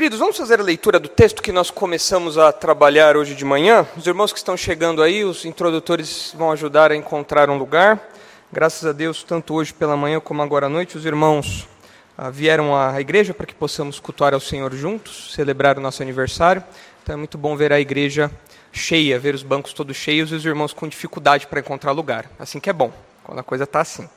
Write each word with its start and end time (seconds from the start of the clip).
Queridos, 0.00 0.18
vamos 0.18 0.38
fazer 0.38 0.58
a 0.58 0.62
leitura 0.62 0.98
do 0.98 1.10
texto 1.10 1.42
que 1.42 1.52
nós 1.52 1.70
começamos 1.70 2.38
a 2.38 2.50
trabalhar 2.50 3.18
hoje 3.18 3.34
de 3.34 3.44
manhã. 3.44 3.86
Os 3.94 4.06
irmãos 4.06 4.32
que 4.32 4.38
estão 4.38 4.56
chegando 4.56 5.02
aí, 5.02 5.26
os 5.26 5.44
introdutores 5.44 6.34
vão 6.34 6.50
ajudar 6.52 6.90
a 6.90 6.96
encontrar 6.96 7.50
um 7.50 7.58
lugar. 7.58 8.00
Graças 8.50 8.86
a 8.86 8.92
Deus, 8.92 9.22
tanto 9.22 9.52
hoje 9.52 9.74
pela 9.74 9.98
manhã 9.98 10.18
como 10.18 10.40
agora 10.40 10.64
à 10.64 10.68
noite, 10.70 10.96
os 10.96 11.04
irmãos 11.04 11.68
ah, 12.16 12.30
vieram 12.30 12.74
à 12.74 12.98
igreja 12.98 13.34
para 13.34 13.44
que 13.44 13.54
possamos 13.54 14.00
cultuar 14.00 14.32
ao 14.32 14.40
Senhor 14.40 14.74
juntos, 14.74 15.34
celebrar 15.34 15.76
o 15.76 15.82
nosso 15.82 16.02
aniversário. 16.02 16.64
Então 17.02 17.12
é 17.12 17.18
muito 17.18 17.36
bom 17.36 17.54
ver 17.54 17.70
a 17.70 17.78
igreja 17.78 18.30
cheia, 18.72 19.18
ver 19.18 19.34
os 19.34 19.42
bancos 19.42 19.74
todos 19.74 19.98
cheios 19.98 20.32
e 20.32 20.34
os 20.34 20.46
irmãos 20.46 20.72
com 20.72 20.88
dificuldade 20.88 21.46
para 21.46 21.60
encontrar 21.60 21.92
lugar. 21.92 22.24
Assim 22.38 22.58
que 22.58 22.70
é 22.70 22.72
bom, 22.72 22.90
quando 23.22 23.40
a 23.40 23.42
coisa 23.42 23.64
está 23.64 23.82
assim. 23.82 24.08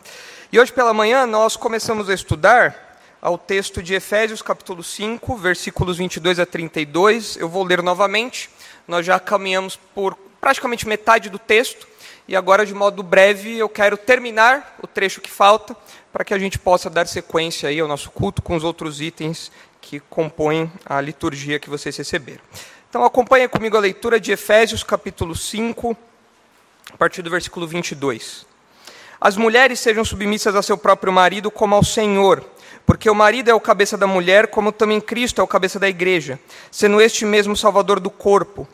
E 0.50 0.58
hoje 0.58 0.72
pela 0.72 0.94
manhã 0.94 1.28
nós 1.28 1.58
começamos 1.58 2.10
a 2.10 2.14
estudar 2.14 2.93
ao 3.24 3.38
texto 3.38 3.82
de 3.82 3.94
Efésios, 3.94 4.42
capítulo 4.42 4.84
5, 4.84 5.38
versículos 5.38 5.98
22 5.98 6.40
a 6.40 6.46
32. 6.46 7.38
Eu 7.38 7.48
vou 7.48 7.64
ler 7.64 7.82
novamente. 7.82 8.50
Nós 8.86 9.06
já 9.06 9.18
caminhamos 9.18 9.78
por 9.96 10.14
praticamente 10.42 10.86
metade 10.86 11.30
do 11.30 11.40
texto 11.40 11.88
e 12.28 12.36
agora, 12.36 12.66
de 12.66 12.74
modo 12.74 13.02
breve, 13.02 13.58
eu 13.58 13.70
quero 13.70 13.96
terminar 13.96 14.76
o 14.84 14.88
trecho 14.88 15.22
que 15.22 15.32
falta 15.32 15.74
para 16.12 16.26
que 16.26 16.34
a 16.34 16.38
gente 16.38 16.60
possa 16.60 16.90
dar 16.90 17.08
sequência 17.08 17.70
aí 17.70 17.80
ao 17.80 17.88
nosso 17.88 18.12
culto 18.12 18.42
com 18.42 18.58
os 18.58 18.64
outros 18.66 19.00
itens 19.00 19.54
que 19.80 20.02
compõem 20.02 20.70
a 20.86 21.00
liturgia 21.00 21.60
que 21.60 21.70
vocês 21.70 21.96
receberam. 21.96 22.42
Então, 22.90 23.06
acompanhe 23.06 23.48
comigo 23.48 23.78
a 23.78 23.80
leitura 23.80 24.20
de 24.20 24.34
Efésios, 24.34 24.84
capítulo 24.84 25.34
5, 25.34 25.96
a 26.92 26.98
partir 26.98 27.22
do 27.22 27.30
versículo 27.30 27.66
22. 27.66 28.46
As 29.20 29.38
mulheres 29.38 29.80
sejam 29.80 30.04
submissas 30.04 30.58
a 30.58 30.62
seu 30.62 30.78
próprio 30.78 31.14
marido 31.14 31.50
como 31.50 31.74
ao 31.74 31.86
Senhor 31.86 32.44
porque 32.86 33.10
o 33.10 33.16
marido 33.16 33.50
é 33.50 33.54
o 33.54 33.60
cabeça 33.60 33.98
da 33.98 34.06
mulher, 34.06 34.48
como 34.48 34.72
também 34.72 35.00
Cristo 35.00 35.40
é 35.40 35.44
o 35.44 35.48
cabeça 35.48 35.80
da 35.80 35.88
igreja, 35.88 36.40
sendo 36.72 37.00
este 37.02 37.26
mesmo 37.26 37.56
salvador 37.56 38.00
do 38.00 38.10
corpo. 38.10 38.68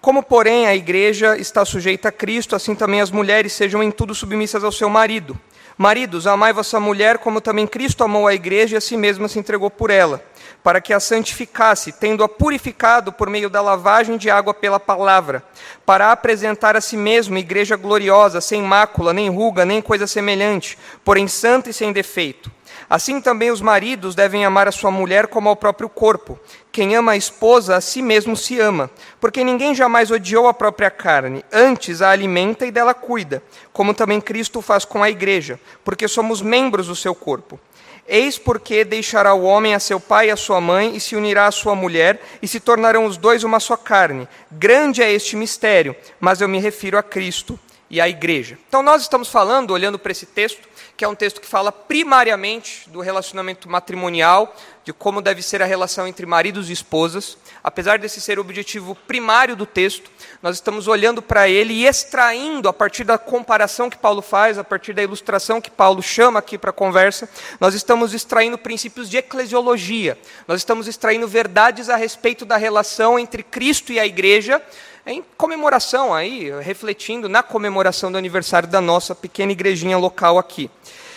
Como, 0.00 0.22
porém, 0.22 0.66
a 0.66 0.74
igreja 0.74 1.36
está 1.38 1.64
sujeita 1.64 2.08
a 2.08 2.12
Cristo, 2.12 2.54
assim 2.54 2.74
também 2.74 3.00
as 3.00 3.10
mulheres 3.10 3.54
sejam 3.54 3.82
em 3.82 3.90
tudo 3.90 4.14
submissas 4.14 4.62
ao 4.62 4.70
seu 4.70 4.88
marido. 4.90 5.38
Maridos, 5.78 6.26
amai 6.26 6.52
vossa 6.52 6.78
mulher, 6.78 7.18
como 7.18 7.40
também 7.40 7.66
Cristo 7.66 8.04
amou 8.04 8.26
a 8.26 8.34
igreja 8.34 8.76
e 8.76 8.78
a 8.78 8.80
si 8.80 8.96
mesmo 8.96 9.28
se 9.28 9.38
entregou 9.38 9.70
por 9.70 9.90
ela, 9.90 10.22
para 10.64 10.80
que 10.80 10.94
a 10.94 10.98
santificasse, 10.98 11.92
tendo-a 11.92 12.26
purificado 12.26 13.12
por 13.12 13.28
meio 13.28 13.50
da 13.50 13.60
lavagem 13.60 14.16
de 14.16 14.30
água 14.30 14.54
pela 14.54 14.80
palavra, 14.80 15.44
para 15.84 16.10
apresentar 16.10 16.74
a 16.74 16.80
si 16.80 16.96
mesmo 16.96 17.36
igreja 17.36 17.76
gloriosa, 17.76 18.40
sem 18.40 18.62
mácula, 18.62 19.12
nem 19.12 19.28
ruga, 19.28 19.66
nem 19.66 19.82
coisa 19.82 20.06
semelhante, 20.06 20.78
porém 21.04 21.28
santa 21.28 21.68
e 21.68 21.72
sem 21.74 21.92
defeito. 21.92 22.50
Assim 22.88 23.20
também 23.20 23.50
os 23.50 23.60
maridos 23.60 24.14
devem 24.14 24.46
amar 24.46 24.66
a 24.66 24.72
sua 24.72 24.90
mulher 24.90 25.26
como 25.26 25.50
ao 25.50 25.56
próprio 25.56 25.88
corpo. 25.88 26.38
Quem 26.72 26.96
ama 26.96 27.12
a 27.12 27.16
esposa, 27.16 27.76
a 27.76 27.80
si 27.80 28.00
mesmo 28.00 28.34
se 28.34 28.58
ama, 28.58 28.90
porque 29.20 29.44
ninguém 29.44 29.74
jamais 29.74 30.10
odiou 30.10 30.48
a 30.48 30.54
própria 30.54 30.90
carne, 30.90 31.44
antes 31.52 32.00
a 32.00 32.08
alimenta 32.08 32.64
e 32.64 32.70
dela 32.70 32.94
cuida, 32.94 33.42
como 33.70 33.92
também 33.92 34.18
Cristo 34.18 34.62
faz 34.62 34.86
com 34.86 35.02
a 35.02 35.10
igreja, 35.10 35.60
porque 35.84 36.08
somos 36.08 36.40
membros 36.40 36.86
do 36.86 36.96
seu 36.96 37.14
corpo. 37.14 37.60
Eis 38.06 38.38
porque 38.38 38.84
deixará 38.84 39.32
o 39.34 39.44
homem 39.44 39.74
a 39.74 39.80
seu 39.80 39.98
pai 39.98 40.28
e 40.28 40.30
a 40.30 40.36
sua 40.36 40.60
mãe, 40.60 40.94
e 40.94 41.00
se 41.00 41.16
unirá 41.16 41.46
à 41.46 41.50
sua 41.50 41.74
mulher, 41.74 42.20
e 42.42 42.48
se 42.48 42.60
tornarão 42.60 43.06
os 43.06 43.16
dois 43.16 43.44
uma 43.44 43.58
só 43.58 43.76
carne. 43.76 44.28
Grande 44.50 45.02
é 45.02 45.10
este 45.10 45.36
mistério, 45.36 45.96
mas 46.20 46.40
eu 46.40 46.48
me 46.48 46.58
refiro 46.58 46.98
a 46.98 47.02
Cristo 47.02 47.58
e 47.88 48.00
à 48.00 48.08
igreja. 48.08 48.58
Então, 48.68 48.82
nós 48.82 49.02
estamos 49.02 49.28
falando, 49.28 49.70
olhando 49.70 49.98
para 49.98 50.12
esse 50.12 50.26
texto, 50.26 50.68
que 50.96 51.04
é 51.04 51.08
um 51.08 51.14
texto 51.14 51.40
que 51.40 51.46
fala 51.46 51.72
primariamente 51.72 52.88
do 52.90 53.00
relacionamento 53.00 53.68
matrimonial, 53.68 54.54
de 54.84 54.92
como 54.92 55.22
deve 55.22 55.42
ser 55.42 55.62
a 55.62 55.66
relação 55.66 56.06
entre 56.06 56.26
maridos 56.26 56.68
e 56.70 56.72
esposas. 56.72 57.38
Apesar 57.64 57.98
desse 57.98 58.20
ser 58.20 58.38
o 58.38 58.42
objetivo 58.42 58.94
primário 58.94 59.56
do 59.56 59.64
texto, 59.64 60.10
nós 60.42 60.56
estamos 60.56 60.86
olhando 60.86 61.22
para 61.22 61.48
ele 61.48 61.72
e 61.72 61.86
extraindo, 61.86 62.68
a 62.68 62.74
partir 62.74 63.04
da 63.04 63.16
comparação 63.16 63.88
que 63.88 63.96
Paulo 63.96 64.20
faz, 64.20 64.58
a 64.58 64.62
partir 64.62 64.92
da 64.92 65.02
ilustração 65.02 65.62
que 65.62 65.70
Paulo 65.70 66.02
chama 66.02 66.38
aqui 66.38 66.58
para 66.58 66.68
a 66.68 66.74
conversa, 66.74 67.26
nós 67.58 67.74
estamos 67.74 68.12
extraindo 68.12 68.58
princípios 68.58 69.08
de 69.08 69.16
eclesiologia, 69.16 70.18
nós 70.46 70.60
estamos 70.60 70.86
extraindo 70.86 71.26
verdades 71.26 71.88
a 71.88 71.96
respeito 71.96 72.44
da 72.44 72.58
relação 72.58 73.18
entre 73.18 73.42
Cristo 73.42 73.94
e 73.94 73.98
a 73.98 74.04
igreja, 74.04 74.60
em 75.06 75.24
comemoração 75.38 76.12
aí, 76.12 76.50
refletindo 76.60 77.30
na 77.30 77.42
comemoração 77.42 78.12
do 78.12 78.18
aniversário 78.18 78.68
da 78.68 78.80
nossa 78.80 79.14
pequena 79.14 79.52
igrejinha 79.52 79.96
local 79.96 80.38
aqui. 80.38 80.70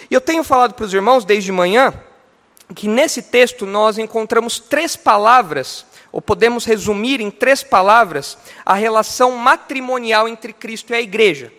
E 0.09 0.13
eu 0.13 0.22
tenho 0.22 0.45
falado 0.45 0.75
para 0.75 0.85
os 0.85 0.93
irmãos 0.93 1.25
desde 1.25 1.51
manhã 1.51 1.93
que 2.75 2.88
nesse 2.88 3.22
texto 3.22 3.66
nós 3.66 3.97
encontramos 3.97 4.59
três 4.59 4.95
palavras, 4.95 5.85
ou 6.12 6.22
podemos 6.22 6.66
resumir 6.66 7.22
em 7.22 7.29
três 7.29 7.63
palavras, 7.63 8.38
a 8.66 8.73
relação 8.73 9.31
matrimonial 9.38 10.28
entre 10.28 10.53
Cristo 10.53 10.91
e 10.91 10.95
a 10.95 11.01
igreja. 11.01 11.51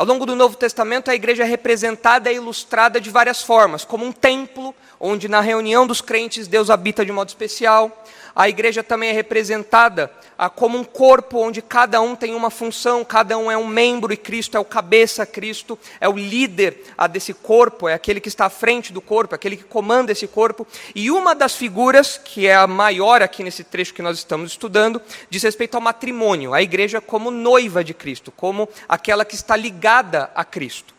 Ao 0.00 0.06
longo 0.06 0.24
do 0.24 0.34
Novo 0.34 0.56
Testamento, 0.56 1.10
a 1.10 1.14
igreja 1.14 1.42
é 1.42 1.46
representada 1.46 2.32
e 2.32 2.36
ilustrada 2.36 2.98
de 2.98 3.10
várias 3.10 3.42
formas, 3.42 3.84
como 3.84 4.02
um 4.02 4.12
templo, 4.12 4.74
onde 4.98 5.28
na 5.28 5.42
reunião 5.42 5.86
dos 5.86 6.00
crentes 6.00 6.48
Deus 6.48 6.70
habita 6.70 7.04
de 7.04 7.12
modo 7.12 7.28
especial. 7.28 8.02
A 8.34 8.48
igreja 8.48 8.82
também 8.82 9.10
é 9.10 9.12
representada 9.12 10.10
ah, 10.38 10.48
como 10.48 10.78
um 10.78 10.84
corpo 10.84 11.38
onde 11.38 11.60
cada 11.60 12.00
um 12.00 12.16
tem 12.16 12.34
uma 12.34 12.48
função, 12.48 13.04
cada 13.04 13.36
um 13.36 13.50
é 13.50 13.58
um 13.58 13.66
membro 13.66 14.12
e 14.12 14.16
Cristo 14.16 14.56
é 14.56 14.60
o 14.60 14.64
cabeça, 14.64 15.26
Cristo 15.26 15.78
é 16.00 16.08
o 16.08 16.16
líder 16.16 16.82
ah, 16.96 17.06
desse 17.06 17.34
corpo, 17.34 17.86
é 17.86 17.92
aquele 17.92 18.20
que 18.20 18.28
está 18.28 18.46
à 18.46 18.50
frente 18.50 18.94
do 18.94 19.00
corpo, 19.02 19.34
é 19.34 19.36
aquele 19.36 19.56
que 19.56 19.64
comanda 19.64 20.12
esse 20.12 20.26
corpo. 20.26 20.66
E 20.94 21.10
uma 21.10 21.34
das 21.34 21.56
figuras, 21.56 22.16
que 22.16 22.46
é 22.46 22.54
a 22.54 22.66
maior 22.66 23.20
aqui 23.20 23.42
nesse 23.42 23.64
trecho 23.64 23.92
que 23.92 24.00
nós 24.00 24.16
estamos 24.16 24.52
estudando, 24.52 25.02
diz 25.28 25.42
respeito 25.42 25.74
ao 25.74 25.80
matrimônio, 25.80 26.54
a 26.54 26.62
igreja 26.62 27.00
como 27.00 27.30
noiva 27.30 27.82
de 27.82 27.92
Cristo, 27.92 28.30
como 28.30 28.66
aquela 28.88 29.24
que 29.24 29.34
está 29.34 29.56
ligada 29.56 29.89
a 30.34 30.44
Cristo. 30.44 30.94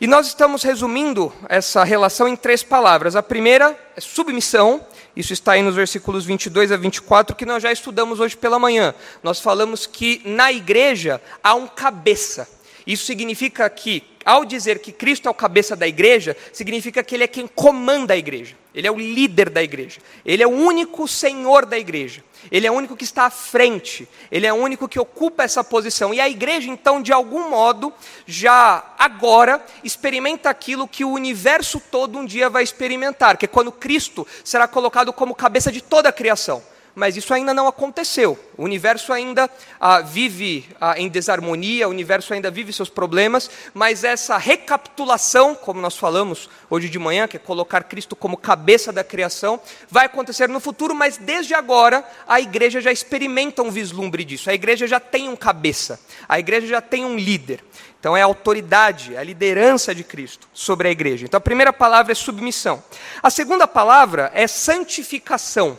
E 0.00 0.06
nós 0.06 0.26
estamos 0.26 0.62
resumindo 0.62 1.32
essa 1.48 1.82
relação 1.82 2.28
em 2.28 2.36
três 2.36 2.62
palavras. 2.62 3.16
A 3.16 3.22
primeira 3.22 3.78
é 3.96 4.00
submissão, 4.00 4.84
isso 5.14 5.32
está 5.32 5.52
aí 5.52 5.62
nos 5.62 5.74
versículos 5.74 6.26
22 6.26 6.70
a 6.70 6.76
24, 6.76 7.34
que 7.34 7.46
nós 7.46 7.62
já 7.62 7.72
estudamos 7.72 8.20
hoje 8.20 8.36
pela 8.36 8.58
manhã. 8.58 8.94
Nós 9.22 9.40
falamos 9.40 9.86
que 9.86 10.20
na 10.24 10.52
igreja 10.52 11.20
há 11.42 11.54
um 11.54 11.66
cabeça. 11.66 12.48
Isso 12.86 13.06
significa 13.06 13.68
que, 13.70 14.02
ao 14.26 14.44
dizer 14.44 14.80
que 14.80 14.90
Cristo 14.90 15.28
é 15.28 15.30
o 15.30 15.34
cabeça 15.34 15.76
da 15.76 15.86
igreja, 15.86 16.36
significa 16.52 17.04
que 17.04 17.14
Ele 17.14 17.22
é 17.22 17.28
quem 17.28 17.46
comanda 17.46 18.12
a 18.12 18.16
igreja. 18.16 18.56
Ele 18.74 18.88
é 18.88 18.90
o 18.90 18.98
líder 18.98 19.48
da 19.48 19.62
igreja. 19.62 20.00
Ele 20.24 20.42
é 20.42 20.46
o 20.46 20.50
único 20.50 21.06
senhor 21.06 21.64
da 21.64 21.78
igreja. 21.78 22.24
Ele 22.50 22.66
é 22.66 22.70
o 22.70 22.74
único 22.74 22.96
que 22.96 23.04
está 23.04 23.26
à 23.26 23.30
frente. 23.30 24.06
Ele 24.30 24.44
é 24.44 24.52
o 24.52 24.56
único 24.56 24.88
que 24.88 24.98
ocupa 24.98 25.44
essa 25.44 25.62
posição. 25.62 26.12
E 26.12 26.20
a 26.20 26.28
igreja, 26.28 26.68
então, 26.68 27.00
de 27.00 27.12
algum 27.12 27.48
modo, 27.48 27.92
já 28.26 28.94
agora 28.98 29.64
experimenta 29.84 30.50
aquilo 30.50 30.88
que 30.88 31.04
o 31.04 31.10
universo 31.12 31.80
todo 31.90 32.18
um 32.18 32.26
dia 32.26 32.50
vai 32.50 32.64
experimentar, 32.64 33.36
que 33.36 33.44
é 33.44 33.48
quando 33.48 33.70
Cristo 33.70 34.26
será 34.44 34.66
colocado 34.66 35.12
como 35.12 35.36
cabeça 35.36 35.70
de 35.70 35.80
toda 35.80 36.08
a 36.08 36.12
criação 36.12 36.62
mas 36.96 37.14
isso 37.14 37.34
ainda 37.34 37.52
não 37.52 37.68
aconteceu. 37.68 38.38
O 38.56 38.64
universo 38.64 39.12
ainda 39.12 39.50
ah, 39.78 40.00
vive 40.00 40.66
ah, 40.80 40.98
em 40.98 41.10
desarmonia, 41.10 41.86
o 41.86 41.90
universo 41.90 42.32
ainda 42.32 42.50
vive 42.50 42.72
seus 42.72 42.88
problemas, 42.88 43.50
mas 43.74 44.02
essa 44.02 44.38
recapitulação, 44.38 45.54
como 45.54 45.78
nós 45.78 45.94
falamos 45.94 46.48
hoje 46.70 46.88
de 46.88 46.98
manhã, 46.98 47.28
que 47.28 47.36
é 47.36 47.38
colocar 47.38 47.84
Cristo 47.84 48.16
como 48.16 48.38
cabeça 48.38 48.90
da 48.94 49.04
criação, 49.04 49.60
vai 49.90 50.06
acontecer 50.06 50.48
no 50.48 50.58
futuro, 50.58 50.94
mas 50.94 51.18
desde 51.18 51.52
agora 51.52 52.02
a 52.26 52.40
igreja 52.40 52.80
já 52.80 52.90
experimenta 52.90 53.62
um 53.62 53.70
vislumbre 53.70 54.24
disso. 54.24 54.48
A 54.48 54.54
igreja 54.54 54.86
já 54.86 54.98
tem 54.98 55.28
um 55.28 55.36
cabeça, 55.36 56.00
a 56.26 56.38
igreja 56.38 56.66
já 56.66 56.80
tem 56.80 57.04
um 57.04 57.16
líder. 57.16 57.62
Então 58.00 58.16
é 58.16 58.22
a 58.22 58.26
autoridade, 58.26 59.14
a 59.18 59.22
liderança 59.22 59.94
de 59.94 60.02
Cristo 60.02 60.48
sobre 60.54 60.88
a 60.88 60.90
igreja. 60.90 61.26
Então 61.26 61.36
a 61.36 61.42
primeira 61.42 61.74
palavra 61.74 62.12
é 62.12 62.14
submissão. 62.14 62.82
A 63.22 63.28
segunda 63.28 63.68
palavra 63.68 64.30
é 64.32 64.46
santificação. 64.46 65.76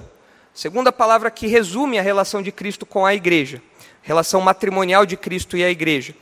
Segunda 0.58 0.92
palavra 0.92 1.30
que 1.30 1.46
resume 1.46 2.00
a 2.00 2.02
relação 2.02 2.42
de 2.42 2.52
Cristo 2.52 2.84
com 2.84 3.06
a 3.06 3.14
igreja, 3.14 3.62
relação 4.02 4.42
matrimonial 4.42 5.06
de 5.06 5.16
Cristo 5.16 5.56
e 5.56 5.64
a 5.64 5.70
igreja. 5.70 6.16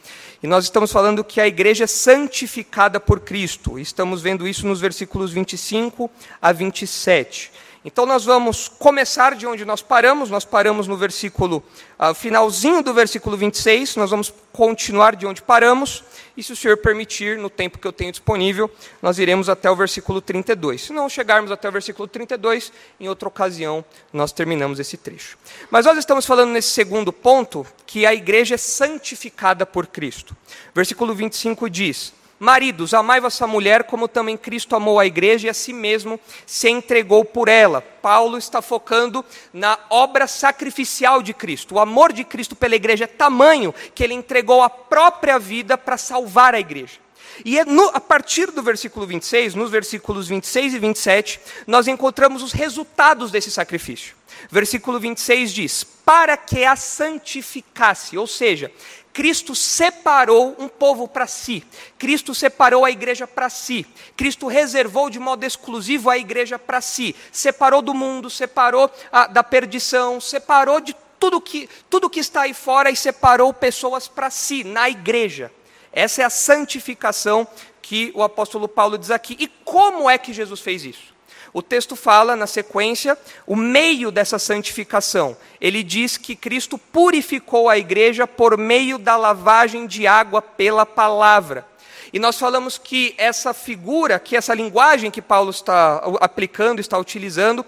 E 0.44 0.46
nós 0.46 0.66
estamos 0.66 0.92
falando 0.92 1.24
que 1.24 1.40
a 1.40 1.48
igreja 1.48 1.86
é 1.86 1.88
santificada 1.88 3.00
por 3.00 3.22
Cristo. 3.22 3.80
Estamos 3.80 4.22
vendo 4.22 4.46
isso 4.46 4.68
nos 4.68 4.82
versículos 4.82 5.32
25 5.32 6.12
a 6.42 6.52
27. 6.52 7.50
Então 7.86 8.04
nós 8.04 8.26
vamos 8.26 8.68
começar 8.68 9.36
de 9.36 9.46
onde 9.46 9.64
nós 9.64 9.84
paramos, 9.84 10.32
nós 10.32 10.44
paramos 10.44 10.88
no 10.88 10.98
versículo, 10.98 11.64
uh, 12.00 12.16
finalzinho 12.16 12.82
do 12.82 12.92
versículo 12.96 13.38
26, 13.38 13.96
nós 13.96 14.10
vamos 14.10 14.34
continuar 14.52 15.16
de 15.16 15.28
onde 15.28 15.40
paramos, 15.40 16.04
e 16.36 16.42
se 16.42 16.52
o 16.52 16.56
Senhor 16.56 16.78
permitir, 16.78 17.38
no 17.38 17.48
tempo 17.48 17.78
que 17.78 17.88
eu 17.88 17.94
tenho 17.94 18.10
disponível, 18.10 18.72
nós 19.04 19.20
iremos 19.20 19.50
até 19.50 19.70
o 19.70 19.76
versículo 19.76 20.20
32. 20.20 20.82
Se 20.82 20.94
não 20.94 21.08
chegarmos 21.08 21.52
até 21.52 21.70
o 21.70 21.72
versículo 21.72 22.08
32, 22.08 22.74
em 23.00 23.08
outra 23.08 23.28
ocasião 23.28 23.86
nós 24.12 24.32
terminamos 24.32 24.80
esse 24.80 24.98
trecho. 24.98 25.38
Mas 25.70 25.86
nós 25.86 25.96
estamos 25.96 26.26
falando 26.26 26.50
nesse 26.50 26.70
segundo 26.70 27.14
ponto 27.14 27.68
que 27.86 28.04
a 28.04 28.16
igreja 28.16 28.56
é 28.56 28.58
santificada 28.58 29.64
por 29.64 29.86
Cristo. 29.86 30.36
Versículo 30.74 31.14
25 31.14 31.70
diz: 31.70 32.14
Maridos, 32.38 32.94
amai 32.94 33.22
vossa 33.22 33.48
mulher, 33.48 33.86
como 33.86 34.10
também 34.10 34.36
Cristo 34.36 34.76
amou 34.76 35.00
a 35.00 35.06
igreja 35.06 35.48
e 35.48 35.50
a 35.50 35.54
si 35.54 35.72
mesmo 35.72 36.20
se 36.46 36.70
entregou 36.70 37.24
por 37.24 37.48
ela. 37.48 37.82
Paulo 37.82 38.38
está 38.38 38.62
focando 38.62 39.24
na 39.54 39.80
obra 39.90 40.28
sacrificial 40.28 41.22
de 41.24 41.34
Cristo. 41.34 41.76
O 41.76 41.80
amor 41.80 42.12
de 42.12 42.26
Cristo 42.26 42.54
pela 42.54 42.76
igreja 42.76 43.06
é 43.06 43.08
tamanho 43.08 43.74
que 43.94 44.04
ele 44.04 44.14
entregou 44.14 44.62
a 44.62 44.70
própria 44.70 45.40
vida 45.40 45.78
para 45.78 45.98
salvar 45.98 46.54
a 46.54 46.60
igreja. 46.60 47.00
E 47.44 47.58
é 47.58 47.66
no, 47.66 47.90
a 47.94 48.02
partir 48.02 48.52
do 48.52 48.62
versículo 48.62 49.08
26, 49.08 49.56
nos 49.56 49.72
versículos 49.72 50.28
26 50.28 50.74
e 50.74 50.80
27, 50.80 51.40
nós 51.66 51.88
encontramos 51.88 52.44
os 52.44 52.52
resultados 52.52 53.32
desse 53.32 53.50
sacrifício. 53.50 54.16
Versículo 54.50 55.00
26 55.00 55.54
diz: 55.54 55.84
Para 55.84 56.38
que 56.38 56.64
a 56.64 56.76
santificasse, 56.76 58.18
ou 58.18 58.28
seja, 58.28 58.72
Cristo 59.16 59.56
separou 59.56 60.56
um 60.60 60.68
povo 60.68 61.08
para 61.08 61.26
si, 61.26 61.64
Cristo 61.98 62.36
separou 62.36 62.84
a 62.84 62.92
igreja 62.92 63.26
para 63.26 63.50
si, 63.50 63.86
Cristo 64.18 64.48
reservou 64.48 65.10
de 65.10 65.20
modo 65.20 65.46
exclusivo 65.46 66.10
a 66.10 66.18
igreja 66.18 66.60
para 66.60 66.82
si, 66.82 67.16
separou 67.32 67.82
do 67.82 67.94
mundo, 67.94 68.30
separou 68.30 68.92
a, 69.10 69.28
da 69.28 69.42
perdição, 69.42 70.20
separou 70.20 70.82
de 70.82 70.94
tudo 71.18 71.40
que, 71.40 71.70
tudo 71.90 72.10
que 72.10 72.20
está 72.20 72.42
aí 72.42 72.54
fora 72.54 72.92
e 72.92 72.96
separou 72.96 73.54
pessoas 73.54 74.06
para 74.06 74.30
si, 74.30 74.66
na 74.66 74.90
igreja. 74.90 75.50
Essa 75.94 76.24
é 76.24 76.26
a 76.26 76.30
santificação 76.30 77.48
que 77.82 78.12
o 78.14 78.22
apóstolo 78.22 78.68
Paulo 78.68 78.98
diz 78.98 79.12
aqui. 79.12 79.38
E 79.40 79.48
como 79.48 80.10
é 80.10 80.18
que 80.18 80.34
Jesus 80.34 80.60
fez 80.60 80.84
isso? 80.84 81.15
O 81.56 81.62
texto 81.62 81.96
fala, 81.96 82.36
na 82.36 82.48
sequência, 82.48 83.18
o 83.48 83.56
meio 83.56 84.12
dessa 84.12 84.38
santificação. 84.38 85.38
Ele 85.62 85.84
diz 85.84 86.18
que 86.18 86.36
Cristo 86.36 86.78
purificou 86.78 87.70
a 87.70 87.78
igreja 87.78 88.28
por 88.28 88.58
meio 88.58 88.98
da 88.98 89.16
lavagem 89.16 89.88
de 89.88 90.06
água 90.06 90.42
pela 90.42 90.86
palavra. 90.86 91.66
E 92.12 92.20
nós 92.20 92.38
falamos 92.38 92.78
que 92.78 93.16
essa 93.18 93.54
figura, 93.54 94.20
que 94.20 94.36
essa 94.36 94.54
linguagem 94.54 95.10
que 95.10 95.22
Paulo 95.22 95.50
está 95.50 96.04
aplicando, 96.20 96.82
está 96.82 96.98
utilizando, 96.98 97.66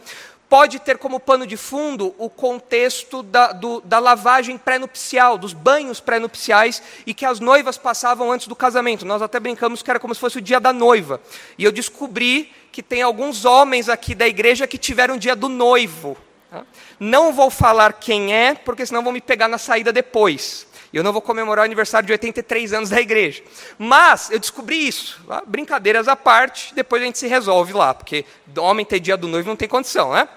pode 0.49 0.79
ter 0.79 0.97
como 0.97 1.17
pano 1.17 1.47
de 1.47 1.55
fundo 1.55 2.13
o 2.17 2.29
contexto 2.29 3.23
da, 3.23 3.53
do, 3.53 3.79
da 3.79 3.99
lavagem 3.99 4.57
pré-nupcial, 4.57 5.37
dos 5.37 5.53
banhos 5.53 6.01
pré-nupciais 6.01 6.83
e 7.05 7.13
que 7.13 7.25
as 7.25 7.39
noivas 7.39 7.77
passavam 7.77 8.33
antes 8.33 8.47
do 8.47 8.55
casamento. 8.55 9.05
Nós 9.05 9.21
até 9.21 9.39
brincamos 9.39 9.81
que 9.81 9.89
era 9.89 9.99
como 9.99 10.13
se 10.13 10.19
fosse 10.19 10.39
o 10.39 10.41
dia 10.41 10.59
da 10.59 10.73
noiva. 10.73 11.21
E 11.57 11.63
eu 11.63 11.71
descobri 11.71 12.51
que 12.71 12.83
tem 12.83 13.01
alguns 13.01 13.45
homens 13.45 13.89
aqui 13.89 14.13
da 14.13 14.27
igreja 14.27 14.67
que 14.67 14.77
tiveram 14.77 15.15
o 15.15 15.19
dia 15.19 15.35
do 15.35 15.49
noivo. 15.49 16.17
Tá? 16.49 16.65
Não 16.99 17.33
vou 17.33 17.49
falar 17.49 17.93
quem 17.93 18.33
é, 18.33 18.53
porque 18.53 18.85
senão 18.85 19.03
vão 19.03 19.11
me 19.11 19.21
pegar 19.21 19.47
na 19.47 19.57
saída 19.57 19.91
depois. 19.91 20.67
Eu 20.93 21.03
não 21.03 21.11
vou 21.11 21.21
comemorar 21.21 21.63
o 21.63 21.65
aniversário 21.65 22.07
de 22.07 22.13
83 22.13 22.73
anos 22.73 22.89
da 22.89 22.99
igreja. 22.99 23.43
Mas 23.77 24.31
eu 24.31 24.39
descobri 24.39 24.87
isso. 24.87 25.21
Tá? 25.27 25.43
Brincadeiras 25.45 26.07
à 26.07 26.15
parte, 26.15 26.73
depois 26.73 27.01
a 27.01 27.05
gente 27.05 27.17
se 27.17 27.27
resolve 27.27 27.73
lá, 27.73 27.93
porque 27.93 28.25
homem 28.57 28.85
ter 28.85 28.99
dia 28.99 29.17
do 29.17 29.27
noivo 29.27 29.49
não 29.49 29.55
tem 29.55 29.67
condição, 29.67 30.13
né? 30.13 30.27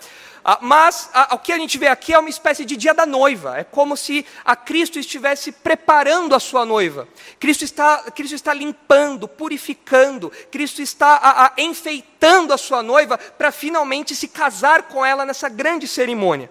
Ah, 0.44 0.58
mas 0.60 1.10
ah, 1.12 1.34
o 1.34 1.38
que 1.38 1.52
a 1.52 1.58
gente 1.58 1.76
vê 1.76 1.86
aqui 1.86 2.12
é 2.12 2.18
uma 2.18 2.28
espécie 2.28 2.64
de 2.64 2.76
dia 2.76 2.94
da 2.94 3.04
noiva. 3.04 3.58
É 3.58 3.64
como 3.64 3.96
se 3.96 4.24
a 4.44 4.56
Cristo 4.56 4.98
estivesse 4.98 5.52
preparando 5.52 6.34
a 6.34 6.40
sua 6.40 6.64
noiva. 6.64 7.06
Cristo 7.38 7.64
está, 7.64 8.10
Cristo 8.10 8.34
está 8.34 8.54
limpando, 8.54 9.28
purificando. 9.28 10.32
Cristo 10.50 10.80
está 10.80 11.16
a, 11.16 11.46
a, 11.46 11.52
enfeitando 11.58 12.52
a 12.52 12.58
sua 12.58 12.82
noiva 12.82 13.18
para 13.18 13.52
finalmente 13.52 14.14
se 14.14 14.28
casar 14.28 14.84
com 14.84 15.04
ela 15.04 15.26
nessa 15.26 15.48
grande 15.48 15.86
cerimônia. 15.86 16.50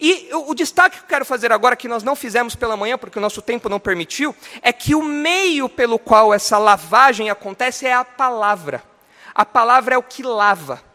E 0.00 0.28
o, 0.32 0.50
o 0.50 0.54
destaque 0.54 0.98
que 0.98 1.04
eu 1.04 1.08
quero 1.08 1.24
fazer 1.24 1.52
agora, 1.52 1.76
que 1.76 1.88
nós 1.88 2.02
não 2.02 2.16
fizemos 2.16 2.56
pela 2.56 2.76
manhã, 2.76 2.98
porque 2.98 3.18
o 3.18 3.22
nosso 3.22 3.40
tempo 3.40 3.68
não 3.68 3.78
permitiu, 3.78 4.34
é 4.62 4.72
que 4.72 4.94
o 4.94 5.02
meio 5.02 5.68
pelo 5.68 5.98
qual 5.98 6.34
essa 6.34 6.58
lavagem 6.58 7.30
acontece 7.30 7.86
é 7.86 7.94
a 7.94 8.04
palavra. 8.04 8.82
A 9.34 9.44
palavra 9.44 9.94
é 9.94 9.98
o 9.98 10.02
que 10.02 10.22
lava. 10.22 10.87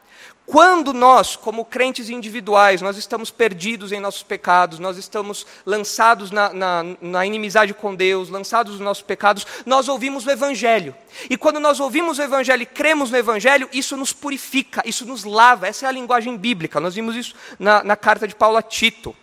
Quando 0.45 0.92
nós, 0.92 1.38
como 1.38 1.63
crentes 1.63 2.10
individuais, 2.10 2.81
nós 2.81 2.98
estamos 2.98 3.31
perdidos 3.31 3.94
em 3.94 4.00
nossos 4.00 4.24
pecados, 4.24 4.78
nós 4.78 4.98
estamos 4.98 5.48
lançados 5.66 6.31
na, 6.31 6.54
na, 6.54 6.84
na, 7.01 7.25
inimizade 7.25 7.74
com 7.74 7.95
Deus, 7.95 8.28
lançados 8.28 8.74
nos 8.74 8.81
nossos 8.81 9.04
pecados, 9.04 9.48
nós 9.66 9.88
ouvimos 9.88 10.25
o 10.25 10.31
Evangelho. 10.31 10.94
E 11.30 11.38
quando 11.38 11.62
nós 11.62 11.80
ouvimos 11.80 12.19
o 12.19 12.22
Evangelho 12.22 12.63
e 12.63 12.66
cremos 12.66 13.10
no 13.10 13.18
Evangelho, 13.18 13.69
isso 13.72 13.95
nos 13.95 14.12
purifica, 14.12 14.84
isso 14.86 15.06
nos 15.06 15.24
lava. 15.24 15.66
Essa 15.66 15.86
é 15.86 15.90
a 15.90 15.94
linguagem 15.94 16.36
bíblica. 16.36 16.80
Nós 16.80 16.95
vimos 16.95 17.16
isso 17.16 17.34
na, 17.57 17.81
na 17.81 17.95
carta 17.95 18.28
de 18.28 18.36
Paulo 18.36 18.57
a 18.57 18.62
Tito. 18.62 19.16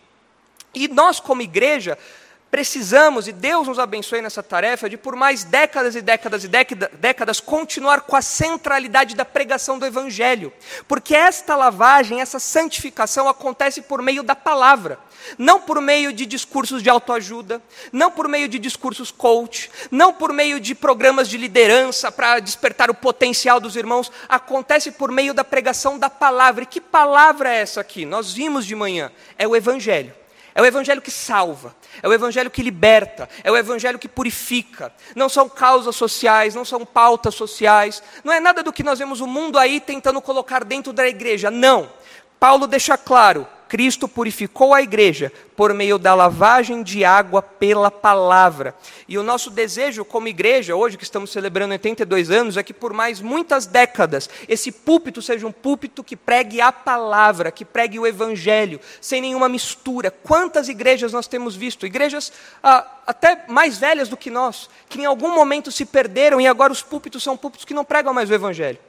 E 0.74 0.88
nós, 0.88 1.20
como 1.20 1.42
igreja, 1.42 1.98
precisamos, 2.50 3.28
e 3.28 3.32
Deus 3.32 3.68
nos 3.68 3.78
abençoe 3.78 4.20
nessa 4.20 4.42
tarefa, 4.42 4.90
de 4.90 4.96
por 4.96 5.14
mais 5.14 5.44
décadas 5.44 5.94
e 5.94 6.02
décadas 6.02 6.44
e 6.44 6.48
décadas 6.48 7.40
continuar 7.40 8.02
com 8.02 8.16
a 8.16 8.22
centralidade 8.22 9.14
da 9.14 9.24
pregação 9.24 9.78
do 9.78 9.86
Evangelho. 9.86 10.52
Porque 10.88 11.14
esta 11.14 11.54
lavagem, 11.54 12.20
essa 12.20 12.40
santificação 12.40 13.28
acontece 13.28 13.82
por 13.82 14.02
meio 14.02 14.22
da 14.22 14.34
palavra. 14.34 14.98
Não 15.36 15.60
por 15.60 15.80
meio 15.80 16.12
de 16.12 16.24
discursos 16.24 16.82
de 16.82 16.88
autoajuda, 16.88 17.62
não 17.92 18.10
por 18.10 18.26
meio 18.26 18.48
de 18.48 18.58
discursos 18.58 19.10
coach, 19.10 19.70
não 19.90 20.12
por 20.14 20.32
meio 20.32 20.58
de 20.58 20.74
programas 20.74 21.28
de 21.28 21.36
liderança 21.36 22.10
para 22.10 22.40
despertar 22.40 22.90
o 22.90 22.94
potencial 22.94 23.60
dos 23.60 23.76
irmãos, 23.76 24.10
acontece 24.28 24.90
por 24.90 25.12
meio 25.12 25.34
da 25.34 25.44
pregação 25.44 25.98
da 25.98 26.08
palavra. 26.08 26.64
E 26.64 26.66
que 26.66 26.80
palavra 26.80 27.52
é 27.52 27.60
essa 27.60 27.80
aqui? 27.80 28.04
Nós 28.06 28.32
vimos 28.32 28.64
de 28.64 28.74
manhã, 28.74 29.12
é 29.38 29.46
o 29.46 29.54
Evangelho. 29.54 30.19
É 30.54 30.60
o 30.60 30.66
evangelho 30.66 31.00
que 31.00 31.10
salva, 31.10 31.74
é 32.02 32.08
o 32.08 32.12
evangelho 32.12 32.50
que 32.50 32.62
liberta, 32.62 33.28
é 33.44 33.50
o 33.50 33.56
evangelho 33.56 33.98
que 33.98 34.08
purifica. 34.08 34.92
Não 35.14 35.28
são 35.28 35.48
causas 35.48 35.94
sociais, 35.94 36.54
não 36.54 36.64
são 36.64 36.84
pautas 36.84 37.34
sociais, 37.34 38.02
não 38.24 38.32
é 38.32 38.40
nada 38.40 38.62
do 38.62 38.72
que 38.72 38.82
nós 38.82 38.98
vemos 38.98 39.20
o 39.20 39.26
mundo 39.26 39.58
aí 39.58 39.80
tentando 39.80 40.20
colocar 40.20 40.64
dentro 40.64 40.92
da 40.92 41.06
igreja. 41.06 41.50
Não. 41.50 41.90
Paulo 42.38 42.66
deixa 42.66 42.96
claro: 42.98 43.46
Cristo 43.70 44.08
purificou 44.08 44.74
a 44.74 44.82
igreja 44.82 45.32
por 45.54 45.72
meio 45.72 45.96
da 45.96 46.12
lavagem 46.12 46.82
de 46.82 47.04
água 47.04 47.40
pela 47.40 47.88
palavra. 47.88 48.74
E 49.06 49.16
o 49.16 49.22
nosso 49.22 49.48
desejo 49.48 50.04
como 50.04 50.26
igreja, 50.26 50.74
hoje 50.74 50.98
que 50.98 51.04
estamos 51.04 51.30
celebrando 51.30 51.70
82 51.70 52.32
anos, 52.32 52.56
é 52.56 52.64
que 52.64 52.74
por 52.74 52.92
mais 52.92 53.20
muitas 53.20 53.66
décadas 53.66 54.28
esse 54.48 54.72
púlpito 54.72 55.22
seja 55.22 55.46
um 55.46 55.52
púlpito 55.52 56.02
que 56.02 56.16
pregue 56.16 56.60
a 56.60 56.72
palavra, 56.72 57.52
que 57.52 57.64
pregue 57.64 57.96
o 57.96 58.08
evangelho, 58.08 58.80
sem 59.00 59.20
nenhuma 59.20 59.48
mistura. 59.48 60.10
Quantas 60.10 60.68
igrejas 60.68 61.12
nós 61.12 61.28
temos 61.28 61.54
visto? 61.54 61.86
Igrejas 61.86 62.32
ah, 62.64 62.84
até 63.06 63.44
mais 63.46 63.78
velhas 63.78 64.08
do 64.08 64.16
que 64.16 64.30
nós, 64.30 64.68
que 64.88 65.00
em 65.00 65.04
algum 65.04 65.32
momento 65.32 65.70
se 65.70 65.84
perderam 65.84 66.40
e 66.40 66.46
agora 66.48 66.72
os 66.72 66.82
púlpitos 66.82 67.22
são 67.22 67.36
púlpitos 67.36 67.64
que 67.64 67.72
não 67.74 67.84
pregam 67.84 68.12
mais 68.12 68.28
o 68.30 68.34
evangelho. 68.34 68.80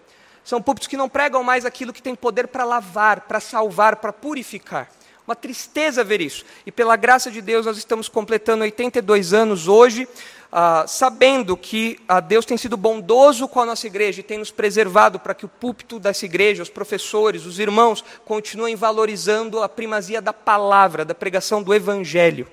São 0.43 0.61
púlpitos 0.61 0.88
que 0.88 0.97
não 0.97 1.07
pregam 1.07 1.43
mais 1.43 1.65
aquilo 1.65 1.93
que 1.93 2.01
tem 2.01 2.15
poder 2.15 2.47
para 2.47 2.63
lavar, 2.63 3.21
para 3.21 3.39
salvar, 3.39 3.97
para 3.97 4.11
purificar. 4.11 4.89
Uma 5.25 5.35
tristeza 5.35 6.03
ver 6.03 6.19
isso. 6.19 6.43
E 6.65 6.71
pela 6.71 6.95
graça 6.95 7.30
de 7.30 7.42
Deus, 7.42 7.66
nós 7.66 7.77
estamos 7.77 8.09
completando 8.09 8.63
82 8.63 9.33
anos 9.33 9.68
hoje, 9.68 10.07
ah, 10.51 10.85
sabendo 10.87 11.56
que 11.56 11.99
ah, 12.07 12.19
Deus 12.19 12.45
tem 12.45 12.57
sido 12.57 12.75
bondoso 12.75 13.47
com 13.47 13.61
a 13.61 13.66
nossa 13.66 13.87
igreja 13.87 14.19
e 14.19 14.23
tem 14.23 14.39
nos 14.39 14.51
preservado 14.51 15.19
para 15.19 15.33
que 15.33 15.45
o 15.45 15.49
púlpito 15.49 15.99
dessa 15.99 16.25
igreja, 16.25 16.63
os 16.63 16.69
professores, 16.69 17.45
os 17.45 17.59
irmãos, 17.59 18.04
continuem 18.25 18.75
valorizando 18.75 19.61
a 19.61 19.69
primazia 19.69 20.21
da 20.21 20.33
palavra, 20.33 21.06
da 21.06 21.16
pregação 21.16 21.61
do 21.61 21.73
evangelho. 21.73 22.47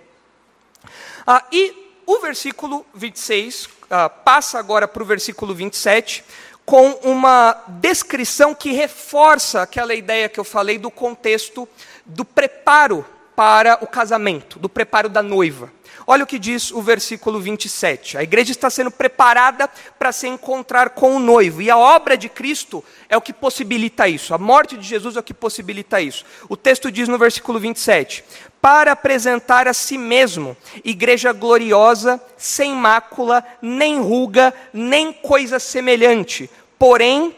Ah, 1.26 1.44
e 1.50 2.02
o 2.06 2.20
versículo 2.20 2.86
26 2.94 3.68
ah, 3.90 4.08
passa 4.08 4.58
agora 4.58 4.86
para 4.86 5.02
o 5.02 5.06
versículo 5.06 5.54
27 5.54 6.24
com 6.68 6.90
uma 7.02 7.64
descrição 7.66 8.54
que 8.54 8.72
reforça 8.72 9.62
aquela 9.62 9.94
ideia 9.94 10.28
que 10.28 10.38
eu 10.38 10.44
falei 10.44 10.76
do 10.76 10.90
contexto 10.90 11.66
do 12.04 12.26
preparo 12.26 13.06
para 13.34 13.78
o 13.80 13.87
casamento, 13.87 14.58
do 14.58 14.68
preparo 14.68 15.08
da 15.08 15.22
noiva. 15.22 15.72
Olha 16.10 16.24
o 16.24 16.26
que 16.26 16.38
diz 16.38 16.70
o 16.70 16.80
versículo 16.80 17.38
27. 17.38 18.16
A 18.16 18.22
igreja 18.22 18.50
está 18.50 18.70
sendo 18.70 18.90
preparada 18.90 19.68
para 19.98 20.10
se 20.10 20.26
encontrar 20.26 20.88
com 20.88 21.14
o 21.14 21.18
noivo, 21.18 21.60
e 21.60 21.70
a 21.70 21.76
obra 21.76 22.16
de 22.16 22.30
Cristo 22.30 22.82
é 23.10 23.16
o 23.18 23.20
que 23.20 23.30
possibilita 23.30 24.08
isso. 24.08 24.32
A 24.32 24.38
morte 24.38 24.78
de 24.78 24.86
Jesus 24.86 25.16
é 25.16 25.20
o 25.20 25.22
que 25.22 25.34
possibilita 25.34 26.00
isso. 26.00 26.24
O 26.48 26.56
texto 26.56 26.90
diz 26.90 27.08
no 27.08 27.18
versículo 27.18 27.60
27: 27.60 28.24
para 28.58 28.92
apresentar 28.92 29.68
a 29.68 29.74
si 29.74 29.98
mesmo 29.98 30.56
igreja 30.82 31.30
gloriosa, 31.30 32.18
sem 32.38 32.72
mácula, 32.72 33.44
nem 33.60 34.00
ruga, 34.00 34.54
nem 34.72 35.12
coisa 35.12 35.58
semelhante, 35.58 36.48
porém 36.78 37.36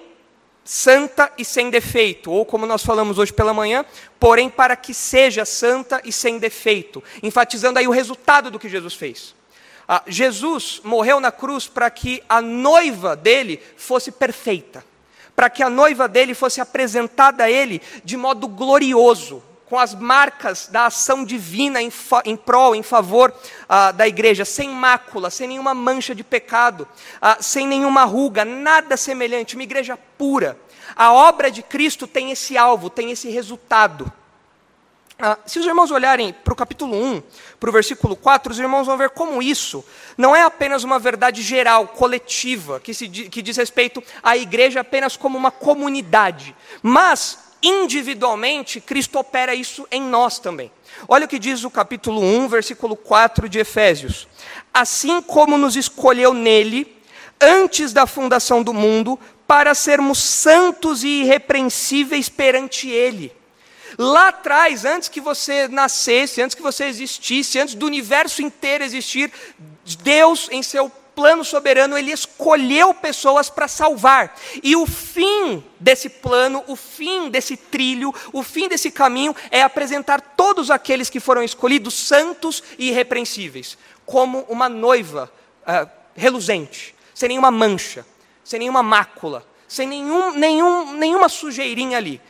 santa 0.64 1.32
e 1.36 1.44
sem 1.44 1.70
defeito, 1.70 2.30
ou 2.30 2.44
como 2.44 2.66
nós 2.66 2.84
falamos 2.84 3.18
hoje 3.18 3.32
pela 3.32 3.54
manhã, 3.54 3.84
porém 4.18 4.48
para 4.48 4.76
que 4.76 4.94
seja 4.94 5.44
santa 5.44 6.00
e 6.04 6.12
sem 6.12 6.38
defeito, 6.38 7.02
enfatizando 7.22 7.78
aí 7.78 7.88
o 7.88 7.92
resultado 7.92 8.50
do 8.50 8.58
que 8.58 8.68
Jesus 8.68 8.94
fez. 8.94 9.34
Ah, 9.88 10.02
Jesus 10.06 10.80
morreu 10.84 11.18
na 11.18 11.32
cruz 11.32 11.66
para 11.66 11.90
que 11.90 12.22
a 12.28 12.40
noiva 12.40 13.16
dele 13.16 13.60
fosse 13.76 14.12
perfeita, 14.12 14.84
para 15.34 15.50
que 15.50 15.62
a 15.62 15.70
noiva 15.70 16.06
dele 16.06 16.34
fosse 16.34 16.60
apresentada 16.60 17.44
a 17.44 17.50
ele 17.50 17.82
de 18.04 18.16
modo 18.16 18.46
glorioso, 18.46 19.42
com 19.70 19.78
as 19.78 19.94
marcas 19.94 20.66
da 20.66 20.86
ação 20.86 21.24
divina 21.24 21.80
em, 21.80 21.92
em 22.24 22.36
prol, 22.36 22.74
em 22.74 22.82
favor 22.82 23.32
ah, 23.68 23.92
da 23.92 24.08
igreja, 24.08 24.44
sem 24.44 24.68
mácula, 24.68 25.30
sem 25.30 25.46
nenhuma 25.46 25.72
mancha 25.72 26.12
de 26.12 26.24
pecado, 26.24 26.88
ah, 27.22 27.38
sem 27.40 27.68
nenhuma 27.68 28.02
ruga, 28.02 28.44
nada 28.44 28.96
semelhante, 28.96 29.54
uma 29.54 29.62
igreja 29.62 29.96
pura. 30.18 30.58
A 30.96 31.12
obra 31.12 31.52
de 31.52 31.62
Cristo 31.62 32.08
tem 32.08 32.32
esse 32.32 32.58
alvo, 32.58 32.90
tem 32.90 33.12
esse 33.12 33.30
resultado. 33.30 34.12
Ah, 35.16 35.38
se 35.46 35.60
os 35.60 35.66
irmãos 35.66 35.92
olharem 35.92 36.32
para 36.32 36.52
o 36.52 36.56
capítulo 36.56 36.96
1, 36.96 37.22
para 37.60 37.70
o 37.70 37.72
versículo 37.72 38.16
4, 38.16 38.50
os 38.50 38.58
irmãos 38.58 38.88
vão 38.88 38.96
ver 38.96 39.10
como 39.10 39.40
isso 39.40 39.84
não 40.18 40.34
é 40.34 40.42
apenas 40.42 40.82
uma 40.82 40.98
verdade 40.98 41.42
geral, 41.42 41.86
coletiva, 41.86 42.80
que, 42.80 42.92
se, 42.92 43.08
que 43.08 43.40
diz 43.40 43.56
respeito 43.56 44.02
à 44.20 44.36
igreja 44.36 44.80
apenas 44.80 45.16
como 45.16 45.38
uma 45.38 45.52
comunidade, 45.52 46.56
mas 46.82 47.49
individualmente 47.62 48.80
Cristo 48.80 49.18
opera 49.18 49.54
isso 49.54 49.86
em 49.90 50.02
nós 50.02 50.38
também. 50.38 50.70
Olha 51.08 51.26
o 51.26 51.28
que 51.28 51.38
diz 51.38 51.64
o 51.64 51.70
capítulo 51.70 52.20
1, 52.20 52.48
versículo 52.48 52.96
4 52.96 53.48
de 53.48 53.58
Efésios. 53.58 54.28
Assim 54.72 55.20
como 55.22 55.58
nos 55.58 55.76
escolheu 55.76 56.32
nele, 56.34 56.96
antes 57.40 57.92
da 57.92 58.06
fundação 58.06 58.62
do 58.62 58.74
mundo, 58.74 59.18
para 59.46 59.74
sermos 59.74 60.18
santos 60.18 61.02
e 61.02 61.22
irrepreensíveis 61.22 62.28
perante 62.28 62.88
ele 62.88 63.40
Lá 63.98 64.28
atrás, 64.28 64.84
antes 64.84 65.08
que 65.08 65.20
você 65.20 65.68
nascesse, 65.68 66.40
antes 66.40 66.54
que 66.54 66.62
você 66.62 66.84
existisse, 66.84 67.58
antes 67.58 67.74
do 67.74 67.86
universo 67.86 68.42
inteiro 68.42 68.84
existir, 68.84 69.30
Deus, 70.02 70.48
em 70.50 70.62
seu 70.62 70.90
plano 71.14 71.44
soberano, 71.44 71.96
ele 71.96 72.12
escolheu 72.12 72.94
pessoas 72.94 73.50
para 73.50 73.68
salvar. 73.68 74.34
E 74.62 74.74
o 74.76 74.86
fim 74.86 75.64
desse 75.78 76.08
plano, 76.08 76.64
o 76.66 76.76
fim 76.76 77.28
desse 77.28 77.56
trilho, 77.56 78.14
o 78.32 78.42
fim 78.42 78.68
desse 78.68 78.90
caminho 78.90 79.34
é 79.50 79.62
apresentar 79.62 80.20
todos 80.20 80.70
aqueles 80.70 81.10
que 81.10 81.20
foram 81.20 81.42
escolhidos 81.42 81.94
santos 81.94 82.62
e 82.78 82.88
irrepreensíveis, 82.88 83.76
como 84.06 84.40
uma 84.48 84.68
noiva 84.68 85.30
uh, 85.62 85.88
reluzente, 86.14 86.94
sem 87.14 87.28
nenhuma 87.28 87.50
mancha, 87.50 88.06
sem 88.44 88.58
nenhuma 88.58 88.82
mácula, 88.82 89.46
sem 89.68 89.86
nenhum, 89.86 90.32
nenhum, 90.32 90.92
nenhuma 90.94 91.28
sujeirinha 91.28 91.98
ali. 91.98 92.20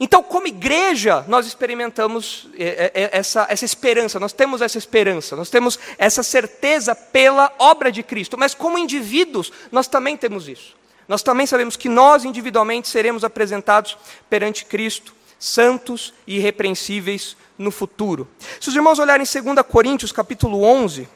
Então, 0.00 0.22
como 0.22 0.46
igreja, 0.46 1.24
nós 1.26 1.46
experimentamos 1.46 2.48
é, 2.56 2.64
é, 2.94 3.02
é, 3.02 3.18
essa, 3.18 3.46
essa 3.50 3.64
esperança, 3.64 4.20
nós 4.20 4.32
temos 4.32 4.62
essa 4.62 4.78
esperança, 4.78 5.34
nós 5.34 5.50
temos 5.50 5.78
essa 5.98 6.22
certeza 6.22 6.94
pela 6.94 7.52
obra 7.58 7.90
de 7.90 8.04
Cristo, 8.04 8.38
mas 8.38 8.54
como 8.54 8.78
indivíduos, 8.78 9.52
nós 9.72 9.88
também 9.88 10.16
temos 10.16 10.46
isso. 10.46 10.76
Nós 11.08 11.22
também 11.22 11.46
sabemos 11.46 11.76
que 11.76 11.88
nós 11.88 12.24
individualmente 12.24 12.86
seremos 12.86 13.24
apresentados 13.24 13.96
perante 14.30 14.66
Cristo, 14.66 15.14
santos 15.38 16.14
e 16.26 16.36
irrepreensíveis 16.36 17.36
no 17.56 17.70
futuro. 17.70 18.28
Se 18.60 18.68
os 18.68 18.76
irmãos 18.76 18.98
olharem 19.00 19.26
2 19.26 19.66
Coríntios 19.66 20.12
capítulo 20.12 20.62
11, 20.62 21.08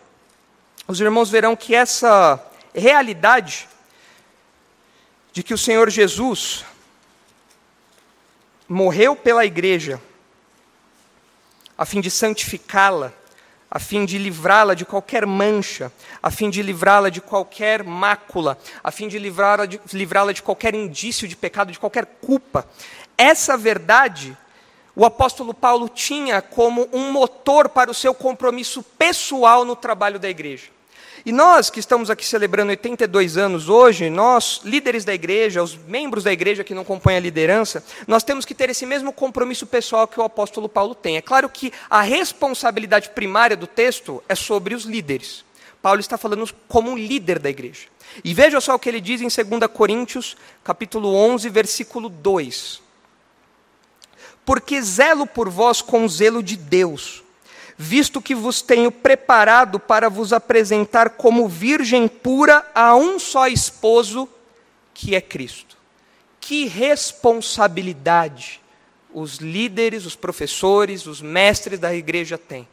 os 0.88 1.00
irmãos 1.00 1.30
verão 1.30 1.54
que 1.54 1.74
essa 1.74 2.42
realidade 2.74 3.68
de 5.32 5.42
que 5.42 5.54
o 5.54 5.58
Senhor 5.58 5.88
Jesus 5.88 6.64
morreu 8.72 9.14
pela 9.14 9.44
igreja, 9.44 10.00
a 11.76 11.84
fim 11.84 12.00
de 12.00 12.10
santificá-la, 12.10 13.12
a 13.70 13.78
fim 13.78 14.04
de 14.04 14.18
livrá-la 14.18 14.74
de 14.74 14.84
qualquer 14.84 15.26
mancha, 15.26 15.92
a 16.22 16.30
fim 16.30 16.50
de 16.50 16.62
livrá-la 16.62 17.08
de 17.08 17.20
qualquer 17.20 17.82
mácula, 17.84 18.58
a 18.82 18.90
fim 18.90 19.08
de 19.08 19.18
livrá-la 19.18 19.66
de, 19.66 19.80
livrá 19.92 20.30
de 20.32 20.42
qualquer 20.42 20.74
indício 20.74 21.28
de 21.28 21.36
pecado, 21.36 21.72
de 21.72 21.78
qualquer 21.78 22.06
culpa. 22.20 22.66
Essa 23.16 23.56
verdade 23.56 24.36
o 24.94 25.06
apóstolo 25.06 25.54
Paulo 25.54 25.88
tinha 25.88 26.42
como 26.42 26.88
um 26.92 27.10
motor 27.12 27.68
para 27.68 27.90
o 27.90 27.94
seu 27.94 28.12
compromisso 28.12 28.82
pessoal 28.82 29.64
no 29.64 29.74
trabalho 29.74 30.18
da 30.18 30.28
igreja. 30.28 30.68
E 31.24 31.30
nós 31.30 31.70
que 31.70 31.78
estamos 31.78 32.10
aqui 32.10 32.26
celebrando 32.26 32.70
82 32.70 33.36
anos 33.36 33.68
hoje, 33.68 34.10
nós, 34.10 34.60
líderes 34.64 35.04
da 35.04 35.14
igreja, 35.14 35.62
os 35.62 35.76
membros 35.76 36.24
da 36.24 36.32
igreja 36.32 36.64
que 36.64 36.74
não 36.74 36.84
compõem 36.84 37.16
a 37.16 37.20
liderança, 37.20 37.84
nós 38.08 38.24
temos 38.24 38.44
que 38.44 38.54
ter 38.54 38.70
esse 38.70 38.84
mesmo 38.84 39.12
compromisso 39.12 39.64
pessoal 39.64 40.08
que 40.08 40.18
o 40.18 40.24
apóstolo 40.24 40.68
Paulo 40.68 40.96
tem. 40.96 41.16
É 41.16 41.22
claro 41.22 41.48
que 41.48 41.72
a 41.88 42.02
responsabilidade 42.02 43.10
primária 43.10 43.56
do 43.56 43.68
texto 43.68 44.22
é 44.28 44.34
sobre 44.34 44.74
os 44.74 44.84
líderes. 44.84 45.44
Paulo 45.80 46.00
está 46.00 46.18
falando 46.18 46.48
como 46.66 46.90
um 46.90 46.98
líder 46.98 47.38
da 47.38 47.50
igreja. 47.50 47.86
E 48.24 48.34
veja 48.34 48.60
só 48.60 48.74
o 48.74 48.78
que 48.78 48.88
ele 48.88 49.00
diz 49.00 49.20
em 49.20 49.28
2 49.28 49.70
Coríntios, 49.72 50.36
capítulo 50.64 51.14
11, 51.14 51.48
versículo 51.48 52.08
2. 52.08 52.82
Porque 54.44 54.82
zelo 54.82 55.26
por 55.26 55.48
vós 55.48 55.80
com 55.80 56.06
zelo 56.08 56.42
de 56.42 56.56
Deus, 56.56 57.21
visto 57.82 58.22
que 58.22 58.32
vos 58.32 58.62
tenho 58.62 58.92
preparado 58.92 59.80
para 59.80 60.08
vos 60.08 60.32
apresentar 60.32 61.10
como 61.10 61.48
virgem 61.48 62.06
pura 62.06 62.64
a 62.72 62.94
um 62.94 63.18
só 63.18 63.48
esposo, 63.48 64.28
que 64.94 65.16
é 65.16 65.20
Cristo. 65.20 65.76
Que 66.40 66.66
responsabilidade 66.66 68.60
os 69.12 69.38
líderes, 69.38 70.06
os 70.06 70.14
professores, 70.14 71.06
os 71.06 71.20
mestres 71.20 71.80
da 71.80 71.92
igreja 71.92 72.38
têm. 72.38 72.68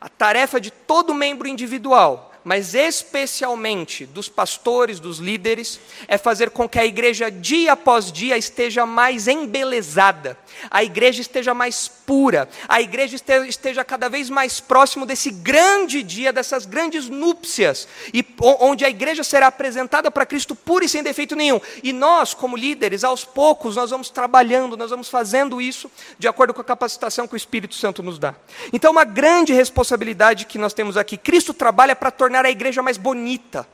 A 0.00 0.08
tarefa 0.08 0.60
de 0.60 0.72
todo 0.72 1.14
membro 1.14 1.46
individual 1.46 2.32
mas 2.46 2.74
especialmente 2.74 4.06
dos 4.06 4.28
pastores, 4.28 5.00
dos 5.00 5.18
líderes, 5.18 5.80
é 6.06 6.16
fazer 6.16 6.50
com 6.50 6.68
que 6.68 6.78
a 6.78 6.86
igreja 6.86 7.28
dia 7.28 7.72
após 7.72 8.12
dia 8.12 8.38
esteja 8.38 8.86
mais 8.86 9.26
embelezada, 9.26 10.38
a 10.70 10.84
igreja 10.84 11.20
esteja 11.20 11.52
mais 11.52 11.88
pura, 11.88 12.48
a 12.68 12.80
igreja 12.80 13.16
esteja 13.48 13.84
cada 13.84 14.08
vez 14.08 14.30
mais 14.30 14.60
próximo 14.60 15.04
desse 15.04 15.32
grande 15.32 16.04
dia, 16.04 16.32
dessas 16.32 16.66
grandes 16.66 17.08
núpcias, 17.08 17.88
e 18.14 18.24
onde 18.40 18.84
a 18.84 18.88
igreja 18.88 19.24
será 19.24 19.48
apresentada 19.48 20.08
para 20.08 20.24
Cristo 20.24 20.54
pura 20.54 20.84
e 20.84 20.88
sem 20.88 21.02
defeito 21.02 21.34
nenhum. 21.34 21.60
E 21.82 21.92
nós, 21.92 22.32
como 22.32 22.56
líderes, 22.56 23.02
aos 23.02 23.24
poucos, 23.24 23.74
nós 23.74 23.90
vamos 23.90 24.08
trabalhando, 24.08 24.76
nós 24.76 24.90
vamos 24.90 25.08
fazendo 25.08 25.60
isso 25.60 25.90
de 26.16 26.28
acordo 26.28 26.54
com 26.54 26.60
a 26.60 26.64
capacitação 26.64 27.26
que 27.26 27.34
o 27.34 27.36
Espírito 27.36 27.74
Santo 27.74 28.04
nos 28.04 28.20
dá. 28.20 28.36
Então, 28.72 28.92
uma 28.92 29.04
grande 29.04 29.52
responsabilidade 29.52 30.46
que 30.46 30.58
nós 30.58 30.72
temos 30.72 30.96
aqui. 30.96 31.16
Cristo 31.16 31.52
trabalha 31.52 31.96
para 31.96 32.12
tornar 32.12 32.35
tornar 32.36 32.46
a 32.46 32.50
igreja 32.50 32.82
mais 32.82 32.98
bonita. 32.98 33.66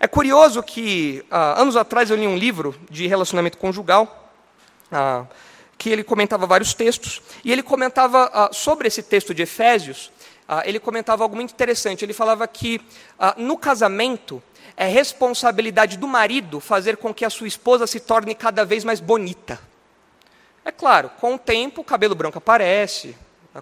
É 0.00 0.08
curioso 0.08 0.62
que, 0.62 1.24
ah, 1.30 1.60
anos 1.60 1.76
atrás, 1.76 2.10
eu 2.10 2.16
li 2.16 2.26
um 2.26 2.36
livro 2.36 2.74
de 2.90 3.06
relacionamento 3.06 3.56
conjugal, 3.56 4.32
ah, 4.90 5.24
que 5.76 5.88
ele 5.88 6.02
comentava 6.02 6.46
vários 6.46 6.74
textos, 6.74 7.22
e 7.44 7.52
ele 7.52 7.62
comentava 7.62 8.28
ah, 8.32 8.50
sobre 8.52 8.88
esse 8.88 9.02
texto 9.02 9.32
de 9.32 9.42
Efésios, 9.42 10.10
ele 10.64 10.80
comentava 10.80 11.22
algo 11.22 11.36
muito 11.36 11.52
interessante. 11.52 12.06
Ele 12.06 12.14
falava 12.14 12.48
que 12.48 12.80
no 13.36 13.58
casamento 13.58 14.42
é 14.78 14.86
responsabilidade 14.86 15.98
do 15.98 16.08
marido 16.08 16.58
fazer 16.58 16.96
com 16.96 17.12
que 17.12 17.22
a 17.22 17.28
sua 17.28 17.46
esposa 17.46 17.86
se 17.86 18.00
torne 18.00 18.34
cada 18.34 18.64
vez 18.64 18.82
mais 18.82 18.98
bonita. 18.98 19.60
É 20.64 20.72
claro, 20.72 21.10
com 21.20 21.34
o 21.34 21.38
tempo 21.38 21.82
o 21.82 21.84
cabelo 21.84 22.14
branco 22.14 22.38
aparece, 22.38 23.14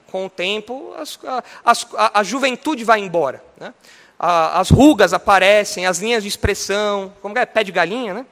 com 0.07 0.27
o 0.27 0.31
tempo 0.31 0.95
as, 0.97 1.19
as, 1.65 1.89
a, 1.97 2.21
a, 2.21 2.23
juventude 2.23 2.85
vai 2.85 3.01
embora. 3.01 3.43
Né? 3.59 3.75
A, 4.19 4.61
as 4.61 4.71
rugas 4.71 5.13
aparecem, 5.13 5.87
as 5.87 5.99
linhas 5.99 6.23
de 6.23 6.29
expressão, 6.29 7.13
como 7.21 7.37
é? 7.39 7.47
Pé 7.47 7.63
de 7.63 7.73
galinha, 7.73 8.15
né? 8.15 8.27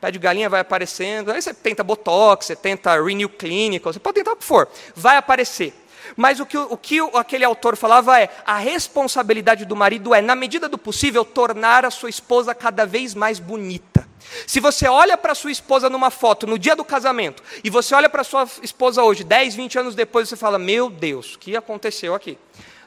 Pé 0.00 0.10
de 0.10 0.18
galinha 0.18 0.48
vai 0.48 0.60
aparecendo, 0.60 1.32
aí 1.32 1.40
você 1.40 1.54
tenta 1.54 1.82
Botox, 1.82 2.46
você 2.46 2.56
tenta 2.56 3.02
Renew 3.02 3.28
Clinical, 3.28 3.92
você 3.92 3.98
pode 3.98 4.14
tentar 4.14 4.32
o 4.32 4.36
que 4.36 4.44
for, 4.44 4.68
vai 4.94 5.16
aparecer. 5.16 5.74
Mas 6.14 6.38
o 6.38 6.46
que, 6.46 6.56
o 6.56 6.76
que 6.76 7.00
aquele 7.14 7.44
autor 7.44 7.76
falava 7.76 8.20
é: 8.20 8.28
a 8.46 8.58
responsabilidade 8.58 9.64
do 9.64 9.74
marido 9.74 10.14
é, 10.14 10.20
na 10.20 10.36
medida 10.36 10.68
do 10.68 10.78
possível, 10.78 11.24
tornar 11.24 11.84
a 11.84 11.90
sua 11.90 12.10
esposa 12.10 12.54
cada 12.54 12.84
vez 12.86 13.14
mais 13.14 13.40
bonita. 13.40 14.06
Se 14.46 14.60
você 14.60 14.88
olha 14.88 15.16
para 15.16 15.34
sua 15.34 15.50
esposa 15.50 15.88
numa 15.88 16.10
foto 16.10 16.46
no 16.46 16.58
dia 16.58 16.76
do 16.76 16.84
casamento, 16.84 17.42
e 17.64 17.70
você 17.70 17.94
olha 17.94 18.08
para 18.08 18.24
sua 18.24 18.46
esposa 18.62 19.02
hoje, 19.02 19.24
10, 19.24 19.54
20 19.54 19.78
anos 19.78 19.94
depois, 19.94 20.28
você 20.28 20.36
fala: 20.36 20.58
Meu 20.58 20.90
Deus, 20.90 21.34
o 21.34 21.38
que 21.38 21.56
aconteceu 21.56 22.14
aqui? 22.14 22.38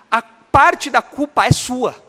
A 0.09 0.21
parte 0.21 0.89
da 0.89 1.01
culpa 1.01 1.45
é 1.45 1.51
sua. 1.51 2.08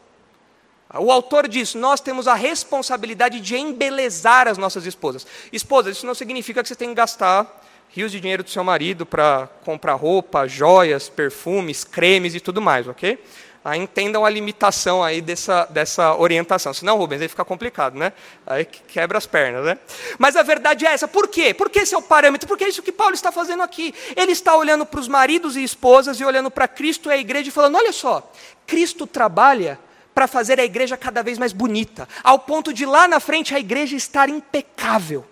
O 0.99 1.13
autor 1.13 1.47
diz: 1.47 1.75
nós 1.75 2.01
temos 2.01 2.27
a 2.27 2.35
responsabilidade 2.35 3.41
de 3.41 3.57
embelezar 3.57 4.49
as 4.49 4.59
nossas 4.59 4.87
esposas. 4.87 5.27
Esposas, 5.53 5.97
isso 5.97 6.07
não 6.07 6.15
significa 6.15 6.63
que 6.63 6.69
você 6.69 6.75
tem 6.75 6.89
que 6.89 6.95
gastar 6.95 7.61
rios 7.91 8.13
de 8.13 8.21
dinheiro 8.21 8.43
do 8.43 8.51
seu 8.51 8.63
marido 8.65 9.05
para 9.05 9.49
comprar 9.65 9.95
roupa, 9.95 10.47
joias, 10.47 11.09
perfumes, 11.09 11.85
cremes 11.85 12.35
e 12.35 12.41
tudo 12.41 12.61
mais, 12.61 12.87
ok? 12.87 13.19
Ah, 13.63 13.77
entendam 13.77 14.25
a 14.25 14.31
limitação 14.31 15.05
aí 15.05 15.21
dessa, 15.21 15.67
dessa 15.67 16.15
orientação. 16.15 16.73
Senão, 16.73 16.97
Rubens, 16.97 17.21
aí 17.21 17.29
fica 17.29 17.45
complicado, 17.45 17.95
né? 17.99 18.13
Aí 18.47 18.65
quebra 18.65 19.19
as 19.19 19.27
pernas, 19.27 19.67
né? 19.67 19.79
Mas 20.19 20.35
a 20.35 20.43
verdade 20.43 20.87
é 20.87 20.93
essa. 20.93 21.07
Por 21.07 21.29
quê? 21.29 21.53
Porque 21.53 21.81
esse 21.81 21.95
é 21.95 21.99
o 21.99 22.03
parâmetro. 22.03 22.49
Porque 22.49 22.65
é 22.65 22.69
isso 22.69 22.83
que 22.83 22.91
Paulo 22.91 23.15
está 23.15 23.31
fazendo 23.31 23.63
aqui. 23.63 23.95
Ele 24.17 24.33
está 24.33 24.57
olhando 24.57 24.87
para 24.87 24.99
os 24.99 25.09
maridos 25.09 25.57
e 25.57 25.63
esposas 25.63 26.19
e 26.19 26.25
olhando 26.25 26.51
para 26.51 26.67
Cristo 26.67 27.11
e 27.11 27.13
a 27.13 27.19
igreja 27.19 27.51
e 27.51 27.53
falando: 27.53 27.77
olha 27.77 27.93
só, 27.93 28.33
Cristo 28.67 29.07
trabalha 29.07 29.79
para 30.21 30.29
fazer 30.29 30.61
a 30.61 30.65
igreja 30.67 30.99
cada 30.99 31.23
vez 31.23 31.39
mais 31.39 31.51
bonita, 31.51 32.07
ao 32.23 32.39
ponto 32.39 32.75
de 32.75 32.85
lá 32.85 33.09
na 33.09 33.19
frente 33.19 33.55
a 33.55 33.59
igreja 33.59 33.97
estar 33.97 34.29
impecável. 34.29 35.25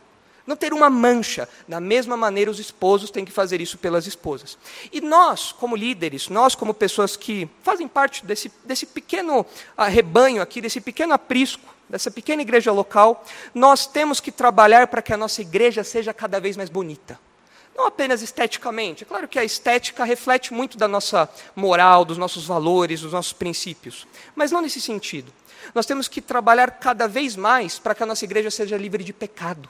não 0.47 0.57
ter 0.57 0.73
uma 0.73 0.89
mancha. 0.89 1.47
Da 1.69 1.79
mesma 1.79 2.17
maneira, 2.17 2.51
os 2.51 2.59
esposos 2.59 3.11
têm 3.11 3.23
que 3.23 3.31
fazer 3.31 3.61
isso 3.61 3.77
pelas 3.77 4.07
esposas. 4.07 4.57
E 4.91 4.99
nós, 5.03 5.53
como 5.53 5.77
líderes, 5.77 6.31
nós, 6.31 6.55
como 6.55 6.73
pessoas 6.73 7.19
que 7.19 7.47
fazem 7.63 7.87
parte 7.87 8.25
desse, 8.25 8.51
desse 8.65 8.87
pequeno 8.87 9.45
ah, 9.77 9.89
rebanho 9.89 10.41
aqui, 10.41 10.63
desse 10.63 10.81
pequeno 10.81 11.13
aprisco, 11.13 11.69
dessa 11.87 12.11
pequena 12.11 12.41
igreja 12.41 12.73
local, 12.73 13.27
nós 13.53 13.87
temos 13.87 14.21
que 14.21 14.33
trabalhar 14.33 14.87
para 14.87 15.03
que 15.03 15.13
a 15.13 15.19
nossa 15.19 15.43
igreja 15.43 15.85
seja 15.85 16.15
cada 16.15 16.41
vez 16.41 16.57
mais 16.57 16.71
bonita. 16.71 17.21
Não 17.79 17.87
apenas 17.87 18.23
esteticamente. 18.23 19.05
É 19.05 19.07
claro 19.07 19.29
que 19.29 19.39
a 19.39 19.45
estética 19.45 20.03
reflete 20.03 20.53
muito 20.53 20.77
da 20.77 20.89
nossa 20.89 21.31
moral, 21.55 22.05
dos 22.05 22.19
nossos 22.19 22.45
valores, 22.45 23.03
dos 23.03 23.13
nossos 23.13 23.33
princípios. 23.33 24.05
Mas 24.35 24.51
não 24.51 24.61
nesse 24.61 24.81
sentido. 24.81 25.33
Nós 25.73 25.87
temos 25.87 26.09
que 26.09 26.21
trabalhar 26.21 26.73
cada 26.73 27.07
vez 27.07 27.37
mais 27.37 27.79
para 27.79 27.95
que 27.95 28.03
a 28.03 28.07
nossa 28.07 28.25
igreja 28.25 28.51
seja 28.51 28.77
livre 28.77 29.05
de 29.05 29.13
pecado. 29.13 29.69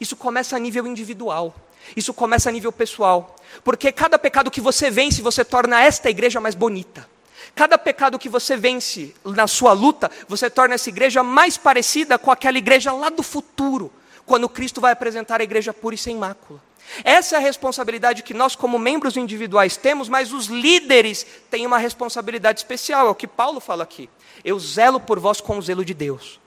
Isso 0.00 0.14
começa 0.14 0.54
a 0.54 0.58
nível 0.60 0.86
individual. 0.86 1.52
Isso 1.96 2.14
começa 2.14 2.48
a 2.48 2.52
nível 2.52 2.70
pessoal. 2.70 3.34
Porque 3.64 3.90
cada 3.90 4.20
pecado 4.20 4.52
que 4.52 4.60
você 4.60 4.88
vence, 4.88 5.20
você 5.20 5.44
torna 5.44 5.82
esta 5.82 6.08
igreja 6.08 6.40
mais 6.40 6.54
bonita. 6.54 7.08
Cada 7.56 7.76
pecado 7.76 8.20
que 8.20 8.28
você 8.28 8.56
vence 8.56 9.16
na 9.24 9.48
sua 9.48 9.72
luta, 9.72 10.08
você 10.28 10.48
torna 10.48 10.76
essa 10.76 10.90
igreja 10.90 11.24
mais 11.24 11.56
parecida 11.56 12.20
com 12.20 12.30
aquela 12.30 12.56
igreja 12.56 12.92
lá 12.92 13.10
do 13.10 13.24
futuro, 13.24 13.92
quando 14.24 14.48
Cristo 14.48 14.80
vai 14.80 14.92
apresentar 14.92 15.40
a 15.40 15.44
igreja 15.44 15.74
pura 15.74 15.96
e 15.96 15.98
sem 15.98 16.14
mácula. 16.14 16.67
Essa 17.04 17.36
é 17.36 17.38
a 17.38 17.42
responsabilidade 17.42 18.22
que 18.22 18.34
nós, 18.34 18.56
como 18.56 18.78
membros 18.78 19.16
individuais, 19.16 19.76
temos, 19.76 20.08
mas 20.08 20.32
os 20.32 20.46
líderes 20.46 21.26
têm 21.50 21.66
uma 21.66 21.78
responsabilidade 21.78 22.60
especial, 22.60 23.06
é 23.06 23.10
o 23.10 23.14
que 23.14 23.26
Paulo 23.26 23.60
fala 23.60 23.82
aqui. 23.82 24.08
Eu 24.44 24.58
zelo 24.58 25.00
por 25.00 25.18
vós 25.18 25.40
com 25.40 25.58
o 25.58 25.62
zelo 25.62 25.84
de 25.84 25.94
Deus. 25.94 26.40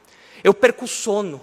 Eu 0.44 0.54
perco 0.54 0.88
sono. 0.88 1.42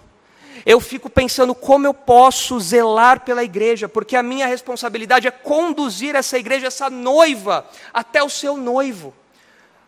Eu 0.67 0.81
fico 0.81 1.09
pensando 1.09 1.55
como 1.55 1.87
eu 1.87 1.95
posso 1.95 2.59
zelar 2.59 3.21
pela 3.21 3.45
igreja, 3.45 3.89
porque 3.89 4.17
a 4.17 4.23
minha 4.23 4.47
responsabilidade 4.47 5.29
é 5.29 5.31
conduzir 5.31 6.15
essa 6.15 6.39
igreja, 6.39 6.67
essa 6.67 6.91
noiva, 6.91 7.69
até 7.93 8.23
o 8.23 8.29
seu 8.29 8.57
noivo. 8.57 9.15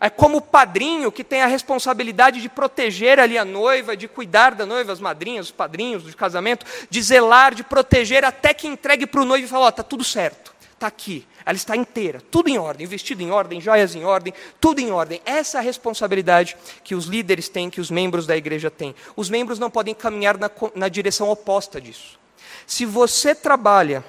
É 0.01 0.09
como 0.09 0.39
o 0.39 0.41
padrinho 0.41 1.13
que 1.13 1.23
tem 1.23 1.43
a 1.43 1.47
responsabilidade 1.47 2.41
de 2.41 2.49
proteger 2.49 3.21
ali 3.21 3.37
a 3.37 3.45
noiva, 3.45 3.95
de 3.95 4.09
cuidar 4.09 4.55
da 4.55 4.65
noiva, 4.65 4.93
as 4.93 5.01
madrinhas, 5.01 5.47
os 5.47 5.53
padrinhos 5.53 6.05
de 6.05 6.17
casamento, 6.17 6.65
de 6.89 7.03
zelar, 7.03 7.55
de 7.55 7.63
proteger 7.63 8.25
até 8.25 8.55
que 8.55 8.67
entregue 8.67 9.07
para 9.07 9.21
o 9.21 9.27
noivo 9.27 9.45
e 9.45 9.49
fala: 9.49 9.65
Ó, 9.65 9.67
oh, 9.67 9.69
está 9.69 9.83
tudo 9.83 10.03
certo, 10.03 10.55
está 10.73 10.87
aqui, 10.87 11.27
ela 11.45 11.55
está 11.55 11.77
inteira, 11.77 12.23
tudo 12.31 12.49
em 12.49 12.57
ordem, 12.57 12.87
vestido 12.87 13.23
em 13.23 13.31
ordem, 13.31 13.61
joias 13.61 13.95
em 13.95 14.03
ordem, 14.03 14.33
tudo 14.59 14.81
em 14.81 14.91
ordem. 14.91 15.21
Essa 15.27 15.59
é 15.59 15.61
a 15.61 15.63
responsabilidade 15.63 16.57
que 16.83 16.95
os 16.95 17.05
líderes 17.05 17.51
têm, 17.51 17.69
que 17.69 17.81
os 17.81 17.91
membros 17.91 18.27
da 18.27 18.35
igreja 18.35 18.71
têm. 18.71 18.95
Os 19.15 19.29
membros 19.29 19.59
não 19.59 19.71
podem 19.71 19.95
caminhar 19.95 20.39
na, 20.39 20.51
na 20.75 20.89
direção 20.89 21.29
oposta 21.29 21.79
disso. 21.79 22.19
Se 22.67 22.87
você 22.87 23.35
trabalha 23.35 24.03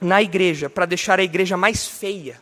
na 0.00 0.22
igreja 0.22 0.70
para 0.70 0.86
deixar 0.86 1.18
a 1.20 1.22
igreja 1.22 1.58
mais 1.58 1.86
feia, 1.86 2.40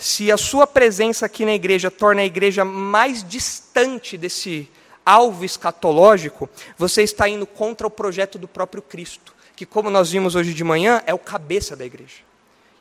se 0.00 0.32
a 0.32 0.38
sua 0.38 0.66
presença 0.66 1.26
aqui 1.26 1.44
na 1.44 1.52
igreja 1.52 1.90
torna 1.90 2.22
a 2.22 2.24
igreja 2.24 2.64
mais 2.64 3.22
distante 3.22 4.16
desse 4.16 4.66
alvo 5.04 5.44
escatológico, 5.44 6.48
você 6.78 7.02
está 7.02 7.28
indo 7.28 7.46
contra 7.46 7.86
o 7.86 7.90
projeto 7.90 8.38
do 8.38 8.48
próprio 8.48 8.80
Cristo, 8.80 9.34
que, 9.54 9.66
como 9.66 9.90
nós 9.90 10.10
vimos 10.10 10.34
hoje 10.34 10.54
de 10.54 10.64
manhã, 10.64 11.02
é 11.06 11.12
o 11.12 11.18
cabeça 11.18 11.76
da 11.76 11.84
igreja. 11.84 12.22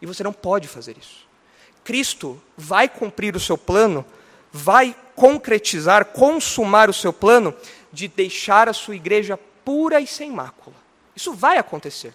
E 0.02 0.06
você 0.06 0.24
não 0.24 0.32
pode 0.32 0.70
fazer 0.70 0.98
isso. 0.98 1.28
Cristo 1.84 2.42
vai 2.58 2.88
cumprir 2.88 3.36
o 3.36 3.40
seu 3.40 3.58
plano, 3.58 4.06
vai 4.50 4.96
concretizar, 5.14 6.06
consumar 6.06 6.90
o 6.90 6.94
seu 6.94 7.12
plano 7.12 7.54
de 7.92 8.08
deixar 8.08 8.70
a 8.70 8.74
sua 8.74 8.96
igreja 8.96 9.38
pura 9.66 10.00
e 10.00 10.08
sem 10.08 10.32
mácula. 10.32 10.76
Isso 11.14 11.34
vai 11.34 11.58
acontecer. 11.58 12.14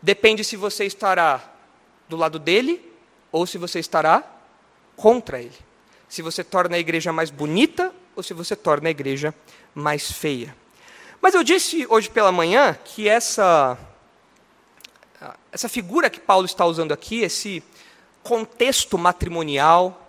Depende 0.00 0.44
se 0.44 0.54
você 0.54 0.84
estará 0.84 1.42
do 2.08 2.16
lado 2.16 2.38
dele 2.38 2.87
ou 3.30 3.46
se 3.46 3.58
você 3.58 3.78
estará 3.78 4.24
contra 4.96 5.40
ele. 5.40 5.56
Se 6.08 6.22
você 6.22 6.42
torna 6.42 6.76
a 6.76 6.78
igreja 6.78 7.12
mais 7.12 7.30
bonita 7.30 7.92
ou 8.16 8.22
se 8.22 8.34
você 8.34 8.56
torna 8.56 8.88
a 8.88 8.90
igreja 8.90 9.34
mais 9.74 10.10
feia. 10.10 10.54
Mas 11.20 11.34
eu 11.34 11.42
disse 11.42 11.86
hoje 11.88 12.08
pela 12.08 12.32
manhã 12.32 12.76
que 12.84 13.08
essa 13.08 13.78
essa 15.50 15.68
figura 15.68 16.08
que 16.08 16.20
Paulo 16.20 16.46
está 16.46 16.64
usando 16.64 16.92
aqui, 16.92 17.20
esse 17.22 17.62
contexto 18.22 18.96
matrimonial 18.96 20.08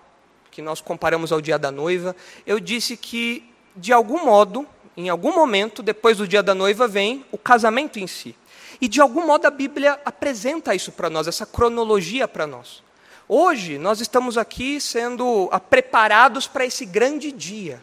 que 0.51 0.61
nós 0.61 0.81
comparamos 0.81 1.31
ao 1.31 1.41
dia 1.41 1.57
da 1.57 1.71
noiva, 1.71 2.15
eu 2.45 2.59
disse 2.59 2.97
que 2.97 3.49
de 3.75 3.93
algum 3.93 4.25
modo, 4.25 4.67
em 4.95 5.09
algum 5.09 5.33
momento 5.33 5.81
depois 5.81 6.17
do 6.17 6.27
dia 6.27 6.43
da 6.43 6.53
noiva 6.53 6.87
vem 6.87 7.25
o 7.31 7.37
casamento 7.37 7.99
em 7.99 8.07
si. 8.07 8.35
E 8.81 8.87
de 8.87 9.01
algum 9.01 9.25
modo 9.25 9.45
a 9.45 9.51
Bíblia 9.51 9.99
apresenta 10.05 10.75
isso 10.75 10.91
para 10.91 11.09
nós, 11.09 11.27
essa 11.27 11.45
cronologia 11.45 12.27
para 12.27 12.45
nós. 12.45 12.83
Hoje 13.31 13.77
nós 13.77 14.01
estamos 14.01 14.39
aqui 14.39 14.81
sendo 14.81 15.47
ah, 15.51 15.59
preparados 15.59 16.47
para 16.47 16.65
esse 16.65 16.83
grande 16.83 17.31
dia, 17.31 17.79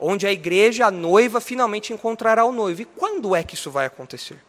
onde 0.00 0.26
a 0.26 0.32
igreja, 0.32 0.86
a 0.86 0.90
noiva, 0.90 1.40
finalmente 1.40 1.92
encontrará 1.92 2.44
o 2.44 2.50
noivo. 2.50 2.82
E 2.82 2.84
quando 2.84 3.36
é 3.36 3.44
que 3.44 3.54
isso 3.54 3.70
vai 3.70 3.86
acontecer? 3.86 4.42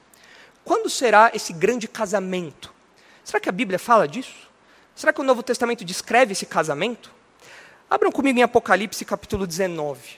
Quando 0.66 0.90
será 0.90 1.30
esse 1.32 1.54
grande 1.54 1.88
casamento? 1.88 2.74
Será 3.24 3.40
que 3.40 3.50
a 3.50 3.52
Bíblia 3.52 3.78
fala 3.78 4.08
disso? 4.08 4.50
Será 4.96 5.14
que 5.14 5.22
o 5.22 5.24
Novo 5.24 5.44
Testamento 5.44 5.86
descreve 5.86 6.32
esse 6.32 6.48
casamento? 6.48 7.12
Abram 7.88 8.12
comigo 8.12 8.40
em 8.40 8.44
Apocalipse 8.44 9.06
capítulo 9.06 9.46
19. 9.46 10.18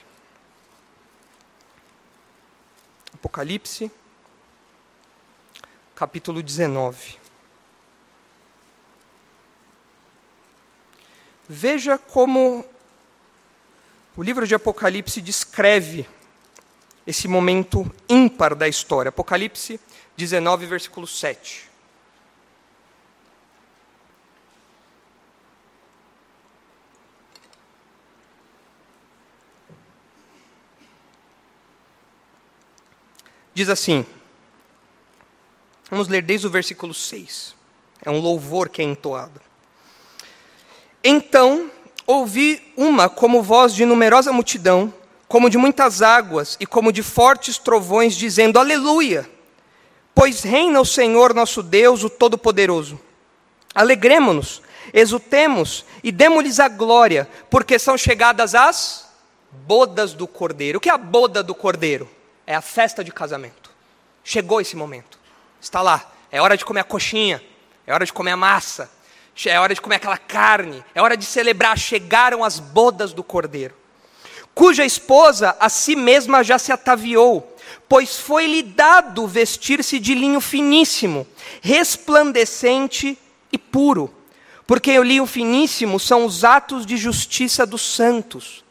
Apocalipse, 3.12 3.90
capítulo 5.94 6.42
19. 6.42 7.23
Veja 11.48 11.98
como 11.98 12.64
o 14.16 14.22
livro 14.22 14.46
de 14.46 14.54
Apocalipse 14.54 15.20
descreve 15.20 16.06
esse 17.06 17.28
momento 17.28 17.92
ímpar 18.08 18.54
da 18.54 18.66
história. 18.66 19.10
Apocalipse 19.10 19.78
19, 20.16 20.66
versículo 20.66 21.06
7. 21.06 21.68
Diz 33.52 33.68
assim, 33.68 34.04
vamos 35.88 36.08
ler 36.08 36.22
desde 36.22 36.46
o 36.46 36.50
versículo 36.50 36.92
6. 36.92 37.54
É 38.04 38.10
um 38.10 38.18
louvor 38.18 38.68
que 38.68 38.82
é 38.82 38.84
entoado. 38.84 39.40
Então 41.04 41.70
ouvi 42.06 42.72
uma 42.74 43.10
como 43.10 43.42
voz 43.42 43.74
de 43.74 43.84
numerosa 43.84 44.32
multidão, 44.32 44.92
como 45.28 45.50
de 45.50 45.58
muitas 45.58 46.00
águas 46.00 46.56
e 46.58 46.64
como 46.64 46.90
de 46.90 47.02
fortes 47.02 47.58
trovões, 47.58 48.16
dizendo: 48.16 48.58
Aleluia! 48.58 49.28
Pois 50.14 50.42
reina 50.42 50.80
o 50.80 50.84
Senhor 50.84 51.34
nosso 51.34 51.62
Deus, 51.62 52.02
o 52.04 52.08
Todo-Poderoso. 52.08 52.98
Alegremos-nos, 53.74 54.62
exultemos 54.92 55.84
e 56.02 56.12
demos-lhes 56.12 56.60
a 56.60 56.68
glória, 56.68 57.28
porque 57.50 57.78
são 57.78 57.98
chegadas 57.98 58.54
as 58.54 59.08
bodas 59.50 60.14
do 60.14 60.26
Cordeiro. 60.26 60.78
O 60.78 60.80
que 60.80 60.88
é 60.88 60.92
a 60.92 60.98
boda 60.98 61.42
do 61.42 61.54
Cordeiro? 61.54 62.08
É 62.46 62.54
a 62.54 62.62
festa 62.62 63.02
de 63.02 63.10
casamento. 63.10 63.70
Chegou 64.22 64.60
esse 64.60 64.76
momento. 64.76 65.18
Está 65.60 65.82
lá. 65.82 66.12
É 66.30 66.40
hora 66.40 66.56
de 66.56 66.64
comer 66.64 66.80
a 66.80 66.84
coxinha, 66.84 67.42
é 67.86 67.92
hora 67.92 68.06
de 68.06 68.12
comer 68.12 68.32
a 68.32 68.36
massa, 68.36 68.90
é 69.46 69.58
hora 69.58 69.74
de 69.74 69.80
comer 69.80 69.96
aquela 69.96 70.18
carne, 70.18 70.84
é 70.94 71.02
hora 71.02 71.16
de 71.16 71.24
celebrar. 71.24 71.78
Chegaram 71.78 72.44
as 72.44 72.58
bodas 72.58 73.12
do 73.12 73.22
cordeiro, 73.22 73.74
cuja 74.54 74.84
esposa 74.84 75.56
a 75.58 75.68
si 75.68 75.96
mesma 75.96 76.42
já 76.42 76.58
se 76.58 76.72
ataviou, 76.72 77.56
pois 77.88 78.18
foi-lhe 78.18 78.62
dado 78.62 79.26
vestir-se 79.26 79.98
de 79.98 80.14
linho 80.14 80.40
finíssimo, 80.40 81.26
resplandecente 81.60 83.18
e 83.52 83.58
puro, 83.58 84.12
porque 84.66 84.98
o 84.98 85.02
linho 85.02 85.26
finíssimo 85.26 86.00
são 86.00 86.24
os 86.24 86.44
atos 86.44 86.86
de 86.86 86.96
justiça 86.96 87.66
dos 87.66 87.82
santos. 87.82 88.63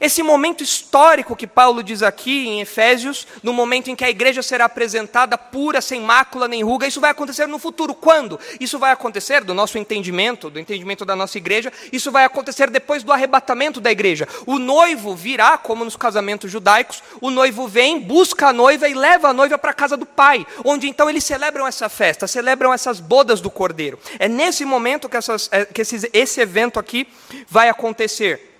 Esse 0.00 0.22
momento 0.22 0.62
histórico 0.62 1.36
que 1.36 1.46
Paulo 1.46 1.82
diz 1.82 2.02
aqui 2.02 2.48
em 2.48 2.60
Efésios, 2.60 3.26
no 3.42 3.52
momento 3.52 3.90
em 3.90 3.96
que 3.96 4.04
a 4.04 4.10
igreja 4.10 4.42
será 4.42 4.64
apresentada 4.64 5.36
pura, 5.36 5.80
sem 5.80 6.00
mácula 6.00 6.48
nem 6.48 6.62
ruga, 6.62 6.86
isso 6.86 7.00
vai 7.00 7.10
acontecer 7.10 7.46
no 7.46 7.58
futuro. 7.58 7.94
Quando? 7.94 8.38
Isso 8.60 8.78
vai 8.78 8.92
acontecer, 8.92 9.44
do 9.44 9.54
nosso 9.54 9.78
entendimento, 9.78 10.50
do 10.50 10.58
entendimento 10.58 11.04
da 11.04 11.16
nossa 11.16 11.38
igreja, 11.38 11.72
isso 11.92 12.10
vai 12.10 12.24
acontecer 12.24 12.70
depois 12.70 13.02
do 13.02 13.12
arrebatamento 13.12 13.80
da 13.80 13.90
igreja. 13.90 14.26
O 14.46 14.58
noivo 14.58 15.14
virá, 15.14 15.58
como 15.58 15.84
nos 15.84 15.96
casamentos 15.96 16.50
judaicos, 16.50 17.02
o 17.20 17.30
noivo 17.30 17.68
vem, 17.68 18.00
busca 18.00 18.48
a 18.48 18.52
noiva 18.52 18.88
e 18.88 18.94
leva 18.94 19.28
a 19.28 19.32
noiva 19.32 19.58
para 19.58 19.70
a 19.70 19.74
casa 19.74 19.96
do 19.96 20.06
pai, 20.06 20.46
onde 20.64 20.88
então 20.88 21.08
eles 21.08 21.24
celebram 21.24 21.66
essa 21.66 21.88
festa, 21.88 22.26
celebram 22.26 22.72
essas 22.72 23.00
bodas 23.00 23.40
do 23.40 23.50
cordeiro. 23.50 23.98
É 24.18 24.28
nesse 24.28 24.64
momento 24.64 25.08
que, 25.08 25.16
essas, 25.16 25.48
é, 25.52 25.64
que 25.64 25.82
esse 25.82 26.40
evento 26.40 26.78
aqui 26.78 27.06
vai 27.48 27.68
acontecer. 27.68 28.51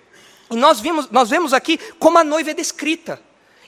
E 0.53 0.55
nós, 0.55 0.79
vimos, 0.79 1.09
nós 1.09 1.29
vemos 1.29 1.53
aqui 1.53 1.79
como 1.97 2.17
a 2.17 2.23
noiva 2.23 2.51
é 2.51 2.53
descrita. 2.53 3.19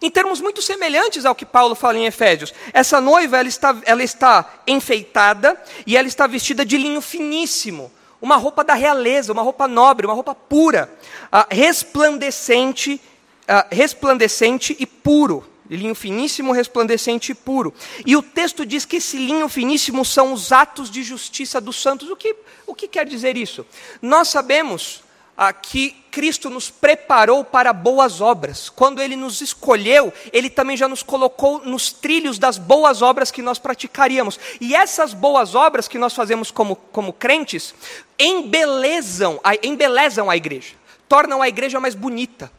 Em 0.02 0.12
termos 0.12 0.40
muito 0.40 0.62
semelhantes 0.62 1.26
ao 1.26 1.34
que 1.34 1.46
Paulo 1.46 1.74
fala 1.74 1.98
em 1.98 2.06
Efésios. 2.06 2.54
Essa 2.74 3.02
noiva 3.02 3.38
ela 3.38 3.48
está, 3.48 3.76
ela 3.86 4.04
está 4.04 4.62
enfeitada 4.68 5.60
e 5.86 5.98
ela 5.98 6.08
está 6.08 6.28
vestida 6.28 6.64
de 6.66 6.78
linho 6.78 7.02
finíssimo, 7.02 7.92
uma 8.22 8.36
roupa 8.36 8.64
da 8.64 8.74
realeza, 8.74 9.32
uma 9.32 9.42
roupa 9.42 9.68
nobre, 9.68 10.06
uma 10.06 10.14
roupa 10.14 10.36
pura, 10.36 10.94
uh, 11.34 11.48
resplandecente, 11.50 13.02
uh, 13.50 13.68
resplandecente 13.72 14.76
e 14.80 14.86
puro. 14.86 15.44
Linho 15.68 15.96
finíssimo, 15.96 16.52
resplandecente 16.52 17.32
e 17.32 17.36
puro. 17.36 17.74
E 18.06 18.16
o 18.16 18.22
texto 18.22 18.64
diz 18.64 18.86
que 18.86 18.98
esse 18.98 19.18
linho 19.18 19.50
finíssimo 19.50 20.06
são 20.06 20.32
os 20.32 20.52
atos 20.52 20.92
de 20.92 21.02
justiça 21.02 21.60
dos 21.60 21.82
santos. 21.82 22.08
O 22.12 22.16
que, 22.16 22.36
o 22.68 22.76
que 22.76 22.88
quer 22.88 23.08
dizer 23.08 23.36
isso? 23.36 23.66
Nós 24.00 24.28
sabemos 24.28 25.04
ah, 25.38 25.52
que 25.52 25.92
Cristo 26.12 26.50
nos 26.50 26.70
preparou 26.70 27.44
para 27.44 27.74
boas 27.74 28.22
obras. 28.22 28.70
Quando 28.70 29.02
Ele 29.02 29.16
nos 29.16 29.42
escolheu, 29.42 30.14
Ele 30.32 30.50
também 30.50 30.78
já 30.78 30.88
nos 30.88 31.04
colocou 31.04 31.60
nos 31.66 31.92
trilhos 31.92 32.40
das 32.40 32.58
boas 32.58 33.02
obras 33.02 33.32
que 33.32 33.42
nós 33.42 33.60
praticaríamos. 33.60 34.40
E 34.62 34.74
essas 34.74 35.14
boas 35.14 35.56
obras 35.56 35.88
que 35.88 35.98
nós 35.98 36.14
fazemos 36.14 36.52
como, 36.52 36.76
como 36.76 37.12
crentes 37.12 37.76
embelezam, 38.18 39.40
embelezam 39.62 40.30
a 40.30 40.38
igreja, 40.38 40.76
tornam 41.10 41.42
a 41.42 41.50
igreja 41.50 41.80
mais 41.82 41.96
bonita. 41.96 42.50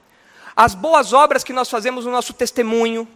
As 0.55 0.75
boas 0.75 1.12
obras 1.12 1.43
que 1.43 1.53
nós 1.53 1.71
fazemos 1.71 2.05
no 2.05 2.12
nosso 2.12 2.35
testemunho, 2.35 3.09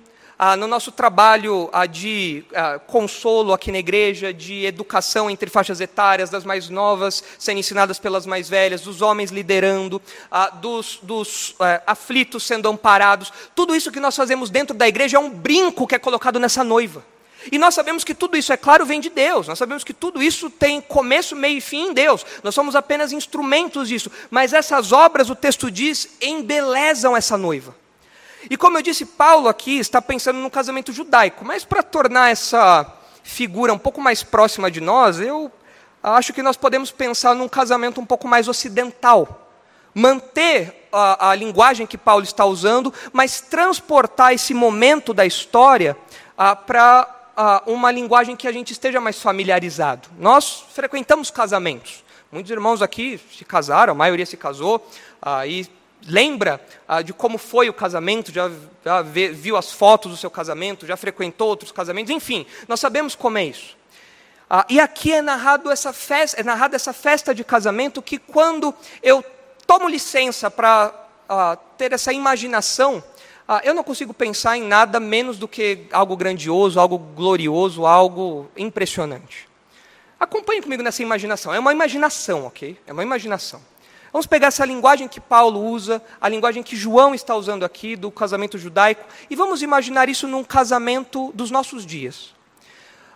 ah, 0.42 0.57
no 0.57 0.66
nosso 0.66 0.90
trabalho 0.90 1.68
ah, 1.70 1.85
de 1.85 2.42
ah, 2.55 2.79
consolo 2.79 3.53
aqui 3.53 3.70
na 3.70 3.76
igreja, 3.76 4.33
de 4.33 4.64
educação 4.64 5.31
entre 5.31 5.50
faixas 5.50 5.83
etárias, 5.83 6.31
das 6.31 6.46
mais 6.46 6.70
novas 6.70 7.22
sendo 7.38 7.59
ensinadas 7.59 7.98
pelas 7.98 8.24
mais 8.24 8.48
velhas, 8.48 8.81
dos 8.81 9.03
homens 9.03 9.31
liderando, 9.31 10.00
ah, 10.31 10.48
dos, 10.48 10.98
dos 11.03 11.55
eh, 11.61 11.83
aflitos 11.87 12.42
sendo 12.42 12.70
amparados, 12.70 13.31
tudo 13.55 13.76
isso 13.76 13.92
que 13.92 14.00
nós 14.00 14.16
fazemos 14.16 14.48
dentro 14.48 14.74
da 14.74 14.88
igreja 14.88 15.18
é 15.18 15.20
um 15.20 15.29
brinco 15.29 15.87
que 15.87 15.94
é 15.94 15.98
colocado 15.98 16.40
nessa 16.40 16.64
noiva. 16.64 17.05
E 17.53 17.59
nós 17.59 17.74
sabemos 17.74 18.03
que 18.03 18.14
tudo 18.14 18.35
isso, 18.35 18.50
é 18.50 18.57
claro, 18.57 18.87
vem 18.87 18.98
de 18.98 19.11
Deus. 19.11 19.46
Nós 19.46 19.59
sabemos 19.59 19.85
que 19.85 19.92
tudo 19.92 20.22
isso 20.22 20.48
tem 20.48 20.81
começo, 20.81 21.37
meio 21.37 21.59
e 21.59 21.61
fim 21.61 21.88
em 21.88 21.92
Deus. 21.92 22.24
Nós 22.42 22.55
somos 22.55 22.74
apenas 22.74 23.12
instrumentos 23.12 23.88
disso. 23.88 24.11
Mas 24.31 24.55
essas 24.55 24.90
obras, 24.90 25.29
o 25.29 25.35
texto 25.35 25.70
diz, 25.70 26.09
embelezam 26.22 27.14
essa 27.14 27.37
noiva. 27.37 27.74
E 28.48 28.57
como 28.57 28.79
eu 28.79 28.83
disse, 28.83 29.05
Paulo 29.05 29.48
aqui 29.48 29.79
está 29.79 30.00
pensando 30.00 30.38
no 30.38 30.50
casamento 30.50 30.92
judaico, 30.92 31.44
mas 31.44 31.64
para 31.64 31.83
tornar 31.83 32.31
essa 32.31 32.87
figura 33.22 33.72
um 33.72 33.79
pouco 33.79 34.00
mais 34.00 34.22
próxima 34.22 34.70
de 34.70 34.81
nós, 34.81 35.20
eu 35.20 35.53
acho 36.03 36.33
que 36.33 36.42
nós 36.42 36.57
podemos 36.57 36.90
pensar 36.90 37.35
num 37.35 37.48
casamento 37.48 38.00
um 38.00 38.07
pouco 38.07 38.26
mais 38.26 38.48
ocidental. 38.48 39.48
Manter 39.94 40.88
a, 40.92 41.31
a 41.31 41.35
linguagem 41.35 41.87
que 41.87 41.98
Paulo 41.98 42.24
está 42.24 42.44
usando, 42.44 42.92
mas 43.12 43.40
transportar 43.40 44.33
esse 44.33 44.55
momento 44.55 45.12
da 45.12 45.26
história 45.26 45.96
ah, 46.38 46.57
para 46.57 47.33
ah, 47.37 47.62
uma 47.66 47.90
linguagem 47.90 48.37
que 48.37 48.48
a 48.48 48.53
gente 48.53 48.72
esteja 48.72 49.00
mais 49.00 49.20
familiarizado. 49.20 50.09
Nós 50.18 50.64
frequentamos 50.72 51.31
casamentos. 51.31 52.05
Muitos 52.33 52.50
irmãos 52.50 52.81
aqui 52.81 53.20
se 53.37 53.44
casaram, 53.44 53.92
a 53.92 53.96
maioria 53.96 54.24
se 54.24 54.37
casou, 54.37 54.87
ah, 55.20 55.46
e 55.46 55.68
lembra 56.06 56.60
ah, 56.88 57.02
de 57.02 57.12
como 57.12 57.38
foi 57.38 57.68
o 57.68 57.74
casamento, 57.74 58.32
já, 58.32 58.50
já 58.84 59.02
vê, 59.02 59.28
viu 59.28 59.56
as 59.56 59.72
fotos 59.72 60.10
do 60.10 60.16
seu 60.16 60.30
casamento, 60.30 60.86
já 60.86 60.96
frequentou 60.96 61.48
outros 61.48 61.72
casamentos, 61.72 62.10
enfim, 62.10 62.46
nós 62.66 62.80
sabemos 62.80 63.14
como 63.14 63.38
é 63.38 63.44
isso. 63.44 63.76
Ah, 64.48 64.66
e 64.68 64.80
aqui 64.80 65.12
é 65.12 65.22
narrado 65.22 65.70
essa 65.70 65.92
festa, 65.92 66.40
é 66.40 66.42
narrada 66.42 66.74
essa 66.74 66.92
festa 66.92 67.34
de 67.34 67.44
casamento 67.44 68.02
que 68.02 68.18
quando 68.18 68.74
eu 69.02 69.24
tomo 69.66 69.88
licença 69.88 70.50
para 70.50 70.92
ah, 71.28 71.56
ter 71.78 71.92
essa 71.92 72.12
imaginação, 72.12 73.02
ah, 73.46 73.60
eu 73.64 73.74
não 73.74 73.84
consigo 73.84 74.12
pensar 74.12 74.56
em 74.56 74.62
nada 74.62 74.98
menos 74.98 75.38
do 75.38 75.46
que 75.46 75.86
algo 75.92 76.16
grandioso, 76.16 76.80
algo 76.80 76.98
glorioso, 76.98 77.86
algo 77.86 78.50
impressionante. 78.56 79.48
Acompanhe 80.18 80.60
comigo 80.60 80.82
nessa 80.82 81.02
imaginação. 81.02 81.54
É 81.54 81.58
uma 81.58 81.72
imaginação, 81.72 82.46
ok? 82.46 82.76
É 82.86 82.92
uma 82.92 83.02
imaginação. 83.02 83.60
Vamos 84.12 84.27
pegar 84.27 84.49
essa 84.49 84.64
linguagem 84.64 85.07
que 85.07 85.20
Paulo 85.20 85.61
usa, 85.61 86.03
a 86.20 86.29
linguagem 86.29 86.62
que 86.62 86.75
João 86.75 87.14
está 87.14 87.35
usando 87.35 87.64
aqui, 87.64 87.94
do 87.94 88.11
casamento 88.11 88.59
judaico, 88.59 89.05
e 89.29 89.37
vamos 89.37 89.62
imaginar 89.62 90.09
isso 90.09 90.27
num 90.27 90.42
casamento 90.42 91.31
dos 91.33 91.51
nossos 91.51 91.87
dias. 91.87 92.35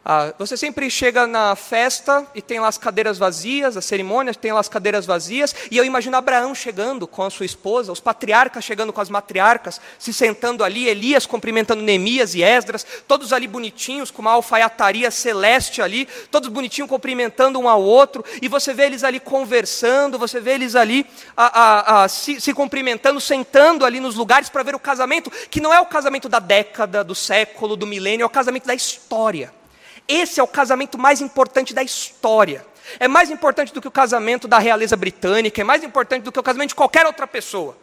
Ah, 0.06 0.34
você 0.38 0.54
sempre 0.54 0.90
chega 0.90 1.26
na 1.26 1.56
festa 1.56 2.26
e 2.34 2.42
tem 2.42 2.60
lá 2.60 2.68
as 2.68 2.76
cadeiras 2.76 3.16
vazias, 3.16 3.74
as 3.74 3.86
cerimônias 3.86 4.36
tem 4.36 4.52
lá 4.52 4.60
as 4.60 4.68
cadeiras 4.68 5.06
vazias, 5.06 5.54
e 5.70 5.78
eu 5.78 5.84
imagino 5.84 6.14
Abraão 6.14 6.54
chegando 6.54 7.06
com 7.06 7.22
a 7.22 7.30
sua 7.30 7.46
esposa, 7.46 7.90
os 7.90 8.00
patriarcas 8.00 8.62
chegando 8.62 8.92
com 8.92 9.00
as 9.00 9.08
matriarcas, 9.08 9.80
se 9.98 10.12
sentando 10.12 10.62
ali, 10.62 10.86
Elias 10.86 11.24
cumprimentando 11.24 11.82
Neemias 11.82 12.34
e 12.34 12.42
Esdras, 12.42 12.86
todos 13.08 13.32
ali 13.32 13.48
bonitinhos, 13.48 14.10
com 14.10 14.20
uma 14.20 14.32
alfaiataria 14.32 15.10
celeste 15.10 15.80
ali, 15.80 16.06
todos 16.30 16.50
bonitinhos 16.50 16.90
cumprimentando 16.90 17.58
um 17.58 17.66
ao 17.66 17.80
outro, 17.80 18.22
e 18.42 18.46
você 18.46 18.74
vê 18.74 18.84
eles 18.84 19.04
ali 19.04 19.18
conversando, 19.18 20.18
você 20.18 20.38
vê 20.38 20.52
eles 20.52 20.76
ali 20.76 21.06
a, 21.34 21.46
a, 21.46 22.04
a, 22.04 22.08
se, 22.08 22.42
se 22.42 22.52
cumprimentando, 22.52 23.18
sentando 23.22 23.86
ali 23.86 24.00
nos 24.00 24.16
lugares 24.16 24.50
para 24.50 24.62
ver 24.62 24.74
o 24.74 24.78
casamento, 24.78 25.32
que 25.50 25.62
não 25.62 25.72
é 25.72 25.80
o 25.80 25.86
casamento 25.86 26.28
da 26.28 26.40
década, 26.40 27.02
do 27.02 27.14
século, 27.14 27.74
do 27.74 27.86
milênio, 27.86 28.24
é 28.24 28.26
o 28.26 28.30
casamento 28.30 28.66
da 28.66 28.74
história. 28.74 29.63
Esse 30.06 30.40
é 30.40 30.42
o 30.42 30.46
casamento 30.46 30.98
mais 30.98 31.20
importante 31.20 31.72
da 31.74 31.82
história. 31.82 32.64
É 33.00 33.08
mais 33.08 33.30
importante 33.30 33.72
do 33.72 33.80
que 33.80 33.88
o 33.88 33.90
casamento 33.90 34.46
da 34.46 34.58
realeza 34.58 34.96
britânica, 34.96 35.60
é 35.60 35.64
mais 35.64 35.82
importante 35.82 36.22
do 36.22 36.30
que 36.30 36.38
o 36.38 36.42
casamento 36.42 36.70
de 36.70 36.74
qualquer 36.74 37.06
outra 37.06 37.26
pessoa 37.26 37.76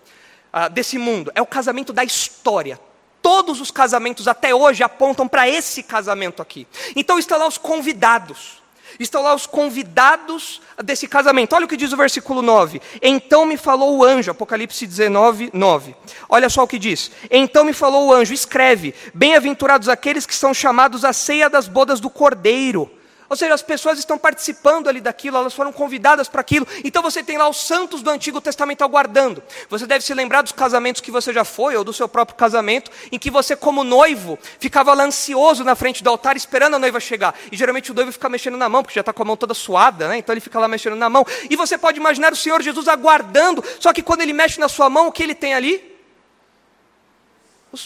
uh, 0.54 0.70
desse 0.70 0.98
mundo. 0.98 1.32
É 1.34 1.42
o 1.42 1.46
casamento 1.46 1.92
da 1.92 2.04
história. 2.04 2.80
Todos 3.22 3.60
os 3.62 3.72
casamentos 3.72 4.28
até 4.28 4.54
hoje 4.54 4.84
apontam 4.84 5.28
para 5.28 5.48
esse 5.48 5.84
casamento 5.84 6.42
aqui. 6.42 6.68
Então 6.96 7.18
estão 7.18 7.38
lá 7.40 7.48
os 7.48 7.58
convidados. 7.58 8.61
Estão 9.00 9.22
lá 9.22 9.34
os 9.34 9.46
convidados 9.46 10.62
desse 10.84 11.08
casamento. 11.08 11.54
Olha 11.56 11.66
o 11.66 11.68
que 11.68 11.78
diz 11.78 11.92
o 11.94 11.98
versículo 11.98 12.42
9. 12.42 12.82
Então 13.02 13.46
me 13.46 13.58
falou 13.58 13.98
o 13.98 14.04
anjo, 14.04 14.32
Apocalipse 14.32 14.86
19, 14.86 15.50
9. 15.54 15.96
Olha 16.30 16.50
só 16.50 16.64
o 16.64 16.68
que 16.68 16.80
diz. 16.80 17.12
Então 17.30 17.64
me 17.64 17.74
falou 17.74 18.08
o 18.08 18.14
anjo, 18.14 18.34
escreve: 18.34 18.94
Bem-aventurados 19.14 19.90
aqueles 19.90 20.26
que 20.26 20.36
são 20.36 20.54
chamados 20.54 21.06
à 21.06 21.14
ceia 21.14 21.50
das 21.50 21.68
bodas 21.68 22.00
do 22.00 22.10
cordeiro. 22.10 22.90
Ou 23.32 23.38
seja, 23.38 23.54
as 23.54 23.62
pessoas 23.62 23.98
estão 23.98 24.18
participando 24.18 24.90
ali 24.90 25.00
daquilo, 25.00 25.38
elas 25.38 25.54
foram 25.54 25.72
convidadas 25.72 26.28
para 26.28 26.42
aquilo. 26.42 26.68
Então 26.84 27.02
você 27.02 27.24
tem 27.24 27.38
lá 27.38 27.48
os 27.48 27.66
santos 27.66 28.02
do 28.02 28.10
Antigo 28.10 28.42
Testamento 28.42 28.84
aguardando. 28.84 29.42
Você 29.70 29.88
deve 29.88 30.04
se 30.04 30.14
lembrar 30.14 30.42
dos 30.42 30.52
casamentos 30.52 31.00
que 31.00 31.10
você 31.10 31.32
já 31.32 31.46
foi, 31.46 31.78
ou 31.78 31.84
do 31.86 31.94
seu 31.94 32.10
próprio 32.10 32.36
casamento, 32.36 32.92
em 33.10 33.18
que 33.18 33.32
você, 33.32 33.56
como 33.56 33.86
noivo, 33.86 34.38
ficava 34.60 34.94
lá 34.94 35.06
ansioso 35.06 35.64
na 35.64 35.76
frente 35.76 36.04
do 36.04 36.10
altar, 36.10 36.36
esperando 36.36 36.74
a 36.74 36.80
noiva 36.80 37.00
chegar. 37.00 37.34
E 37.50 37.56
geralmente 37.56 37.90
o 37.90 37.94
noivo 37.94 38.12
fica 38.12 38.28
mexendo 38.28 38.58
na 38.58 38.68
mão, 38.68 38.84
porque 38.84 38.96
já 38.96 39.00
está 39.00 39.14
com 39.14 39.24
a 39.24 39.26
mão 39.26 39.38
toda 39.38 39.54
suada, 39.54 40.10
né? 40.10 40.18
então 40.18 40.34
ele 40.34 40.42
fica 40.42 40.60
lá 40.60 40.68
mexendo 40.68 40.98
na 40.98 41.10
mão. 41.10 41.26
E 41.50 41.56
você 41.56 41.78
pode 41.78 41.98
imaginar 41.98 42.34
o 42.34 42.36
Senhor 42.36 42.62
Jesus 42.62 42.90
aguardando, 42.90 43.64
só 43.80 43.94
que 43.94 44.04
quando 44.04 44.24
ele 44.24 44.34
mexe 44.34 44.60
na 44.60 44.68
sua 44.68 44.90
mão, 44.90 45.08
o 45.08 45.12
que 45.12 45.24
ele 45.24 45.36
tem 45.36 45.54
ali? 45.54 45.98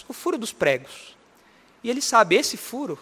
O 0.07 0.11
furo 0.11 0.39
dos 0.39 0.51
pregos. 0.51 1.15
E 1.83 1.89
ele 1.91 2.01
sabe, 2.01 2.33
esse 2.33 2.57
furo 2.57 2.97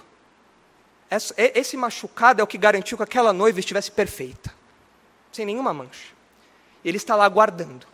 esse 1.38 1.78
machucado 1.78 2.42
é 2.42 2.44
o 2.44 2.48
que 2.48 2.58
garantiu 2.58 2.98
que 2.98 3.04
aquela 3.04 3.34
noiva 3.34 3.60
estivesse 3.60 3.92
perfeita, 3.92 4.54
sem 5.32 5.46
nenhuma 5.46 5.74
mancha. 5.74 6.14
Ele 6.84 6.98
está 6.98 7.16
lá 7.16 7.28
guardando. 7.28 7.86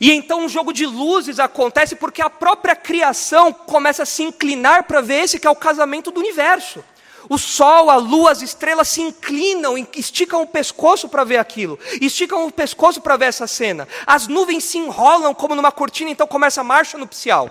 E 0.00 0.10
então 0.12 0.44
um 0.44 0.48
jogo 0.48 0.72
de 0.72 0.84
luzes 0.84 1.38
acontece 1.38 1.96
porque 1.96 2.20
a 2.20 2.28
própria 2.28 2.74
criação 2.74 3.52
começa 3.52 4.02
a 4.02 4.06
se 4.06 4.22
inclinar 4.22 4.84
para 4.84 5.00
ver 5.00 5.24
esse 5.24 5.38
que 5.38 5.46
é 5.46 5.50
o 5.50 5.56
casamento 5.56 6.10
do 6.10 6.20
universo. 6.20 6.84
O 7.28 7.38
sol, 7.38 7.90
a 7.90 7.96
lua, 7.96 8.30
as 8.30 8.40
estrelas 8.40 8.88
se 8.88 9.00
inclinam, 9.00 9.76
esticam 9.94 10.42
o 10.42 10.46
pescoço 10.46 11.08
para 11.08 11.24
ver 11.24 11.38
aquilo, 11.38 11.78
esticam 12.00 12.46
o 12.46 12.52
pescoço 12.52 13.00
para 13.00 13.16
ver 13.16 13.26
essa 13.26 13.48
cena. 13.48 13.88
As 14.06 14.28
nuvens 14.28 14.64
se 14.64 14.78
enrolam 14.78 15.34
como 15.34 15.54
numa 15.54 15.72
cortina, 15.72 16.10
então 16.10 16.26
começa 16.26 16.60
a 16.60 16.64
marcha 16.64 16.96
nupcial. 16.96 17.50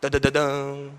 Dadadadam, 0.00 0.92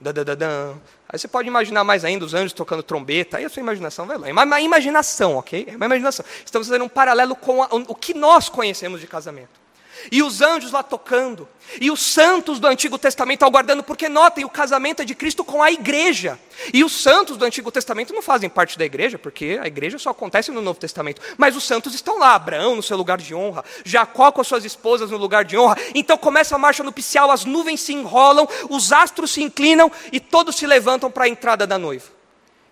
dadadadam, 0.00 0.80
Aí 1.14 1.18
você 1.20 1.28
pode 1.28 1.46
imaginar 1.46 1.84
mais 1.84 2.04
ainda 2.04 2.24
os 2.24 2.34
anjos 2.34 2.52
tocando 2.52 2.82
trombeta, 2.82 3.36
aí 3.36 3.44
a 3.44 3.48
sua 3.48 3.60
imaginação 3.60 4.04
vai 4.04 4.18
lá. 4.18 4.28
É 4.28 4.32
uma 4.32 4.60
imaginação, 4.60 5.36
ok? 5.36 5.64
É 5.68 5.76
uma 5.76 5.86
imaginação. 5.86 6.24
Estamos 6.44 6.66
fazendo 6.66 6.84
um 6.84 6.88
paralelo 6.88 7.36
com 7.36 7.62
a, 7.62 7.68
o 7.70 7.94
que 7.94 8.12
nós 8.12 8.48
conhecemos 8.48 9.00
de 9.00 9.06
casamento 9.06 9.63
e 10.10 10.22
os 10.22 10.40
anjos 10.40 10.72
lá 10.72 10.82
tocando, 10.82 11.48
e 11.80 11.90
os 11.90 12.00
santos 12.00 12.60
do 12.60 12.66
Antigo 12.66 12.98
Testamento 12.98 13.44
aguardando, 13.44 13.82
porque 13.82 14.08
notem, 14.08 14.44
o 14.44 14.50
casamento 14.50 15.02
é 15.02 15.04
de 15.04 15.14
Cristo 15.14 15.44
com 15.44 15.62
a 15.62 15.72
igreja. 15.72 16.38
E 16.72 16.84
os 16.84 16.92
santos 16.92 17.36
do 17.36 17.44
Antigo 17.44 17.72
Testamento 17.72 18.12
não 18.12 18.22
fazem 18.22 18.48
parte 18.48 18.78
da 18.78 18.84
igreja, 18.84 19.18
porque 19.18 19.58
a 19.60 19.66
igreja 19.66 19.98
só 19.98 20.10
acontece 20.10 20.52
no 20.52 20.60
Novo 20.60 20.78
Testamento. 20.78 21.20
Mas 21.36 21.56
os 21.56 21.64
santos 21.64 21.94
estão 21.94 22.18
lá, 22.18 22.34
Abraão 22.34 22.76
no 22.76 22.82
seu 22.82 22.96
lugar 22.96 23.18
de 23.18 23.34
honra, 23.34 23.64
Jacó 23.84 24.30
com 24.30 24.40
as 24.40 24.46
suas 24.46 24.64
esposas 24.64 25.10
no 25.10 25.16
lugar 25.16 25.44
de 25.44 25.56
honra. 25.56 25.76
Então 25.94 26.16
começa 26.16 26.54
a 26.54 26.58
marcha 26.58 26.84
nupcial, 26.84 27.30
as 27.30 27.44
nuvens 27.44 27.80
se 27.80 27.92
enrolam, 27.92 28.46
os 28.70 28.92
astros 28.92 29.32
se 29.32 29.42
inclinam 29.42 29.90
e 30.12 30.20
todos 30.20 30.56
se 30.56 30.66
levantam 30.66 31.10
para 31.10 31.24
a 31.24 31.28
entrada 31.28 31.66
da 31.66 31.78
noiva. 31.78 32.06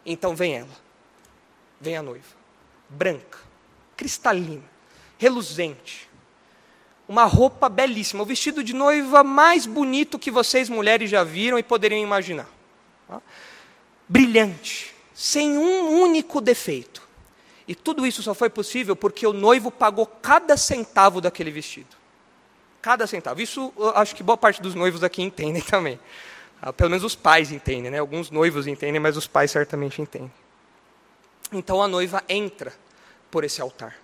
Então 0.05 0.37
vem 0.37 0.57
ela, 0.57 0.69
vem 1.81 1.97
a 1.97 2.03
noiva, 2.03 2.37
branca, 2.89 3.39
cristalina, 3.97 4.65
reluzente 5.19 6.12
uma 7.09 7.25
roupa 7.25 7.69
belíssima, 7.69 8.23
o 8.23 8.27
vestido 8.27 8.63
de 8.63 8.73
noiva 8.73 9.23
mais 9.23 9.67
bonito 9.67 10.19
que 10.19 10.31
vocês 10.31 10.69
mulheres 10.69 11.11
já 11.11 11.25
viram 11.25 11.59
e 11.59 11.63
poderiam 11.63 12.01
imaginar. 12.01 12.49
Brilhante, 14.09 14.95
sem 15.15 15.57
um 15.57 16.01
único 16.01 16.41
defeito. 16.41 17.03
E 17.67 17.75
tudo 17.75 18.07
isso 18.07 18.23
só 18.23 18.35
foi 18.35 18.51
possível 18.51 18.97
porque 18.97 19.27
o 19.27 19.33
noivo 19.33 19.71
pagou 19.71 20.07
cada 20.07 20.57
centavo 20.57 21.21
daquele 21.21 21.51
vestido. 21.51 21.97
Cada 22.81 23.07
centavo. 23.07 23.41
Isso 23.41 23.73
acho 23.95 24.15
que 24.15 24.23
boa 24.23 24.37
parte 24.37 24.61
dos 24.61 24.75
noivos 24.75 25.05
aqui 25.05 25.23
entendem 25.23 25.63
também. 25.65 25.99
Ah, 26.61 26.73
pelo 26.73 26.91
menos 26.91 27.05
os 27.05 27.15
pais 27.15 27.51
entendem, 27.51 27.91
né? 27.91 27.99
Alguns 27.99 28.31
noivos 28.31 28.67
entendem, 28.67 29.01
mas 29.01 29.17
os 29.17 29.27
pais 29.27 29.51
certamente 29.51 30.01
entendem. 30.01 30.33
Então 31.53 31.83
a 31.83 31.89
noiva 31.89 32.23
entra 32.29 32.73
por 33.31 33.45
esse 33.45 33.61
altar. 33.61 34.02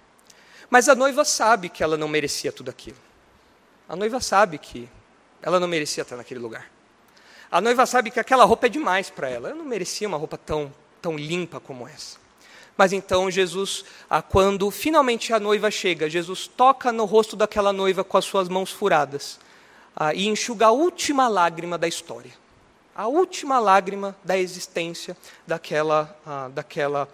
Mas 0.70 0.88
a 0.88 0.94
noiva 0.94 1.24
sabe 1.24 1.68
que 1.68 1.82
ela 1.82 1.96
não 1.96 2.08
merecia 2.08 2.52
tudo 2.52 2.70
aquilo. 2.70 2.98
A 3.88 3.96
noiva 3.96 4.20
sabe 4.20 4.58
que 4.58 4.88
ela 5.40 5.58
não 5.58 5.66
merecia 5.66 6.02
estar 6.02 6.16
naquele 6.16 6.40
lugar. 6.40 6.70
A 7.50 7.60
noiva 7.60 7.86
sabe 7.86 8.10
que 8.10 8.20
aquela 8.20 8.44
roupa 8.44 8.66
é 8.66 8.68
demais 8.68 9.08
para 9.08 9.30
ela. 9.30 9.48
Ela 9.48 9.58
não 9.58 9.64
merecia 9.64 10.06
uma 10.06 10.18
roupa 10.18 10.36
tão, 10.36 10.72
tão 11.00 11.16
limpa 11.16 11.58
como 11.58 11.88
essa. 11.88 12.18
Mas 12.76 12.92
então 12.92 13.30
Jesus, 13.30 13.84
ah, 14.10 14.20
quando 14.20 14.70
finalmente 14.70 15.32
a 15.32 15.40
noiva 15.40 15.70
chega, 15.70 16.08
Jesus 16.08 16.46
toca 16.46 16.92
no 16.92 17.06
rosto 17.06 17.34
daquela 17.34 17.72
noiva 17.72 18.04
com 18.04 18.18
as 18.18 18.24
suas 18.24 18.48
mãos 18.48 18.70
furadas 18.70 19.40
ah, 19.96 20.12
e 20.12 20.28
enxuga 20.28 20.66
a 20.66 20.70
última 20.70 21.26
lágrima 21.28 21.78
da 21.78 21.88
história. 21.88 22.32
A 22.94 23.06
última 23.06 23.58
lágrima 23.58 24.14
da 24.22 24.36
existência 24.36 25.16
daquela, 25.46 26.16
ah, 26.26 26.48
daquela, 26.52 27.08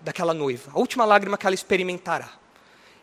daquela 0.00 0.32
noiva. 0.32 0.70
A 0.74 0.78
última 0.78 1.04
lágrima 1.04 1.36
que 1.36 1.46
ela 1.46 1.54
experimentará 1.54 2.40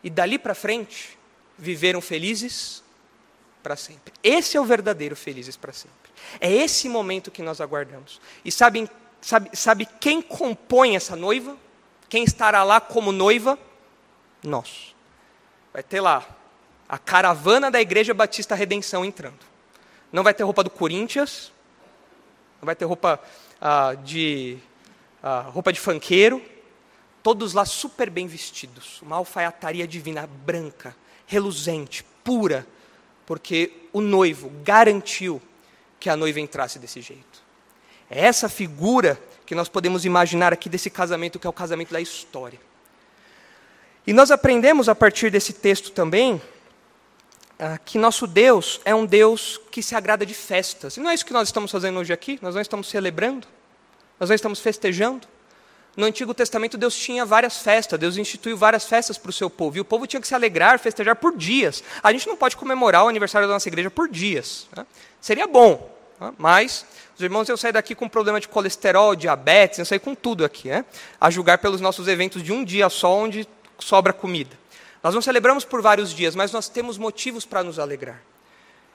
e 0.02 0.10
dali 0.10 0.38
para 0.38 0.54
frente 0.54 1.18
viveram 1.56 2.00
felizes 2.00 2.82
para 3.62 3.76
sempre. 3.76 4.12
Esse 4.22 4.56
é 4.56 4.60
o 4.60 4.64
verdadeiro 4.64 5.16
felizes 5.16 5.56
para 5.56 5.72
sempre. 5.72 6.10
É 6.40 6.50
esse 6.50 6.88
momento 6.88 7.30
que 7.30 7.42
nós 7.42 7.60
aguardamos. 7.60 8.20
E 8.44 8.52
sabe, 8.52 8.88
sabe, 9.20 9.50
sabe 9.54 9.88
quem 10.00 10.22
compõe 10.22 10.96
essa 10.96 11.16
noiva? 11.16 11.56
Quem 12.08 12.24
estará 12.24 12.62
lá 12.62 12.80
como 12.80 13.12
noiva? 13.12 13.58
Nós. 14.42 14.94
Vai 15.72 15.82
ter 15.82 16.00
lá 16.00 16.26
a 16.88 16.98
caravana 16.98 17.70
da 17.70 17.80
Igreja 17.80 18.14
Batista 18.14 18.54
Redenção 18.54 19.04
entrando. 19.04 19.46
Não 20.10 20.22
vai 20.22 20.32
ter 20.32 20.42
roupa 20.42 20.64
do 20.64 20.70
Corinthians, 20.70 21.52
não 22.60 22.66
vai 22.66 22.74
ter 22.74 22.86
roupa 22.86 23.20
ah, 23.60 23.94
de 23.94 24.58
ah, 25.22 25.40
roupa 25.40 25.72
de 25.72 25.78
fanqueiro, 25.78 26.42
todos 27.28 27.52
lá 27.52 27.66
super 27.66 28.08
bem 28.08 28.26
vestidos, 28.26 29.02
uma 29.02 29.16
alfaiataria 29.16 29.86
divina 29.86 30.26
branca, 30.26 30.96
reluzente, 31.26 32.02
pura, 32.24 32.66
porque 33.26 33.70
o 33.92 34.00
noivo 34.00 34.48
garantiu 34.64 35.38
que 36.00 36.08
a 36.08 36.16
noiva 36.16 36.40
entrasse 36.40 36.78
desse 36.78 37.02
jeito. 37.02 37.42
É 38.08 38.24
essa 38.24 38.48
figura 38.48 39.20
que 39.44 39.54
nós 39.54 39.68
podemos 39.68 40.06
imaginar 40.06 40.54
aqui 40.54 40.70
desse 40.70 40.88
casamento, 40.88 41.38
que 41.38 41.46
é 41.46 41.50
o 41.50 41.52
casamento 41.52 41.92
da 41.92 42.00
história. 42.00 42.58
E 44.06 44.14
nós 44.14 44.30
aprendemos 44.30 44.88
a 44.88 44.94
partir 44.94 45.30
desse 45.30 45.52
texto 45.52 45.90
também 45.90 46.40
ah, 47.58 47.76
que 47.76 47.98
nosso 47.98 48.26
Deus 48.26 48.80
é 48.86 48.94
um 48.94 49.04
Deus 49.04 49.60
que 49.70 49.82
se 49.82 49.94
agrada 49.94 50.24
de 50.24 50.32
festas. 50.32 50.96
E 50.96 51.00
não 51.00 51.10
é 51.10 51.14
isso 51.14 51.26
que 51.26 51.32
nós 51.34 51.48
estamos 51.48 51.70
fazendo 51.70 51.98
hoje 51.98 52.10
aqui? 52.10 52.38
Nós 52.40 52.54
não 52.54 52.62
estamos 52.62 52.88
celebrando? 52.88 53.46
Nós 54.18 54.30
não 54.30 54.34
estamos 54.34 54.60
festejando? 54.60 55.28
No 55.98 56.06
Antigo 56.06 56.32
Testamento, 56.32 56.78
Deus 56.78 56.94
tinha 56.94 57.24
várias 57.24 57.58
festas, 57.58 57.98
Deus 57.98 58.16
instituiu 58.16 58.56
várias 58.56 58.84
festas 58.84 59.18
para 59.18 59.30
o 59.30 59.32
seu 59.32 59.50
povo, 59.50 59.78
e 59.78 59.80
o 59.80 59.84
povo 59.84 60.06
tinha 60.06 60.20
que 60.20 60.28
se 60.28 60.34
alegrar, 60.34 60.78
festejar 60.78 61.16
por 61.16 61.36
dias. 61.36 61.82
A 62.00 62.12
gente 62.12 62.24
não 62.28 62.36
pode 62.36 62.56
comemorar 62.56 63.04
o 63.04 63.08
aniversário 63.08 63.48
da 63.48 63.54
nossa 63.54 63.68
igreja 63.68 63.90
por 63.90 64.08
dias. 64.08 64.68
Né? 64.76 64.86
Seria 65.20 65.48
bom, 65.48 65.92
né? 66.20 66.32
mas 66.38 66.86
os 67.16 67.20
irmãos 67.20 67.48
eu 67.48 67.56
sair 67.56 67.72
daqui 67.72 67.96
com 67.96 68.08
problema 68.08 68.38
de 68.38 68.46
colesterol, 68.46 69.16
diabetes, 69.16 69.80
eu 69.80 69.84
sair 69.84 69.98
com 69.98 70.14
tudo 70.14 70.44
aqui, 70.44 70.68
né? 70.68 70.84
a 71.20 71.30
julgar 71.30 71.58
pelos 71.58 71.80
nossos 71.80 72.06
eventos 72.06 72.44
de 72.44 72.52
um 72.52 72.62
dia 72.62 72.88
só, 72.88 73.12
onde 73.12 73.48
sobra 73.80 74.12
comida. 74.12 74.56
Nós 75.02 75.16
não 75.16 75.20
celebramos 75.20 75.64
por 75.64 75.82
vários 75.82 76.14
dias, 76.14 76.36
mas 76.36 76.52
nós 76.52 76.68
temos 76.68 76.96
motivos 76.96 77.44
para 77.44 77.64
nos 77.64 77.76
alegrar. 77.76 78.22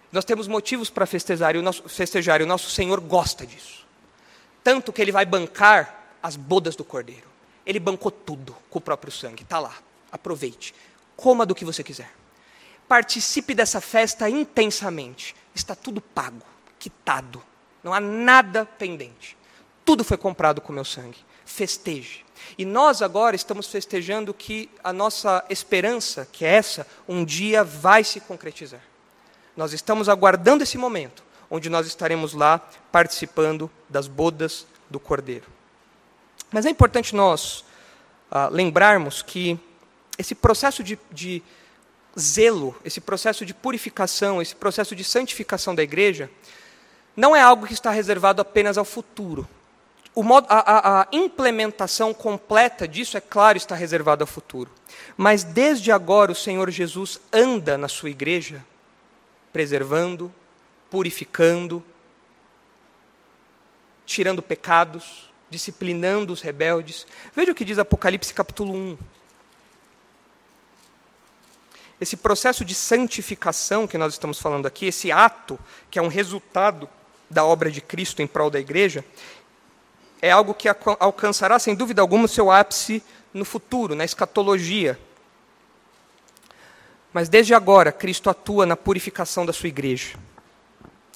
Nós 0.10 0.24
temos 0.24 0.48
motivos 0.48 0.90
para 0.90 1.06
festejar, 1.06 1.54
festejar, 1.86 2.40
e 2.40 2.46
o 2.46 2.48
nosso 2.48 2.70
Senhor 2.70 3.02
gosta 3.02 3.46
disso. 3.46 3.86
Tanto 4.64 4.94
que 4.94 5.02
Ele 5.02 5.12
vai 5.12 5.26
bancar 5.26 6.03
as 6.24 6.38
bodas 6.38 6.78
do 6.78 6.86
cordeiro. 6.86 7.28
Ele 7.66 7.80
bancou 7.80 8.10
tudo 8.10 8.56
com 8.70 8.80
o 8.80 8.82
próprio 8.82 9.12
sangue. 9.12 9.44
Está 9.44 9.60
lá. 9.60 9.76
Aproveite. 10.10 10.74
Coma 11.18 11.46
do 11.46 11.54
que 11.54 11.66
você 11.66 11.84
quiser. 11.84 12.12
Participe 12.88 13.54
dessa 13.54 13.82
festa 13.82 14.30
intensamente. 14.30 15.36
Está 15.54 15.76
tudo 15.76 16.00
pago, 16.00 16.42
quitado. 16.80 17.44
Não 17.84 17.94
há 17.94 18.00
nada 18.00 18.66
pendente. 18.66 19.38
Tudo 19.84 20.04
foi 20.04 20.18
comprado 20.18 20.62
com 20.62 20.72
meu 20.72 20.86
sangue. 20.86 21.18
Festeje. 21.46 22.24
E 22.58 22.66
nós 22.66 23.02
agora 23.02 23.36
estamos 23.36 23.68
festejando 23.68 24.34
que 24.34 24.70
a 24.84 24.94
nossa 24.94 25.44
esperança, 25.50 26.28
que 26.32 26.46
é 26.46 26.56
essa, 26.56 26.88
um 27.08 27.24
dia 27.24 27.64
vai 27.64 28.04
se 28.04 28.20
concretizar. 28.20 28.82
Nós 29.56 29.74
estamos 29.74 30.10
aguardando 30.10 30.64
esse 30.64 30.78
momento, 30.78 31.24
onde 31.50 31.70
nós 31.70 31.86
estaremos 31.86 32.34
lá 32.34 32.60
participando 32.92 33.70
das 33.90 34.08
bodas 34.08 34.66
do 34.90 35.00
Cordeiro. 35.00 35.46
Mas 36.54 36.68
é 36.68 36.70
importante 36.70 37.16
nós 37.16 37.66
ah, 38.30 38.48
lembrarmos 38.48 39.24
que 39.24 39.60
esse 40.20 40.36
processo 40.36 40.84
de, 40.84 41.00
de 41.12 41.42
zelo, 42.18 42.76
esse 42.86 43.02
processo 43.02 43.44
de 43.44 43.56
purificação, 43.56 44.40
esse 44.40 44.56
processo 44.56 44.96
de 44.96 45.04
santificação 45.04 45.74
da 45.74 45.82
igreja, 45.82 46.30
não 47.18 47.36
é 47.36 47.42
algo 47.42 47.66
que 47.66 47.74
está 47.74 47.90
reservado 47.90 48.40
apenas 48.40 48.78
ao 48.78 48.86
futuro. 48.86 49.48
Modo, 50.16 50.46
a, 50.48 50.60
a, 50.60 51.02
a, 51.02 51.08
implementação 51.12 52.14
completa 52.14 52.88
disso, 52.88 53.18
é 53.18 53.22
claro, 53.22 53.58
está 53.58 53.74
reservado 53.74 54.24
ao 54.24 54.28
futuro. 54.28 54.70
Mas 55.18 55.44
desde 55.44 55.92
agora 55.92 56.32
o 56.32 56.36
Senhor 56.36 56.70
Jesus 56.70 57.20
anda 57.32 57.80
na 57.80 57.88
sua 57.88 58.12
igreja, 58.12 58.64
preservando, 59.52 60.32
purificando, 60.92 61.84
tirando 64.06 64.44
pecados, 64.44 65.33
disciplinando 65.50 66.34
os 66.34 66.42
rebeldes. 66.42 67.06
Veja 67.36 67.52
o 67.52 67.56
que 67.56 67.66
diz 67.66 67.78
Apocalipse 67.78 68.34
capítulo 68.34 68.74
1. 68.74 68.98
Esse 72.02 72.18
processo 72.18 72.66
de 72.66 72.76
santificação 72.76 73.88
que 73.88 73.98
nós 73.98 74.14
estamos 74.14 74.40
falando 74.40 74.66
aqui, 74.66 74.88
esse 74.88 75.12
ato, 75.12 75.58
que 75.90 75.98
é 75.98 76.02
um 76.02 76.08
resultado 76.08 76.90
da 77.30 77.46
obra 77.46 77.72
de 77.72 77.82
Cristo 77.82 78.22
em 78.22 78.28
prol 78.28 78.50
da 78.50 78.60
igreja, 78.60 79.06
é 80.22 80.32
algo 80.32 80.54
que 80.54 80.68
alcançará, 81.00 81.60
sem 81.60 81.76
dúvida 81.76 82.02
alguma, 82.02 82.26
o 82.26 82.30
seu 82.30 82.52
ápice 82.52 83.04
no 83.34 83.46
futuro, 83.46 83.96
na 83.96 84.06
escatologia. 84.06 85.00
Mas 87.12 87.30
desde 87.30 87.54
agora, 87.54 87.92
Cristo 87.92 88.30
atua 88.30 88.66
na 88.66 88.76
purificação 88.76 89.46
da 89.46 89.54
sua 89.54 89.70
igreja. 89.70 90.18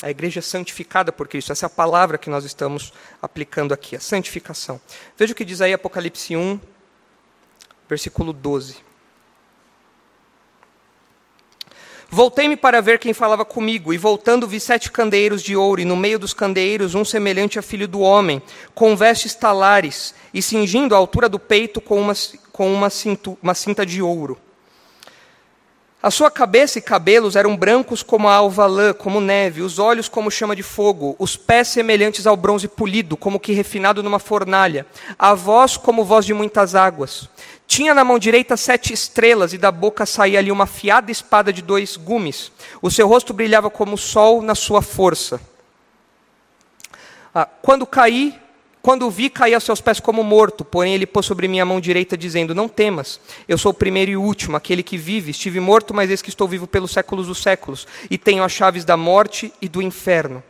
A 0.01 0.11
igreja 0.11 0.39
é 0.39 0.41
santificada 0.41 1.11
por 1.11 1.27
Cristo. 1.27 1.51
Essa 1.51 1.65
é 1.65 1.67
a 1.67 1.69
palavra 1.69 2.17
que 2.17 2.29
nós 2.29 2.45
estamos 2.45 2.93
aplicando 3.21 3.73
aqui, 3.73 3.95
a 3.95 3.99
santificação. 3.99 4.79
Veja 5.17 5.33
o 5.33 5.35
que 5.35 5.45
diz 5.45 5.59
aí 5.59 5.73
Apocalipse 5.73 6.35
1, 6.35 6.59
versículo 7.89 8.31
12. 8.31 8.87
Voltei-me 12.09 12.55
para 12.55 12.81
ver 12.81 12.99
quem 12.99 13.13
falava 13.13 13.43
comigo, 13.43 13.93
e 13.93 13.97
voltando 13.97 14.47
vi 14.47 14.61
sete 14.61 14.89
candeeiros 14.89 15.43
de 15.43 15.57
ouro, 15.57 15.81
e 15.81 15.85
no 15.85 15.97
meio 15.97 16.17
dos 16.17 16.33
candeeiros 16.33 16.95
um 16.95 17.03
semelhante 17.03 17.59
a 17.59 17.61
filho 17.61 17.87
do 17.87 17.99
homem, 17.99 18.41
com 18.73 18.95
vestes 18.95 19.35
talares, 19.35 20.15
e 20.33 20.41
cingindo 20.41 20.95
a 20.95 20.97
altura 20.97 21.27
do 21.27 21.37
peito 21.37 21.81
com 21.81 21.99
uma, 21.99 22.13
com 22.53 22.73
uma, 22.73 22.89
cintu, 22.89 23.37
uma 23.43 23.53
cinta 23.53 23.85
de 23.85 24.01
ouro. 24.01 24.39
A 26.07 26.09
sua 26.09 26.31
cabeça 26.31 26.79
e 26.79 26.81
cabelos 26.81 27.35
eram 27.35 27.53
brancos 27.57 28.01
como 28.01 28.29
a 28.29 28.33
alva 28.33 28.65
lã, 28.65 28.93
como 28.93 29.19
neve, 29.19 29.61
os 29.61 29.77
olhos 29.77 30.07
como 30.07 30.31
chama 30.31 30.55
de 30.55 30.63
fogo, 30.63 31.17
os 31.19 31.35
pés 31.35 31.67
semelhantes 31.67 32.25
ao 32.25 32.37
bronze 32.37 32.65
polido, 32.65 33.17
como 33.17 33.41
que 33.41 33.51
refinado 33.51 34.01
numa 34.01 34.17
fornalha, 34.17 34.85
a 35.19 35.33
voz 35.33 35.75
como 35.75 36.05
voz 36.05 36.25
de 36.25 36.33
muitas 36.33 36.75
águas. 36.75 37.27
Tinha 37.67 37.93
na 37.93 38.05
mão 38.05 38.17
direita 38.17 38.55
sete 38.55 38.93
estrelas, 38.93 39.51
e 39.51 39.57
da 39.57 39.69
boca 39.69 40.05
saía 40.05 40.39
ali 40.39 40.49
uma 40.49 40.63
afiada 40.63 41.11
espada 41.11 41.51
de 41.51 41.61
dois 41.61 41.97
gumes. 41.97 42.53
O 42.81 42.89
seu 42.89 43.05
rosto 43.05 43.33
brilhava 43.33 43.69
como 43.69 43.95
o 43.95 43.97
sol 43.97 44.41
na 44.41 44.55
sua 44.55 44.81
força. 44.81 45.41
Ah, 47.35 47.49
quando 47.61 47.85
caí, 47.85 48.33
quando 48.87 49.05
o 49.05 49.11
vi, 49.11 49.29
caí 49.29 49.53
aos 49.53 49.65
seus 49.65 49.81
pés 49.81 49.99
como 49.99 50.23
morto, 50.23 50.63
porém 50.63 50.93
ele 50.93 51.05
pôs 51.05 51.25
sobre 51.25 51.49
minha 51.49 51.65
mão 51.65 51.77
direita, 51.77 52.17
dizendo: 52.17 52.55
Não 52.55 52.69
temas, 52.69 53.19
eu 53.45 53.57
sou 53.57 53.71
o 53.71 53.73
primeiro 53.73 54.11
e 54.11 54.15
o 54.15 54.21
último, 54.21 54.55
aquele 54.55 54.81
que 54.81 54.97
vive. 54.97 55.31
Estive 55.31 55.59
morto, 55.59 55.93
mas 55.93 56.09
eis 56.09 56.21
que 56.21 56.29
estou 56.29 56.47
vivo 56.47 56.65
pelos 56.65 56.91
séculos 56.91 57.27
dos 57.27 57.39
séculos, 57.39 57.85
e 58.09 58.17
tenho 58.17 58.45
as 58.45 58.51
chaves 58.53 58.85
da 58.85 58.95
morte 58.95 59.51
e 59.61 59.67
do 59.67 59.81
inferno. 59.81 60.41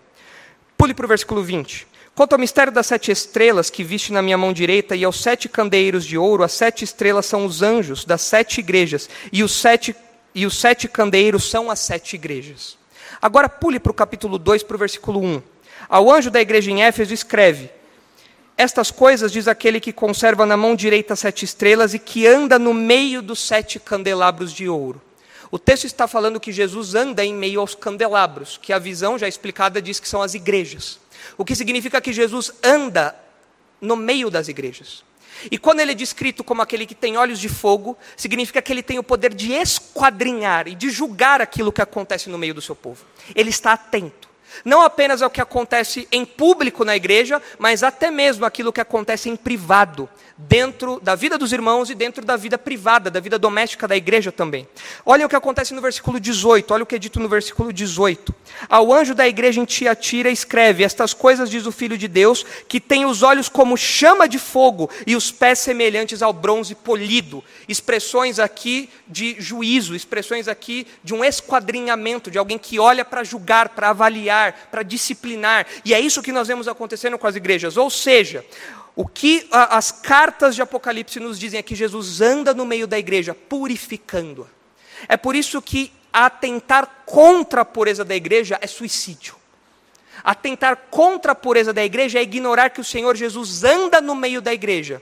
Pule 0.77 0.93
para 0.93 1.05
o 1.05 1.07
versículo 1.07 1.41
20. 1.41 1.87
Quanto 2.13 2.33
ao 2.33 2.37
mistério 2.37 2.71
das 2.71 2.85
sete 2.85 3.09
estrelas 3.09 3.71
que 3.71 3.83
viste 3.83 4.13
na 4.13 4.21
minha 4.21 4.37
mão 4.37 4.53
direita 4.53 4.95
e 4.95 5.03
aos 5.03 5.19
sete 5.19 5.49
candeeiros 5.49 6.05
de 6.05 6.15
ouro, 6.15 6.43
as 6.43 6.51
sete 6.51 6.83
estrelas 6.83 7.25
são 7.25 7.43
os 7.43 7.63
anjos 7.63 8.05
das 8.05 8.21
sete 8.21 8.59
igrejas, 8.59 9.09
e 9.33 9.41
os 9.41 9.51
sete 9.51 9.95
e 10.35 10.45
os 10.45 10.55
sete 10.55 10.87
candeeiros 10.87 11.49
são 11.49 11.71
as 11.71 11.79
sete 11.79 12.13
igrejas. 12.13 12.77
Agora 13.19 13.49
pule 13.49 13.79
para 13.79 13.91
o 13.91 13.95
capítulo 13.95 14.37
2, 14.37 14.61
para 14.61 14.75
o 14.75 14.77
versículo 14.77 15.23
1. 15.23 15.41
Ao 15.89 16.11
anjo 16.11 16.29
da 16.29 16.39
igreja 16.39 16.69
em 16.69 16.83
Éfeso 16.83 17.15
escreve: 17.15 17.75
Estas 18.57 18.89
coisas 18.89 19.31
diz 19.31 19.47
aquele 19.47 19.79
que 19.79 19.93
conserva 19.93 20.43
na 20.43 20.57
mão 20.57 20.75
direita 20.75 21.15
sete 21.15 21.45
estrelas 21.45 21.93
e 21.93 21.99
que 21.99 22.25
anda 22.25 22.57
no 22.57 22.73
meio 22.73 23.21
dos 23.21 23.39
sete 23.39 23.79
candelabros 23.79 24.51
de 24.51 24.67
ouro. 24.67 24.99
O 25.51 25.59
texto 25.59 25.85
está 25.85 26.07
falando 26.07 26.39
que 26.39 26.51
Jesus 26.51 26.95
anda 26.95 27.23
em 27.23 27.33
meio 27.33 27.61
aos 27.61 27.75
candelabros, 27.75 28.59
que 28.59 28.73
a 28.73 28.79
visão 28.79 29.17
já 29.17 29.27
explicada 29.27 29.79
diz 29.79 29.99
que 29.99 30.09
são 30.09 30.23
as 30.23 30.33
igrejas. 30.33 30.99
O 31.37 31.45
que 31.45 31.55
significa 31.55 32.01
que 32.01 32.11
Jesus 32.11 32.51
anda 32.63 33.15
no 33.79 33.95
meio 33.95 34.29
das 34.31 34.47
igrejas. 34.47 35.03
E 35.51 35.57
quando 35.57 35.79
ele 35.79 35.91
é 35.91 35.95
descrito 35.95 36.43
como 36.43 36.63
aquele 36.63 36.87
que 36.87 36.95
tem 36.95 37.15
olhos 37.15 37.39
de 37.39 37.47
fogo, 37.47 37.95
significa 38.15 38.59
que 38.59 38.73
ele 38.73 38.81
tem 38.81 38.97
o 38.97 39.03
poder 39.03 39.33
de 39.33 39.53
esquadrinhar 39.53 40.67
e 40.67 40.73
de 40.73 40.89
julgar 40.89 41.41
aquilo 41.41 41.71
que 41.71 41.81
acontece 41.81 42.27
no 42.27 42.39
meio 42.39 42.55
do 42.55 42.61
seu 42.61 42.75
povo. 42.75 43.05
Ele 43.35 43.51
está 43.51 43.73
atento. 43.73 44.26
Não 44.63 44.81
apenas 44.81 45.21
ao 45.21 45.29
que 45.29 45.41
acontece 45.41 46.07
em 46.11 46.25
público 46.25 46.83
na 46.83 46.95
igreja, 46.95 47.41
mas 47.57 47.83
até 47.83 48.11
mesmo 48.11 48.45
aquilo 48.45 48.73
que 48.73 48.81
acontece 48.81 49.29
em 49.29 49.35
privado, 49.35 50.09
dentro 50.37 50.99
da 50.99 51.15
vida 51.15 51.37
dos 51.37 51.51
irmãos 51.51 51.89
e 51.89 51.95
dentro 51.95 52.23
da 52.23 52.35
vida 52.35 52.57
privada, 52.57 53.09
da 53.09 53.19
vida 53.19 53.39
doméstica 53.39 53.87
da 53.87 53.97
igreja 53.97 54.31
também. 54.31 54.67
Olha 55.05 55.25
o 55.25 55.29
que 55.29 55.35
acontece 55.35 55.73
no 55.73 55.81
versículo 55.81 56.19
18, 56.19 56.71
olha 56.73 56.83
o 56.83 56.85
que 56.85 56.95
é 56.95 56.99
dito 56.99 57.19
no 57.19 57.27
versículo 57.27 57.73
18. 57.73 58.33
Ao 58.69 58.93
anjo 58.93 59.15
da 59.15 59.27
igreja 59.27 59.59
em 59.59 59.65
Tiatira 59.65 60.29
escreve: 60.29 60.83
Estas 60.83 61.13
coisas 61.13 61.49
diz 61.49 61.65
o 61.65 61.71
Filho 61.71 61.97
de 61.97 62.07
Deus, 62.07 62.45
que 62.67 62.79
tem 62.79 63.05
os 63.05 63.23
olhos 63.23 63.49
como 63.49 63.75
chama 63.75 64.27
de 64.27 64.37
fogo 64.37 64.89
e 65.07 65.15
os 65.15 65.31
pés 65.31 65.59
semelhantes 65.59 66.21
ao 66.21 66.31
bronze 66.31 66.75
polido. 66.75 67.43
Expressões 67.67 68.37
aqui 68.37 68.89
de 69.07 69.35
juízo, 69.39 69.95
expressões 69.95 70.47
aqui 70.47 70.85
de 71.03 71.13
um 71.13 71.23
esquadrinhamento, 71.23 72.29
de 72.29 72.37
alguém 72.37 72.57
que 72.57 72.79
olha 72.79 73.03
para 73.03 73.23
julgar, 73.23 73.69
para 73.69 73.89
avaliar, 73.89 74.46
para 74.53 74.83
disciplinar. 74.83 75.65
E 75.83 75.93
é 75.93 75.99
isso 75.99 76.21
que 76.21 76.31
nós 76.31 76.47
vemos 76.47 76.67
acontecendo 76.67 77.17
com 77.17 77.27
as 77.27 77.35
igrejas. 77.35 77.77
Ou 77.77 77.89
seja, 77.89 78.45
o 78.95 79.07
que 79.07 79.47
as 79.51 79.91
cartas 79.91 80.55
de 80.55 80.61
Apocalipse 80.61 81.19
nos 81.19 81.39
dizem 81.39 81.59
é 81.59 81.63
que 81.63 81.75
Jesus 81.75 82.21
anda 82.21 82.53
no 82.53 82.65
meio 82.65 82.87
da 82.87 82.97
igreja, 82.97 83.35
purificando-a. 83.35 84.47
É 85.07 85.15
por 85.15 85.35
isso 85.35 85.61
que 85.61 85.91
atentar 86.11 87.03
contra 87.05 87.61
a 87.61 87.65
pureza 87.65 88.03
da 88.03 88.15
igreja 88.15 88.57
é 88.59 88.65
suicídio. 88.65 89.35
Atentar 90.23 90.87
contra 90.89 91.33
a 91.33 91.35
pureza 91.35 91.71
da 91.71 91.85
igreja 91.85 92.19
é 92.19 92.23
ignorar 92.23 92.71
que 92.71 92.81
o 92.81 92.83
Senhor 92.83 93.15
Jesus 93.15 93.63
anda 93.63 94.01
no 94.01 94.15
meio 94.15 94.41
da 94.41 94.53
igreja 94.53 95.01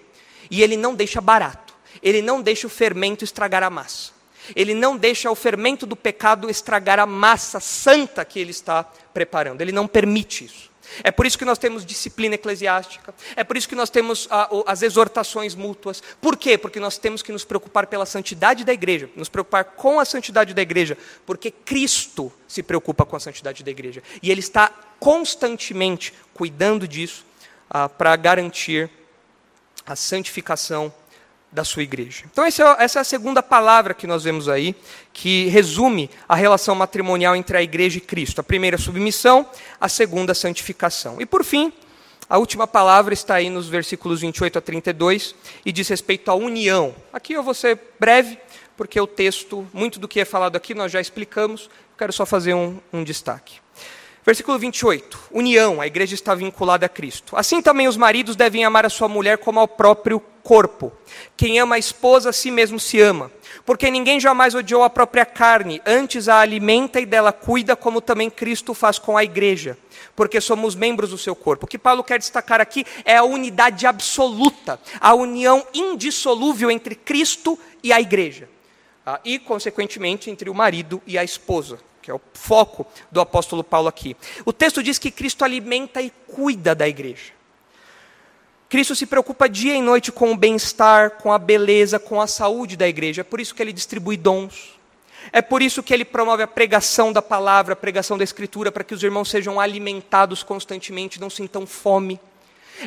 e 0.52 0.62
ele 0.62 0.76
não 0.76 0.94
deixa 0.94 1.22
barato, 1.22 1.74
ele 2.04 2.22
não 2.22 2.42
deixa 2.42 2.68
o 2.68 2.70
fermento 2.70 3.24
estragar 3.24 3.64
a 3.64 3.70
massa, 3.70 4.12
ele 4.56 4.74
não 4.74 4.98
deixa 4.98 5.32
o 5.32 5.36
fermento 5.36 5.86
do 5.86 5.96
pecado 5.96 6.50
estragar 6.50 7.00
a 7.00 7.06
massa 7.06 7.60
santa 7.60 8.26
que 8.26 8.40
ele 8.40 8.52
está 8.52 8.84
preparando, 9.14 9.62
ele 9.62 9.72
não 9.72 9.88
permite 9.88 10.46
isso. 10.46 10.76
É 11.04 11.12
por 11.12 11.26
isso 11.26 11.38
que 11.38 11.46
nós 11.46 11.58
temos 11.58 11.86
disciplina 11.86 12.36
eclesiástica, 12.36 13.14
é 13.36 13.44
por 13.44 13.58
isso 13.58 13.68
que 13.68 13.76
nós 13.76 13.90
temos 13.90 14.28
a, 14.30 14.50
as 14.68 14.82
exortações 14.82 15.56
mútuas. 15.56 16.02
Por 16.22 16.38
quê? 16.38 16.58
Porque 16.58 16.80
nós 16.80 16.98
temos 16.98 17.22
que 17.22 17.32
nos 17.32 17.44
preocupar 17.44 17.88
pela 17.88 18.06
santidade 18.06 18.64
da 18.64 18.74
igreja, 18.74 19.10
nos 19.16 19.30
preocupar 19.30 19.64
com 19.64 20.00
a 20.00 20.06
santidade 20.06 20.54
da 20.54 20.62
igreja, 20.62 20.98
porque 21.26 21.52
Cristo 21.52 22.32
se 22.48 22.62
preocupa 22.62 23.06
com 23.06 23.16
a 23.16 23.20
santidade 23.20 23.64
da 23.64 23.72
igreja. 23.72 24.02
E 24.22 24.32
Ele 24.32 24.40
está 24.40 24.70
constantemente 25.00 26.14
cuidando 26.34 26.88
disso 26.88 27.26
ah, 27.70 27.90
para 27.90 28.16
garantir 28.16 28.90
a 29.86 29.96
santificação 29.96 30.94
da 31.56 31.64
sua 31.64 31.82
igreja. 31.82 32.26
Então, 32.32 32.44
é, 32.44 32.50
essa 32.50 33.00
é 33.00 33.02
a 33.02 33.04
segunda 33.04 33.42
palavra 33.42 33.94
que 33.94 34.06
nós 34.06 34.24
vemos 34.26 34.50
aí, 34.50 34.76
que 35.14 35.48
resume 35.48 36.10
a 36.28 36.36
relação 36.36 36.76
matrimonial 36.76 37.36
entre 37.36 37.58
a 37.58 37.64
igreja 37.64 37.98
e 37.98 38.02
Cristo. 38.02 38.42
A 38.42 38.44
primeira, 38.44 38.78
submissão, 38.78 39.50
a 39.80 39.88
segunda, 39.88 40.34
santificação. 40.34 41.20
E, 41.20 41.26
por 41.26 41.46
fim, 41.46 41.72
a 42.30 42.38
última 42.38 42.68
palavra 42.68 43.14
está 43.14 43.36
aí 43.36 43.50
nos 43.50 43.70
versículos 43.70 44.20
28 44.20 44.60
a 44.60 44.62
32 44.62 45.34
e 45.66 45.72
diz 45.72 45.88
respeito 45.88 46.30
à 46.30 46.36
união. 46.36 46.94
Aqui 47.14 47.34
eu 47.34 47.42
vou 47.42 47.54
ser 47.54 47.80
breve, 47.98 48.38
porque 48.76 49.00
o 49.00 49.08
texto, 49.08 49.66
muito 49.74 49.98
do 49.98 50.10
que 50.10 50.20
é 50.20 50.26
falado 50.26 50.58
aqui, 50.58 50.74
nós 50.74 50.92
já 50.92 51.00
explicamos, 51.00 51.70
quero 51.98 52.12
só 52.12 52.26
fazer 52.26 52.54
um, 52.54 52.78
um 52.92 53.02
destaque. 53.02 53.62
Versículo 54.26 54.58
28. 54.58 55.20
União, 55.32 55.80
a 55.80 55.86
igreja 55.86 56.16
está 56.16 56.34
vinculada 56.34 56.88
a 56.88 56.90
Cristo. 56.90 57.38
Assim 57.38 57.62
também 57.62 57.88
os 57.88 57.96
maridos 57.96 58.36
devem 58.36 58.66
amar 58.66 58.84
a 58.84 58.90
sua 58.90 59.08
mulher 59.08 59.38
como 59.38 59.60
ao 59.60 59.68
próprio 59.68 60.20
corpo. 60.42 60.92
Quem 61.38 61.60
ama 61.60 61.76
a 61.76 61.80
esposa, 61.80 62.32
a 62.32 62.34
si 62.34 62.50
mesmo 62.50 62.80
se 62.80 63.00
ama. 63.00 63.32
Porque 63.64 63.92
ninguém 63.92 64.20
jamais 64.20 64.56
odiou 64.56 64.82
a 64.82 64.90
própria 64.90 65.28
carne, 65.28 65.80
antes 65.86 66.28
a 66.28 66.40
alimenta 66.40 67.00
e 67.00 67.06
dela 67.06 67.32
cuida, 67.32 67.76
como 67.76 68.02
também 68.02 68.32
Cristo 68.32 68.74
faz 68.74 68.98
com 68.98 69.16
a 69.16 69.24
igreja. 69.24 69.78
Porque 70.16 70.42
somos 70.42 70.74
membros 70.74 71.12
do 71.12 71.20
seu 71.20 71.36
corpo. 71.36 71.66
O 71.66 71.70
que 71.70 71.78
Paulo 71.78 72.04
quer 72.04 72.18
destacar 72.18 72.60
aqui 72.60 72.84
é 73.06 73.18
a 73.18 73.24
unidade 73.24 73.86
absoluta, 73.86 74.80
a 75.00 75.14
união 75.14 75.64
indissolúvel 75.72 76.72
entre 76.72 76.96
Cristo 76.96 77.60
e 77.84 77.94
a 77.94 78.02
igreja. 78.02 78.50
Ah, 79.06 79.20
e, 79.24 79.38
consequentemente, 79.38 80.32
entre 80.32 80.50
o 80.50 80.54
marido 80.56 81.00
e 81.06 81.16
a 81.16 81.24
esposa 81.24 81.78
que 82.06 82.12
é 82.12 82.14
o 82.14 82.22
foco 82.36 82.86
do 83.12 83.20
apóstolo 83.20 83.64
Paulo 83.64 83.88
aqui. 83.88 84.16
O 84.46 84.54
texto 84.54 84.84
diz 84.84 85.00
que 85.00 85.10
Cristo 85.10 85.44
alimenta 85.44 86.04
e 86.04 86.12
cuida 86.28 86.76
da 86.76 86.88
igreja. 86.88 87.34
Cristo 88.70 88.96
se 88.96 89.08
preocupa 89.08 89.50
dia 89.50 89.76
e 89.76 89.82
noite 89.82 90.12
com 90.12 90.32
o 90.32 90.38
bem-estar, 90.38 91.18
com 91.18 91.34
a 91.34 91.40
beleza, 91.40 91.98
com 91.98 92.22
a 92.22 92.28
saúde 92.28 92.78
da 92.78 92.88
igreja. 92.88 93.22
É 93.22 93.24
por 93.24 93.42
isso 93.42 93.56
que 93.56 93.62
ele 93.64 93.74
distribui 93.74 94.18
dons. 94.18 94.80
É 95.32 95.42
por 95.42 95.64
isso 95.64 95.82
que 95.82 95.92
ele 95.92 96.06
promove 96.06 96.44
a 96.44 96.48
pregação 96.48 97.12
da 97.12 97.24
palavra, 97.24 97.74
a 97.74 97.76
pregação 97.76 98.20
da 98.20 98.24
escritura, 98.24 98.72
para 98.72 98.84
que 98.84 98.94
os 98.94 99.02
irmãos 99.02 99.28
sejam 99.28 99.60
alimentados 99.60 100.44
constantemente, 100.44 101.20
não 101.20 101.32
sintam 101.32 101.66
fome. 101.66 102.20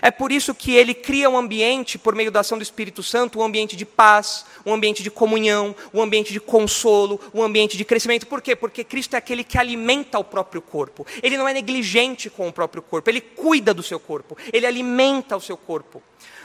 É 0.03 0.11
por 0.11 0.33
isso 0.33 0.55
que 0.55 0.75
ele 0.75 0.95
cria 0.95 1.31
um 1.31 1.37
ambiente, 1.37 1.99
por 1.99 2.15
meio 2.15 2.31
da 2.31 2.41
ação 2.41 2.59
do 2.59 2.63
Espírito 2.63 3.03
Santo, 3.03 3.39
um 3.39 3.43
ambiente 3.43 3.77
de 3.77 3.85
paz, 3.85 4.45
um 4.65 4.73
ambiente 4.73 5.03
de 5.03 5.11
comunhão, 5.11 5.75
um 5.93 6.03
ambiente 6.03 6.33
de 6.33 6.41
consolo, 6.41 7.21
um 7.33 7.43
ambiente 7.43 7.77
de 7.77 7.85
crescimento. 7.85 8.27
Por 8.27 8.43
quê? 8.43 8.55
Porque 8.55 8.85
Cristo 8.85 9.15
é 9.15 9.17
aquele 9.17 9.45
que 9.45 9.59
alimenta 9.59 10.19
o 10.19 10.25
próprio 10.25 10.61
corpo. 10.61 11.07
Ele 11.23 11.37
não 11.37 11.49
é 11.49 11.55
negligente 11.55 12.29
com 12.31 12.49
o 12.49 12.53
próprio 12.53 12.83
corpo, 12.83 13.09
ele 13.11 13.21
cuida 13.21 13.73
do 13.73 13.83
seu 13.83 13.99
corpo, 13.99 14.37
ele 14.53 14.67
alimenta 14.67 15.37
o 15.37 15.41
seu 15.41 15.57
corpo. 15.57 16.03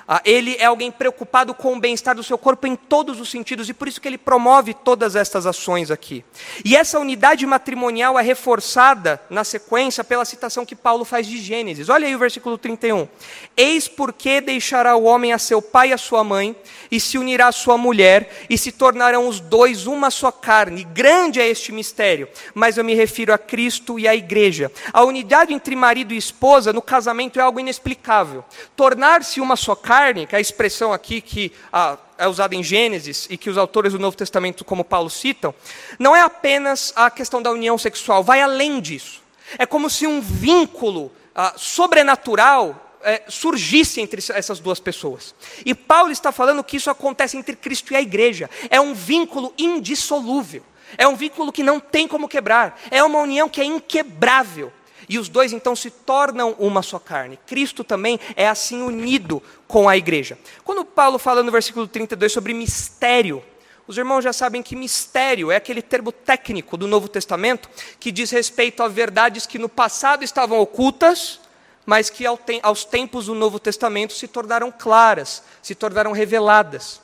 Ah, 0.07 0.21
ele 0.25 0.55
é 0.59 0.65
alguém 0.65 0.91
preocupado 0.91 1.53
com 1.53 1.73
o 1.73 1.79
bem-estar 1.79 2.13
do 2.13 2.23
seu 2.23 2.37
corpo 2.37 2.67
em 2.67 2.75
todos 2.75 3.21
os 3.21 3.31
sentidos 3.31 3.69
e 3.69 3.73
por 3.73 3.87
isso 3.87 4.01
que 4.01 4.07
ele 4.07 4.17
promove 4.17 4.73
todas 4.73 5.15
estas 5.15 5.45
ações 5.45 5.89
aqui. 5.89 6.25
E 6.65 6.75
essa 6.75 6.99
unidade 6.99 7.45
matrimonial 7.45 8.19
é 8.19 8.21
reforçada 8.21 9.21
na 9.29 9.45
sequência 9.45 10.03
pela 10.03 10.25
citação 10.25 10.65
que 10.65 10.75
Paulo 10.75 11.05
faz 11.05 11.25
de 11.25 11.37
Gênesis. 11.37 11.87
Olha 11.87 12.05
aí 12.05 12.15
o 12.15 12.19
versículo 12.19 12.57
31. 12.57 13.07
Eis 13.55 13.87
porque 13.87 14.41
deixará 14.41 14.95
o 14.95 15.03
homem 15.03 15.31
a 15.31 15.37
seu 15.37 15.61
pai 15.61 15.89
e 15.89 15.93
a 15.93 15.97
sua 15.97 16.23
mãe 16.23 16.55
e 16.89 16.99
se 16.99 17.17
unirá 17.17 17.47
à 17.47 17.51
sua 17.51 17.77
mulher 17.77 18.45
e 18.49 18.57
se 18.57 18.71
tornarão 18.71 19.27
os 19.27 19.39
dois 19.39 19.85
uma 19.85 20.09
só 20.09 20.31
carne. 20.31 20.83
Grande 20.83 21.39
é 21.39 21.47
este 21.47 21.71
mistério, 21.71 22.27
mas 22.53 22.77
eu 22.77 22.83
me 22.83 22.95
refiro 22.95 23.33
a 23.33 23.37
Cristo 23.37 23.99
e 23.99 24.07
à 24.07 24.15
igreja. 24.15 24.71
A 24.91 25.03
unidade 25.03 25.53
entre 25.53 25.75
marido 25.75 26.13
e 26.13 26.17
esposa 26.17 26.73
no 26.73 26.81
casamento 26.81 27.39
é 27.39 27.43
algo 27.43 27.59
inexplicável. 27.59 28.43
Tornar-se 28.75 29.39
uma 29.39 29.55
só 29.55 29.75
carne 29.75 30.25
que 30.25 30.35
é 30.35 30.39
a 30.39 30.41
expressão 30.41 30.91
aqui 30.91 31.21
que 31.21 31.51
ah, 31.71 31.97
é 32.17 32.27
usada 32.27 32.55
em 32.55 32.63
Gênesis 32.63 33.27
e 33.29 33.37
que 33.37 33.49
os 33.49 33.57
autores 33.57 33.93
do 33.93 33.99
Novo 33.99 34.17
Testamento, 34.17 34.65
como 34.65 34.83
Paulo, 34.83 35.09
citam, 35.09 35.53
não 35.99 36.15
é 36.15 36.21
apenas 36.21 36.91
a 36.95 37.11
questão 37.11 37.41
da 37.41 37.51
união 37.51 37.77
sexual, 37.77 38.23
vai 38.23 38.41
além 38.41 38.79
disso. 38.79 39.21
É 39.57 39.65
como 39.65 39.89
se 39.89 40.07
um 40.07 40.21
vínculo 40.21 41.11
ah, 41.35 41.53
sobrenatural 41.57 42.82
é, 43.03 43.23
surgisse 43.27 44.01
entre 44.01 44.21
essas 44.33 44.59
duas 44.59 44.79
pessoas. 44.79 45.35
E 45.65 45.73
Paulo 45.73 46.11
está 46.11 46.31
falando 46.31 46.63
que 46.63 46.77
isso 46.77 46.89
acontece 46.89 47.37
entre 47.37 47.55
Cristo 47.55 47.93
e 47.93 47.95
a 47.95 48.01
igreja. 48.01 48.49
É 48.69 48.79
um 48.79 48.93
vínculo 48.93 49.53
indissolúvel. 49.57 50.63
É 50.97 51.07
um 51.07 51.15
vínculo 51.15 51.51
que 51.51 51.63
não 51.63 51.79
tem 51.79 52.07
como 52.07 52.27
quebrar. 52.27 52.79
É 52.91 53.03
uma 53.03 53.19
união 53.19 53.49
que 53.49 53.61
é 53.61 53.65
inquebrável. 53.65 54.71
E 55.07 55.19
os 55.19 55.27
dois 55.27 55.51
então 55.51 55.75
se 55.75 55.89
tornam 55.89 56.55
uma 56.57 56.81
só 56.81 56.99
carne. 56.99 57.37
Cristo 57.45 57.83
também 57.83 58.19
é 58.35 58.47
assim 58.47 58.81
unido 58.81 59.41
com 59.67 59.89
a 59.89 59.97
igreja. 59.97 60.37
Quando 60.63 60.85
Paulo 60.85 61.19
fala 61.19 61.43
no 61.43 61.51
versículo 61.51 61.87
32 61.87 62.31
sobre 62.31 62.53
mistério, 62.53 63.43
os 63.85 63.97
irmãos 63.97 64.23
já 64.23 64.31
sabem 64.31 64.63
que 64.63 64.75
mistério 64.75 65.51
é 65.51 65.57
aquele 65.57 65.81
termo 65.81 66.11
técnico 66.11 66.77
do 66.77 66.87
Novo 66.87 67.09
Testamento 67.09 67.69
que 67.99 68.11
diz 68.11 68.31
respeito 68.31 68.81
a 68.81 68.87
verdades 68.87 69.45
que 69.45 69.59
no 69.59 69.67
passado 69.67 70.23
estavam 70.23 70.59
ocultas, 70.59 71.39
mas 71.85 72.09
que 72.09 72.25
aos 72.61 72.85
tempos 72.85 73.25
do 73.25 73.35
Novo 73.35 73.59
Testamento 73.59 74.13
se 74.13 74.27
tornaram 74.27 74.71
claras, 74.71 75.43
se 75.61 75.75
tornaram 75.75 76.11
reveladas. 76.11 77.01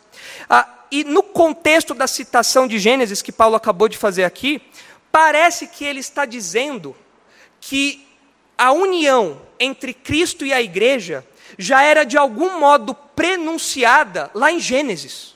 Ah, 0.49 0.67
e 0.91 1.03
no 1.03 1.21
contexto 1.21 1.93
da 1.93 2.07
citação 2.07 2.67
de 2.67 2.79
Gênesis 2.79 3.21
que 3.21 3.31
Paulo 3.31 3.55
acabou 3.55 3.87
de 3.87 3.97
fazer 3.97 4.23
aqui, 4.23 4.61
parece 5.11 5.67
que 5.67 5.85
ele 5.85 5.99
está 5.99 6.25
dizendo 6.25 6.95
que 7.59 8.07
a 8.57 8.71
união 8.71 9.41
entre 9.59 9.93
Cristo 9.93 10.45
e 10.45 10.53
a 10.53 10.61
igreja 10.61 11.25
já 11.57 11.81
era 11.81 12.03
de 12.03 12.17
algum 12.17 12.59
modo 12.59 12.93
prenunciada 12.93 14.31
lá 14.33 14.51
em 14.51 14.59
Gênesis. 14.59 15.35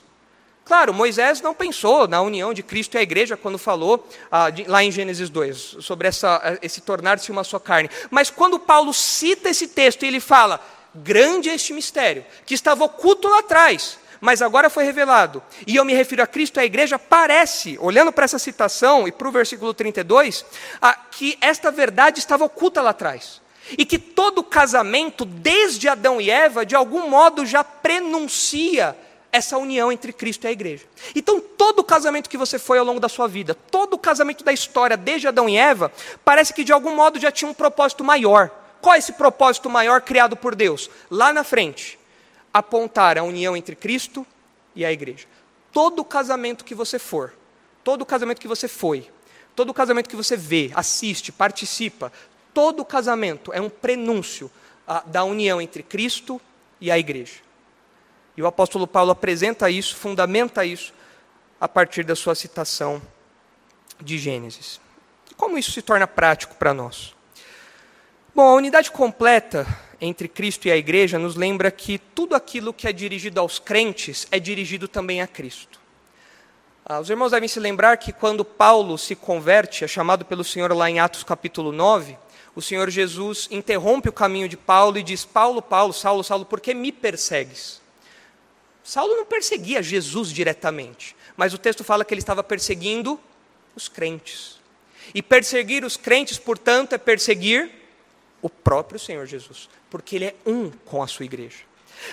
Claro, 0.64 0.94
Moisés 0.94 1.42
não 1.42 1.52
pensou 1.52 2.08
na 2.08 2.22
união 2.22 2.54
de 2.54 2.62
Cristo 2.62 2.94
e 2.94 2.98
a 2.98 3.02
igreja 3.02 3.36
quando 3.36 3.58
falou 3.58 4.08
ah, 4.30 4.48
de, 4.48 4.64
lá 4.64 4.82
em 4.82 4.90
Gênesis 4.90 5.28
2, 5.28 5.76
sobre 5.80 6.08
essa, 6.08 6.58
esse 6.62 6.80
tornar-se 6.80 7.30
uma 7.30 7.44
só 7.44 7.58
carne. 7.58 7.90
Mas 8.10 8.30
quando 8.30 8.58
Paulo 8.58 8.94
cita 8.94 9.50
esse 9.50 9.68
texto 9.68 10.04
e 10.04 10.08
ele 10.08 10.20
fala: 10.20 10.58
grande 10.94 11.50
é 11.50 11.54
este 11.54 11.74
mistério, 11.74 12.24
que 12.46 12.54
estava 12.54 12.82
oculto 12.82 13.28
lá 13.28 13.40
atrás, 13.40 13.98
mas 14.22 14.40
agora 14.40 14.70
foi 14.70 14.84
revelado. 14.84 15.42
E 15.66 15.76
eu 15.76 15.84
me 15.84 15.92
refiro 15.92 16.22
a 16.22 16.26
Cristo 16.26 16.56
e 16.56 16.60
à 16.60 16.64
igreja, 16.64 16.98
parece, 16.98 17.76
olhando 17.78 18.10
para 18.10 18.24
essa 18.24 18.38
citação 18.38 19.06
e 19.06 19.12
para 19.12 19.28
o 19.28 19.32
versículo 19.32 19.74
32, 19.74 20.46
ah, 20.80 20.94
que 21.10 21.36
esta 21.42 21.70
verdade 21.70 22.20
estava 22.20 22.46
oculta 22.46 22.80
lá 22.80 22.90
atrás. 22.90 23.42
E 23.76 23.84
que 23.84 23.98
todo 23.98 24.42
casamento, 24.42 25.26
desde 25.26 25.88
Adão 25.88 26.22
e 26.22 26.30
Eva, 26.30 26.64
de 26.64 26.74
algum 26.74 27.08
modo 27.08 27.44
já 27.44 27.62
prenuncia 27.62 28.96
essa 29.34 29.58
união 29.58 29.90
entre 29.90 30.12
Cristo 30.12 30.44
e 30.44 30.46
a 30.46 30.52
igreja. 30.52 30.84
Então, 31.12 31.40
todo 31.40 31.82
casamento 31.82 32.30
que 32.30 32.38
você 32.38 32.56
foi 32.56 32.78
ao 32.78 32.84
longo 32.84 33.00
da 33.00 33.08
sua 33.08 33.26
vida, 33.26 33.52
todo 33.52 33.98
casamento 33.98 34.44
da 34.44 34.52
história, 34.52 34.96
desde 34.96 35.26
Adão 35.26 35.48
e 35.48 35.56
Eva, 35.56 35.90
parece 36.24 36.54
que 36.54 36.62
de 36.62 36.72
algum 36.72 36.94
modo 36.94 37.18
já 37.18 37.32
tinha 37.32 37.50
um 37.50 37.54
propósito 37.54 38.04
maior. 38.04 38.48
Qual 38.80 38.94
é 38.94 38.98
esse 38.98 39.14
propósito 39.14 39.68
maior 39.68 40.02
criado 40.02 40.36
por 40.36 40.54
Deus? 40.54 40.88
Lá 41.10 41.32
na 41.32 41.42
frente, 41.42 41.98
apontar 42.52 43.18
a 43.18 43.24
união 43.24 43.56
entre 43.56 43.74
Cristo 43.74 44.24
e 44.72 44.84
a 44.84 44.92
igreja. 44.92 45.26
Todo 45.72 46.04
casamento 46.04 46.64
que 46.64 46.74
você 46.74 46.96
for, 46.96 47.34
todo 47.82 48.06
casamento 48.06 48.40
que 48.40 48.46
você 48.46 48.68
foi, 48.68 49.10
todo 49.56 49.74
casamento 49.74 50.08
que 50.08 50.14
você 50.14 50.36
vê, 50.36 50.70
assiste, 50.76 51.32
participa, 51.32 52.12
todo 52.52 52.84
casamento 52.84 53.52
é 53.52 53.60
um 53.60 53.68
prenúncio 53.68 54.48
ah, 54.86 55.02
da 55.04 55.24
união 55.24 55.60
entre 55.60 55.82
Cristo 55.82 56.40
e 56.80 56.88
a 56.88 56.96
igreja. 56.96 57.43
E 58.36 58.42
o 58.42 58.46
apóstolo 58.46 58.86
Paulo 58.86 59.10
apresenta 59.10 59.70
isso, 59.70 59.96
fundamenta 59.96 60.64
isso, 60.64 60.92
a 61.60 61.68
partir 61.68 62.04
da 62.04 62.16
sua 62.16 62.34
citação 62.34 63.00
de 64.00 64.18
Gênesis. 64.18 64.80
Como 65.36 65.58
isso 65.58 65.72
se 65.72 65.82
torna 65.82 66.06
prático 66.06 66.54
para 66.56 66.74
nós? 66.74 67.14
Bom, 68.34 68.42
a 68.42 68.54
unidade 68.54 68.90
completa 68.90 69.66
entre 70.00 70.28
Cristo 70.28 70.66
e 70.66 70.72
a 70.72 70.76
igreja 70.76 71.18
nos 71.18 71.36
lembra 71.36 71.70
que 71.70 71.98
tudo 71.98 72.34
aquilo 72.34 72.72
que 72.72 72.88
é 72.88 72.92
dirigido 72.92 73.40
aos 73.40 73.58
crentes 73.58 74.26
é 74.30 74.38
dirigido 74.40 74.88
também 74.88 75.22
a 75.22 75.26
Cristo. 75.26 75.80
Ah, 76.84 77.00
os 77.00 77.08
irmãos 77.08 77.30
devem 77.30 77.48
se 77.48 77.58
lembrar 77.58 77.96
que 77.96 78.12
quando 78.12 78.44
Paulo 78.44 78.98
se 78.98 79.14
converte, 79.14 79.84
é 79.84 79.88
chamado 79.88 80.24
pelo 80.24 80.44
Senhor 80.44 80.72
lá 80.74 80.90
em 80.90 81.00
Atos 81.00 81.22
capítulo 81.22 81.72
9, 81.72 82.18
o 82.54 82.60
Senhor 82.60 82.90
Jesus 82.90 83.48
interrompe 83.50 84.08
o 84.08 84.12
caminho 84.12 84.48
de 84.48 84.56
Paulo 84.56 84.98
e 84.98 85.02
diz: 85.02 85.24
Paulo, 85.24 85.62
Paulo, 85.62 85.92
Saulo, 85.92 86.22
Saulo, 86.22 86.44
por 86.44 86.60
que 86.60 86.74
me 86.74 86.92
persegues? 86.92 87.80
Saulo 88.84 89.16
não 89.16 89.24
perseguia 89.24 89.82
Jesus 89.82 90.28
diretamente, 90.28 91.16
mas 91.38 91.54
o 91.54 91.58
texto 91.58 91.82
fala 91.82 92.04
que 92.04 92.12
ele 92.12 92.20
estava 92.20 92.44
perseguindo 92.44 93.18
os 93.74 93.88
crentes. 93.88 94.60
E 95.14 95.22
perseguir 95.22 95.84
os 95.84 95.96
crentes, 95.96 96.38
portanto, 96.38 96.92
é 96.92 96.98
perseguir 96.98 97.70
o 98.42 98.50
próprio 98.50 99.00
Senhor 99.00 99.26
Jesus, 99.26 99.70
porque 99.88 100.16
ele 100.16 100.26
é 100.26 100.34
um 100.44 100.70
com 100.70 101.02
a 101.02 101.06
sua 101.06 101.24
igreja. 101.24 101.60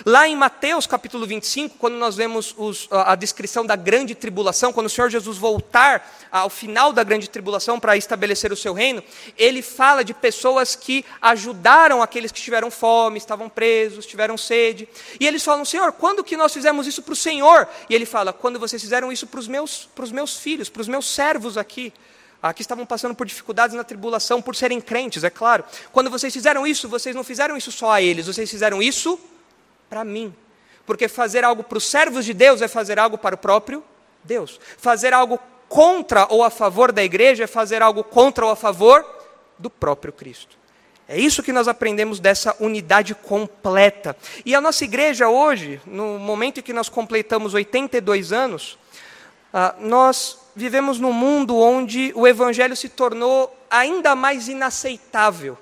Lá 0.04 0.26
em 0.26 0.36
Mateus 0.36 0.86
capítulo 0.86 1.26
25, 1.26 1.76
quando 1.78 1.94
nós 1.94 2.16
vemos 2.16 2.54
os, 2.56 2.88
a, 2.90 3.12
a 3.12 3.14
descrição 3.14 3.64
da 3.64 3.76
grande 3.76 4.14
tribulação, 4.14 4.72
quando 4.72 4.86
o 4.86 4.90
Senhor 4.90 5.10
Jesus 5.10 5.38
voltar 5.38 6.10
ao 6.30 6.48
final 6.48 6.92
da 6.92 7.02
grande 7.02 7.28
tribulação 7.28 7.78
para 7.78 7.96
estabelecer 7.96 8.52
o 8.52 8.56
seu 8.56 8.72
reino, 8.72 9.02
ele 9.36 9.62
fala 9.62 10.02
de 10.02 10.14
pessoas 10.14 10.74
que 10.74 11.04
ajudaram 11.20 12.02
aqueles 12.02 12.32
que 12.32 12.40
tiveram 12.40 12.70
fome, 12.70 13.18
estavam 13.18 13.48
presos, 13.48 14.06
tiveram 14.06 14.36
sede. 14.36 14.88
E 15.20 15.26
eles 15.26 15.44
falam: 15.44 15.64
Senhor, 15.64 15.92
quando 15.92 16.24
que 16.24 16.36
nós 16.36 16.52
fizemos 16.52 16.86
isso 16.86 17.02
para 17.02 17.12
o 17.12 17.16
Senhor? 17.16 17.68
E 17.88 17.94
ele 17.94 18.06
fala: 18.06 18.32
Quando 18.32 18.58
vocês 18.58 18.80
fizeram 18.82 19.12
isso 19.12 19.26
para 19.26 19.40
os 19.40 19.48
meus, 19.48 19.88
meus 20.12 20.36
filhos, 20.38 20.68
para 20.68 20.82
os 20.82 20.88
meus 20.88 21.06
servos 21.06 21.56
aqui 21.56 21.92
aqui 22.42 22.60
estavam 22.60 22.84
passando 22.84 23.14
por 23.14 23.24
dificuldades 23.24 23.76
na 23.76 23.84
tribulação, 23.84 24.42
por 24.42 24.56
serem 24.56 24.80
crentes, 24.80 25.22
é 25.22 25.30
claro. 25.30 25.64
Quando 25.92 26.10
vocês 26.10 26.32
fizeram 26.32 26.66
isso, 26.66 26.88
vocês 26.88 27.14
não 27.14 27.22
fizeram 27.22 27.56
isso 27.56 27.70
só 27.70 27.92
a 27.92 28.02
eles, 28.02 28.26
vocês 28.26 28.50
fizeram 28.50 28.82
isso 28.82 29.16
para 29.92 30.04
mim. 30.04 30.34
Porque 30.86 31.06
fazer 31.06 31.44
algo 31.44 31.62
para 31.62 31.76
os 31.76 31.84
servos 31.84 32.24
de 32.24 32.32
Deus 32.32 32.62
é 32.62 32.66
fazer 32.66 32.98
algo 32.98 33.18
para 33.18 33.34
o 33.34 33.38
próprio 33.38 33.84
Deus. 34.24 34.58
Fazer 34.78 35.12
algo 35.12 35.38
contra 35.68 36.26
ou 36.30 36.42
a 36.42 36.48
favor 36.48 36.90
da 36.90 37.04
igreja 37.04 37.44
é 37.44 37.46
fazer 37.46 37.82
algo 37.82 38.02
contra 38.02 38.46
ou 38.46 38.50
a 38.50 38.56
favor 38.56 39.04
do 39.58 39.68
próprio 39.68 40.10
Cristo. 40.10 40.56
É 41.06 41.20
isso 41.20 41.42
que 41.42 41.52
nós 41.52 41.68
aprendemos 41.68 42.20
dessa 42.20 42.56
unidade 42.58 43.14
completa. 43.14 44.16
E 44.46 44.54
a 44.54 44.62
nossa 44.62 44.82
igreja 44.82 45.28
hoje, 45.28 45.78
no 45.84 46.18
momento 46.18 46.60
em 46.60 46.62
que 46.62 46.72
nós 46.72 46.88
completamos 46.88 47.52
82 47.52 48.32
anos, 48.32 48.78
ah, 49.52 49.74
nós 49.78 50.38
vivemos 50.56 50.98
num 50.98 51.12
mundo 51.12 51.58
onde 51.58 52.14
o 52.16 52.26
evangelho 52.26 52.74
se 52.74 52.88
tornou 52.88 53.54
ainda 53.68 54.16
mais 54.16 54.48
inaceitável. 54.48 55.58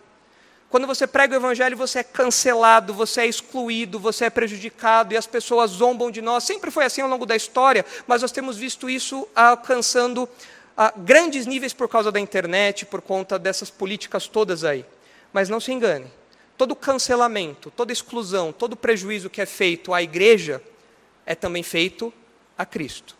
Quando 0.71 0.87
você 0.87 1.05
prega 1.05 1.35
o 1.35 1.37
evangelho, 1.37 1.77
você 1.77 1.99
é 1.99 2.05
cancelado, 2.05 2.95
você 2.95 3.23
é 3.23 3.27
excluído, 3.27 3.99
você 3.99 4.27
é 4.27 4.31
prejudicado 4.31 5.13
e 5.13 5.17
as 5.17 5.27
pessoas 5.27 5.73
zombam 5.73 6.13
de 6.13 6.23
nós. 6.23 6.45
Sempre 6.45 6.71
foi 6.71 6.85
assim 6.85 7.01
ao 7.01 7.09
longo 7.09 7.27
da 7.27 7.35
história, 7.35 7.85
mas 8.07 8.23
nós 8.23 8.31
temos 8.31 8.57
visto 8.57 8.89
isso 8.89 9.27
alcançando 9.35 10.29
ah, 10.77 10.93
grandes 10.97 11.45
níveis 11.45 11.73
por 11.73 11.89
causa 11.89 12.13
da 12.13 12.21
internet, 12.21 12.87
por 12.87 13.03
conta 13.03 13.37
dessas 13.37 13.69
políticas 13.69 14.29
todas 14.29 14.63
aí. 14.63 14.85
Mas 15.33 15.49
não 15.49 15.59
se 15.59 15.73
engane, 15.73 16.07
todo 16.57 16.77
cancelamento, 16.77 17.69
toda 17.73 17.93
exclusão, 17.93 18.53
todo 18.53 18.77
prejuízo 18.77 19.29
que 19.29 19.41
é 19.41 19.47
feito 19.47 19.93
à 19.93 20.01
igreja 20.01 20.63
é 21.27 21.35
também 21.35 21.65
feito 21.65 22.13
a 22.57 22.65
Cristo. 22.65 23.17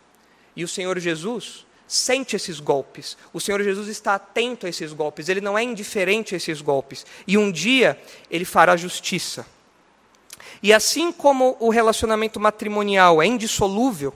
E 0.55 0.63
o 0.63 0.69
Senhor 0.69 0.97
Jesus 0.99 1.65
sente 1.91 2.37
esses 2.37 2.61
golpes. 2.61 3.17
O 3.33 3.39
Senhor 3.41 3.61
Jesus 3.61 3.89
está 3.89 4.15
atento 4.15 4.65
a 4.65 4.69
esses 4.69 4.93
golpes, 4.93 5.27
ele 5.27 5.41
não 5.41 5.57
é 5.57 5.63
indiferente 5.63 6.33
a 6.33 6.37
esses 6.37 6.61
golpes. 6.61 7.05
E 7.27 7.37
um 7.37 7.51
dia 7.51 7.99
ele 8.29 8.45
fará 8.45 8.77
justiça. 8.77 9.45
E 10.63 10.71
assim 10.71 11.11
como 11.11 11.57
o 11.59 11.69
relacionamento 11.69 12.39
matrimonial 12.39 13.21
é 13.21 13.25
indissolúvel, 13.25 14.13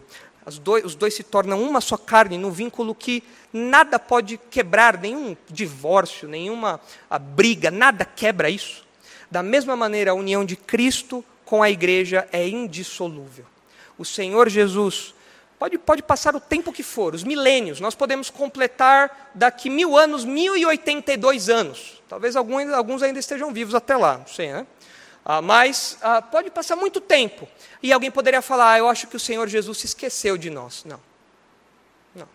dois, 0.62 0.86
os 0.86 0.96
dois 0.96 1.16
se 1.16 1.24
tornam 1.24 1.62
uma 1.62 1.82
só 1.82 1.98
carne, 1.98 2.38
num 2.38 2.52
vínculo 2.52 2.96
que 2.96 3.22
nada 3.52 4.00
pode 4.00 4.40
quebrar, 4.50 4.98
nenhum 5.02 5.36
divórcio, 5.50 6.30
nenhuma 6.30 6.80
briga, 7.36 7.70
nada 7.70 8.06
quebra 8.06 8.50
isso. 8.50 8.86
Da 9.30 9.42
mesma 9.44 9.76
maneira, 9.76 10.12
a 10.12 10.16
união 10.16 10.46
de 10.46 10.56
Cristo 10.56 11.26
com 11.44 11.62
a 11.62 11.70
igreja 11.70 12.28
é 12.32 12.48
indissolúvel. 12.48 13.46
O 13.98 14.06
Senhor 14.06 14.48
Jesus 14.50 15.15
Pode, 15.58 15.78
pode 15.78 16.04
passar 16.04 16.36
o 16.36 16.40
tempo 16.40 16.74
que 16.74 16.84
for, 16.84 17.16
os 17.16 17.24
milênios, 17.24 17.80
nós 17.80 17.96
podemos 17.96 18.30
completar 18.30 19.32
daqui 19.34 19.70
mil 19.70 19.98
anos, 19.98 20.26
mil 20.26 20.58
e 20.58 20.66
oitenta 20.66 21.14
e 21.14 21.18
dois 21.18 21.50
anos. 21.50 22.04
Talvez 22.10 22.36
alguns, 22.36 22.70
alguns 22.74 23.02
ainda 23.02 23.20
estejam 23.20 23.54
vivos 23.54 23.74
até 23.74 23.96
lá, 23.96 24.18
não 24.18 24.28
sei, 24.28 24.52
né? 24.52 24.68
Ah, 25.24 25.42
mas 25.42 25.98
ah, 26.02 26.22
pode 26.22 26.52
passar 26.52 26.76
muito 26.76 27.02
tempo. 27.02 27.48
E 27.82 27.92
alguém 27.92 28.12
poderia 28.12 28.44
falar, 28.44 28.74
ah, 28.74 28.78
eu 28.78 28.88
acho 28.88 29.08
que 29.08 29.16
o 29.16 29.20
Senhor 29.20 29.48
Jesus 29.48 29.80
se 29.80 29.88
esqueceu 29.88 30.38
de 30.38 30.52
nós. 30.52 30.84
Não. 30.86 31.00
Não. 32.14 32.30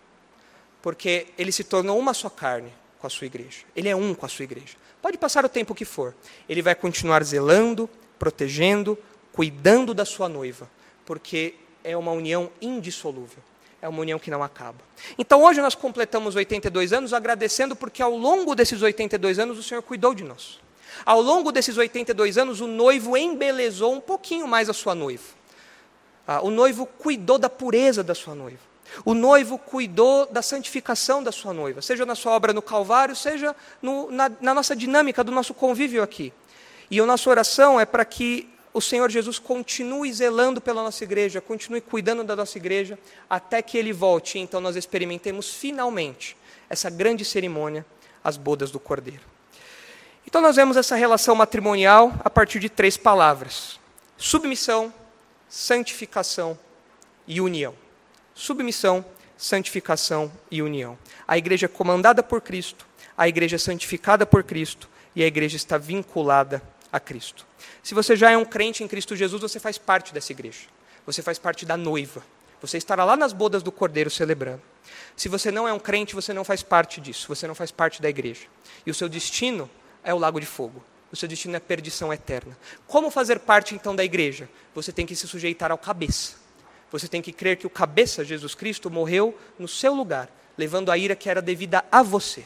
Porque 0.81 1.27
ele 1.37 1.53
se 1.53 1.63
tornou 1.63 1.97
uma 1.97 2.13
só 2.13 2.29
carne 2.29 2.73
com 2.99 3.07
a 3.07 3.09
sua 3.09 3.27
igreja. 3.27 3.59
Ele 3.75 3.87
é 3.87 3.95
um 3.95 4.13
com 4.13 4.25
a 4.25 4.29
sua 4.29 4.43
igreja. 4.43 4.75
Pode 5.01 5.17
passar 5.17 5.45
o 5.45 5.49
tempo 5.49 5.73
que 5.73 5.85
for. 5.85 6.13
Ele 6.49 6.61
vai 6.61 6.75
continuar 6.75 7.23
zelando, 7.23 7.89
protegendo, 8.19 8.97
cuidando 9.31 9.93
da 9.93 10.03
sua 10.03 10.27
noiva. 10.27 10.69
Porque 11.05 11.55
é 11.83 11.95
uma 11.95 12.11
união 12.11 12.49
indissolúvel. 12.61 13.39
É 13.81 13.87
uma 13.87 13.99
união 13.99 14.19
que 14.19 14.29
não 14.29 14.43
acaba. 14.43 14.77
Então 15.17 15.43
hoje 15.43 15.59
nós 15.59 15.73
completamos 15.73 16.35
82 16.35 16.93
anos 16.93 17.13
agradecendo 17.13 17.75
porque 17.75 18.01
ao 18.01 18.15
longo 18.15 18.53
desses 18.53 18.81
82 18.81 19.39
anos 19.39 19.57
o 19.57 19.63
Senhor 19.63 19.81
cuidou 19.81 20.13
de 20.13 20.23
nós. 20.23 20.59
Ao 21.03 21.19
longo 21.19 21.51
desses 21.51 21.77
82 21.77 22.37
anos 22.37 22.61
o 22.61 22.67
noivo 22.67 23.17
embelezou 23.17 23.93
um 23.93 23.99
pouquinho 23.99 24.47
mais 24.47 24.69
a 24.69 24.73
sua 24.73 24.93
noiva. 24.93 25.23
Ah, 26.27 26.41
o 26.41 26.51
noivo 26.51 26.85
cuidou 26.85 27.39
da 27.39 27.49
pureza 27.49 28.03
da 28.03 28.13
sua 28.13 28.35
noiva. 28.35 28.59
O 29.05 29.13
noivo 29.13 29.57
cuidou 29.57 30.25
da 30.27 30.41
santificação 30.41 31.23
da 31.23 31.31
sua 31.31 31.53
noiva, 31.53 31.81
seja 31.81 32.05
na 32.05 32.13
sua 32.13 32.33
obra 32.33 32.53
no 32.53 32.61
Calvário, 32.61 33.15
seja 33.15 33.55
no, 33.81 34.11
na, 34.11 34.29
na 34.41 34.53
nossa 34.53 34.75
dinâmica 34.75 35.23
do 35.23 35.31
nosso 35.31 35.53
convívio 35.53 36.03
aqui. 36.03 36.33
E 36.89 36.99
a 36.99 37.05
nossa 37.05 37.29
oração 37.29 37.79
é 37.79 37.85
para 37.85 38.03
que 38.03 38.49
o 38.73 38.79
Senhor 38.79 39.09
Jesus 39.09 39.37
continue 39.37 40.11
zelando 40.13 40.61
pela 40.61 40.81
nossa 40.81 41.03
igreja, 41.03 41.41
continue 41.41 41.81
cuidando 41.81 42.23
da 42.23 42.35
nossa 42.35 42.57
igreja, 42.57 42.97
até 43.29 43.61
que 43.61 43.77
Ele 43.77 43.91
volte 43.91 44.39
então 44.39 44.61
nós 44.61 44.75
experimentemos 44.75 45.49
finalmente 45.53 46.37
essa 46.69 46.89
grande 46.89 47.25
cerimônia, 47.25 47.85
as 48.23 48.37
bodas 48.37 48.71
do 48.71 48.79
Cordeiro. 48.79 49.23
Então 50.25 50.41
nós 50.41 50.55
vemos 50.55 50.77
essa 50.77 50.95
relação 50.95 51.35
matrimonial 51.35 52.13
a 52.23 52.29
partir 52.29 52.59
de 52.59 52.69
três 52.69 52.95
palavras: 52.95 53.79
submissão, 54.17 54.93
santificação 55.49 56.57
e 57.27 57.41
união. 57.41 57.75
Submissão, 58.33 59.03
santificação 59.37 60.31
e 60.49 60.61
união. 60.61 60.97
A 61.27 61.37
igreja 61.37 61.65
é 61.65 61.69
comandada 61.69 62.23
por 62.23 62.39
Cristo, 62.39 62.87
a 63.17 63.27
igreja 63.27 63.57
é 63.57 63.59
santificada 63.59 64.25
por 64.25 64.43
Cristo 64.43 64.89
e 65.13 65.23
a 65.23 65.27
igreja 65.27 65.57
está 65.57 65.77
vinculada 65.77 66.61
a 66.91 66.99
Cristo. 66.99 67.45
Se 67.81 67.93
você 67.93 68.15
já 68.15 68.31
é 68.31 68.37
um 68.37 68.45
crente 68.45 68.83
em 68.83 68.87
Cristo 68.87 69.15
Jesus, 69.15 69.41
você 69.41 69.59
faz 69.59 69.77
parte 69.77 70.13
dessa 70.13 70.31
igreja. 70.31 70.67
Você 71.05 71.21
faz 71.21 71.39
parte 71.39 71.65
da 71.65 71.77
noiva. 71.77 72.23
Você 72.61 72.77
estará 72.77 73.03
lá 73.03 73.17
nas 73.17 73.33
bodas 73.33 73.63
do 73.63 73.71
Cordeiro 73.71 74.09
celebrando. 74.09 74.61
Se 75.15 75.27
você 75.27 75.51
não 75.51 75.67
é 75.67 75.73
um 75.73 75.79
crente, 75.79 76.13
você 76.13 76.31
não 76.33 76.43
faz 76.43 76.61
parte 76.61 77.01
disso, 77.01 77.27
você 77.27 77.47
não 77.47 77.55
faz 77.55 77.71
parte 77.71 78.01
da 78.01 78.09
igreja. 78.09 78.45
E 78.85 78.91
o 78.91 78.93
seu 78.93 79.09
destino 79.09 79.69
é 80.03 80.13
o 80.13 80.19
lago 80.19 80.39
de 80.39 80.45
fogo. 80.45 80.83
O 81.11 81.15
seu 81.15 81.27
destino 81.27 81.55
é 81.55 81.59
perdição 81.59 82.13
eterna. 82.13 82.57
Como 82.87 83.09
fazer 83.09 83.39
parte 83.39 83.75
então 83.75 83.95
da 83.95 84.03
igreja? 84.03 84.47
Você 84.73 84.91
tem 84.91 85.05
que 85.05 85.15
se 85.15 85.27
sujeitar 85.27 85.71
ao 85.71 85.77
cabeça. 85.77 86.35
Você 86.91 87.07
tem 87.07 87.21
que 87.21 87.33
crer 87.33 87.57
que 87.57 87.67
o 87.67 87.69
cabeça, 87.69 88.23
Jesus 88.23 88.53
Cristo, 88.53 88.89
morreu 88.89 89.37
no 89.57 89.67
seu 89.67 89.93
lugar, 89.93 90.29
levando 90.57 90.91
a 90.91 90.97
ira 90.97 91.15
que 91.15 91.29
era 91.29 91.41
devida 91.41 91.83
a 91.91 92.03
você. 92.03 92.45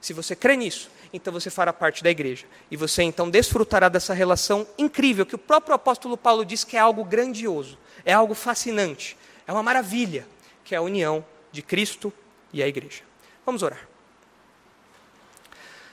Se 0.00 0.12
você 0.12 0.36
crê 0.36 0.56
nisso, 0.56 0.90
então 1.14 1.32
você 1.32 1.48
fará 1.48 1.72
parte 1.72 2.02
da 2.02 2.10
igreja. 2.10 2.44
E 2.68 2.76
você 2.76 3.04
então 3.04 3.30
desfrutará 3.30 3.88
dessa 3.88 4.12
relação 4.12 4.66
incrível 4.76 5.24
que 5.24 5.36
o 5.36 5.38
próprio 5.38 5.72
apóstolo 5.72 6.16
Paulo 6.16 6.44
diz 6.44 6.64
que 6.64 6.76
é 6.76 6.80
algo 6.80 7.04
grandioso, 7.04 7.78
é 8.04 8.12
algo 8.12 8.34
fascinante, 8.34 9.16
é 9.46 9.52
uma 9.52 9.62
maravilha, 9.62 10.26
que 10.64 10.74
é 10.74 10.78
a 10.78 10.82
união 10.82 11.24
de 11.52 11.62
Cristo 11.62 12.12
e 12.52 12.64
a 12.64 12.66
igreja. 12.66 13.02
Vamos 13.46 13.62
orar. 13.62 13.88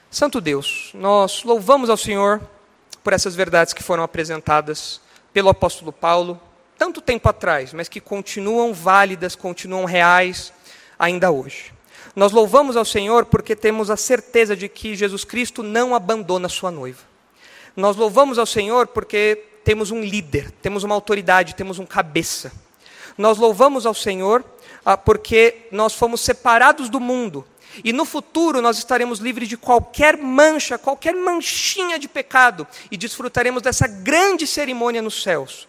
Santo 0.10 0.42
Deus, 0.42 0.90
nós 0.96 1.44
louvamos 1.44 1.90
ao 1.90 1.98
Senhor 1.98 2.42
por 3.04 3.14
essas 3.14 3.36
verdades 3.36 3.74
que 3.74 3.84
foram 3.84 4.02
apresentadas 4.02 5.00
pelo 5.32 5.50
apóstolo 5.50 5.94
Paulo, 5.94 6.42
tanto 6.80 7.00
tempo 7.00 7.30
atrás, 7.30 7.74
mas 7.74 7.88
que 7.88 8.02
continuam 8.02 8.74
válidas, 8.74 9.36
continuam 9.36 9.86
reais 9.86 10.52
ainda 10.98 11.30
hoje. 11.30 11.72
Nós 12.16 12.32
louvamos 12.32 12.76
ao 12.76 12.84
Senhor 12.84 13.26
porque 13.26 13.56
temos 13.56 13.90
a 13.90 13.98
certeza 13.98 14.56
de 14.56 14.68
que 14.68 14.96
Jesus 14.96 15.24
Cristo 15.24 15.64
não 15.64 15.96
abandona 15.96 16.50
sua 16.50 16.70
noiva. 16.70 17.04
Nós 17.76 17.96
louvamos 17.96 18.38
ao 18.38 18.46
Senhor 18.46 18.88
porque 18.88 19.44
temos 19.64 19.92
um 19.92 20.02
líder, 20.02 20.52
temos 20.62 20.84
uma 20.84 20.96
autoridade, 20.96 21.56
temos 21.56 21.80
um 21.80 21.86
cabeça. 21.86 22.52
Nós 23.18 23.38
louvamos 23.38 23.86
ao 23.86 23.94
Senhor 23.94 24.44
ah, 24.86 24.98
porque 24.98 25.68
nós 25.72 25.94
fomos 25.94 26.22
separados 26.22 26.90
do 26.90 27.00
mundo 27.00 27.46
e 27.84 27.94
no 27.94 28.04
futuro 28.04 28.62
nós 28.62 28.78
estaremos 28.78 29.20
livres 29.20 29.48
de 29.48 29.56
qualquer 29.56 30.18
mancha, 30.18 30.78
qualquer 30.78 31.16
manchinha 31.16 31.98
de 31.98 32.10
pecado 32.10 32.68
e 32.90 32.98
desfrutaremos 32.98 33.62
dessa 33.62 33.88
grande 33.88 34.46
cerimônia 34.46 35.02
nos 35.02 35.24
céus, 35.24 35.68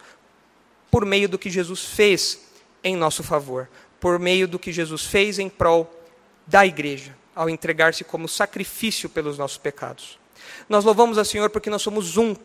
por 0.90 1.04
meio 1.04 1.28
do 1.28 1.38
que 1.38 1.48
Jesus 1.48 1.84
fez 1.84 2.40
em 2.82 2.96
nosso 2.96 3.22
favor, 3.22 3.68
por 4.00 4.18
meio 4.18 4.48
do 4.48 4.58
que 4.58 4.72
Jesus 4.72 5.04
fez 5.04 5.38
em 5.38 5.48
prol 5.48 6.01
da 6.46 6.66
igreja, 6.66 7.16
ao 7.34 7.48
entregar-se 7.48 8.04
como 8.04 8.28
sacrifício 8.28 9.08
pelos 9.08 9.38
nossos 9.38 9.58
pecados. 9.58 10.18
Nós 10.68 10.84
louvamos 10.84 11.18
a 11.18 11.24
Senhor 11.24 11.50
porque 11.50 11.70
nós 11.70 11.82
somos 11.82 12.16
um 12.16 12.36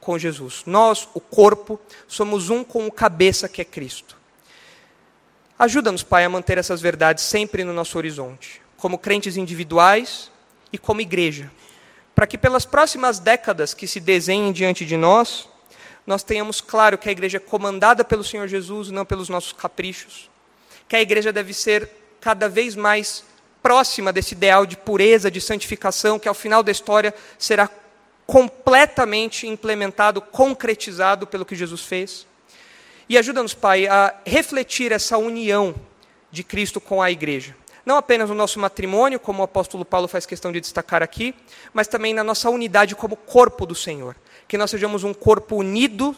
com 0.00 0.18
Jesus. 0.18 0.62
Nós, 0.66 1.08
o 1.14 1.20
corpo, 1.20 1.78
somos 2.08 2.48
um 2.48 2.64
com 2.64 2.86
o 2.86 2.92
cabeça 2.92 3.48
que 3.48 3.60
é 3.60 3.64
Cristo. 3.64 4.16
Ajuda-nos, 5.58 6.02
Pai, 6.02 6.24
a 6.24 6.28
manter 6.28 6.56
essas 6.56 6.80
verdades 6.80 7.24
sempre 7.24 7.64
no 7.64 7.72
nosso 7.72 7.98
horizonte 7.98 8.62
como 8.80 8.98
crentes 8.98 9.36
individuais 9.36 10.30
e 10.72 10.78
como 10.78 11.02
igreja, 11.02 11.50
para 12.14 12.26
que 12.26 12.38
pelas 12.38 12.64
próximas 12.64 13.18
décadas 13.18 13.74
que 13.74 13.86
se 13.86 14.00
desenhem 14.00 14.52
diante 14.52 14.86
de 14.86 14.96
nós, 14.96 15.48
nós 16.06 16.22
tenhamos 16.22 16.60
claro 16.60 16.96
que 16.96 17.08
a 17.08 17.12
igreja 17.12 17.36
é 17.36 17.40
comandada 17.40 18.02
pelo 18.02 18.24
Senhor 18.24 18.48
Jesus, 18.48 18.90
não 18.90 19.04
pelos 19.04 19.28
nossos 19.28 19.52
caprichos, 19.52 20.30
que 20.88 20.96
a 20.96 21.00
igreja 21.00 21.32
deve 21.32 21.52
ser 21.52 21.88
cada 22.20 22.48
vez 22.48 22.74
mais 22.74 23.24
próxima 23.62 24.12
desse 24.12 24.34
ideal 24.34 24.66
de 24.66 24.76
pureza, 24.76 25.30
de 25.30 25.40
santificação, 25.40 26.18
que 26.18 26.28
ao 26.28 26.34
final 26.34 26.62
da 26.62 26.72
história 26.72 27.14
será 27.38 27.68
completamente 28.26 29.46
implementado, 29.46 30.20
concretizado 30.20 31.26
pelo 31.26 31.44
que 31.44 31.54
Jesus 31.54 31.82
fez. 31.82 32.26
E 33.08 33.18
ajuda-nos, 33.18 33.54
Pai, 33.54 33.86
a 33.86 34.14
refletir 34.24 34.92
essa 34.92 35.18
união 35.18 35.74
de 36.30 36.44
Cristo 36.44 36.80
com 36.80 37.02
a 37.02 37.10
igreja 37.10 37.56
não 37.84 37.96
apenas 37.96 38.28
no 38.28 38.36
nosso 38.36 38.60
matrimônio, 38.60 39.18
como 39.18 39.40
o 39.40 39.44
apóstolo 39.44 39.84
Paulo 39.84 40.06
faz 40.06 40.26
questão 40.26 40.52
de 40.52 40.60
destacar 40.60 41.02
aqui, 41.02 41.34
mas 41.72 41.88
também 41.88 42.12
na 42.14 42.22
nossa 42.22 42.48
unidade 42.50 42.94
como 42.94 43.16
corpo 43.16 43.66
do 43.66 43.74
Senhor. 43.74 44.14
Que 44.46 44.58
nós 44.58 44.70
sejamos 44.70 45.02
um 45.02 45.14
corpo 45.14 45.56
unido, 45.56 46.14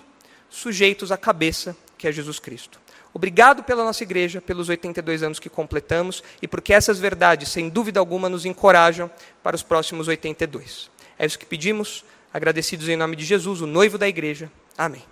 sujeitos 0.51 1.13
à 1.13 1.17
cabeça, 1.17 1.77
que 1.97 2.07
é 2.07 2.13
Jesus 2.13 2.39
Cristo. 2.39 2.82
Obrigado 3.15 3.63
pela 3.63 3.85
nossa 3.85 4.03
igreja, 4.03 4.41
pelos 4.41 4.69
82 4.69 5.23
anos 5.23 5.39
que 5.39 5.51
completamos 5.51 6.23
e 6.41 6.49
porque 6.49 6.73
essas 6.73 6.99
verdades, 6.99 7.51
sem 7.51 7.69
dúvida 7.69 8.01
alguma, 8.01 8.29
nos 8.29 8.47
encorajam 8.47 9.11
para 9.43 9.55
os 9.55 9.63
próximos 9.63 10.09
82. 10.09 10.91
É 11.19 11.27
isso 11.27 11.39
que 11.39 11.47
pedimos, 11.47 12.05
agradecidos 12.33 12.89
em 12.89 12.97
nome 12.97 13.15
de 13.15 13.25
Jesus, 13.25 13.61
o 13.61 13.67
noivo 13.67 13.99
da 13.99 14.09
igreja. 14.09 14.51
Amém. 14.77 15.12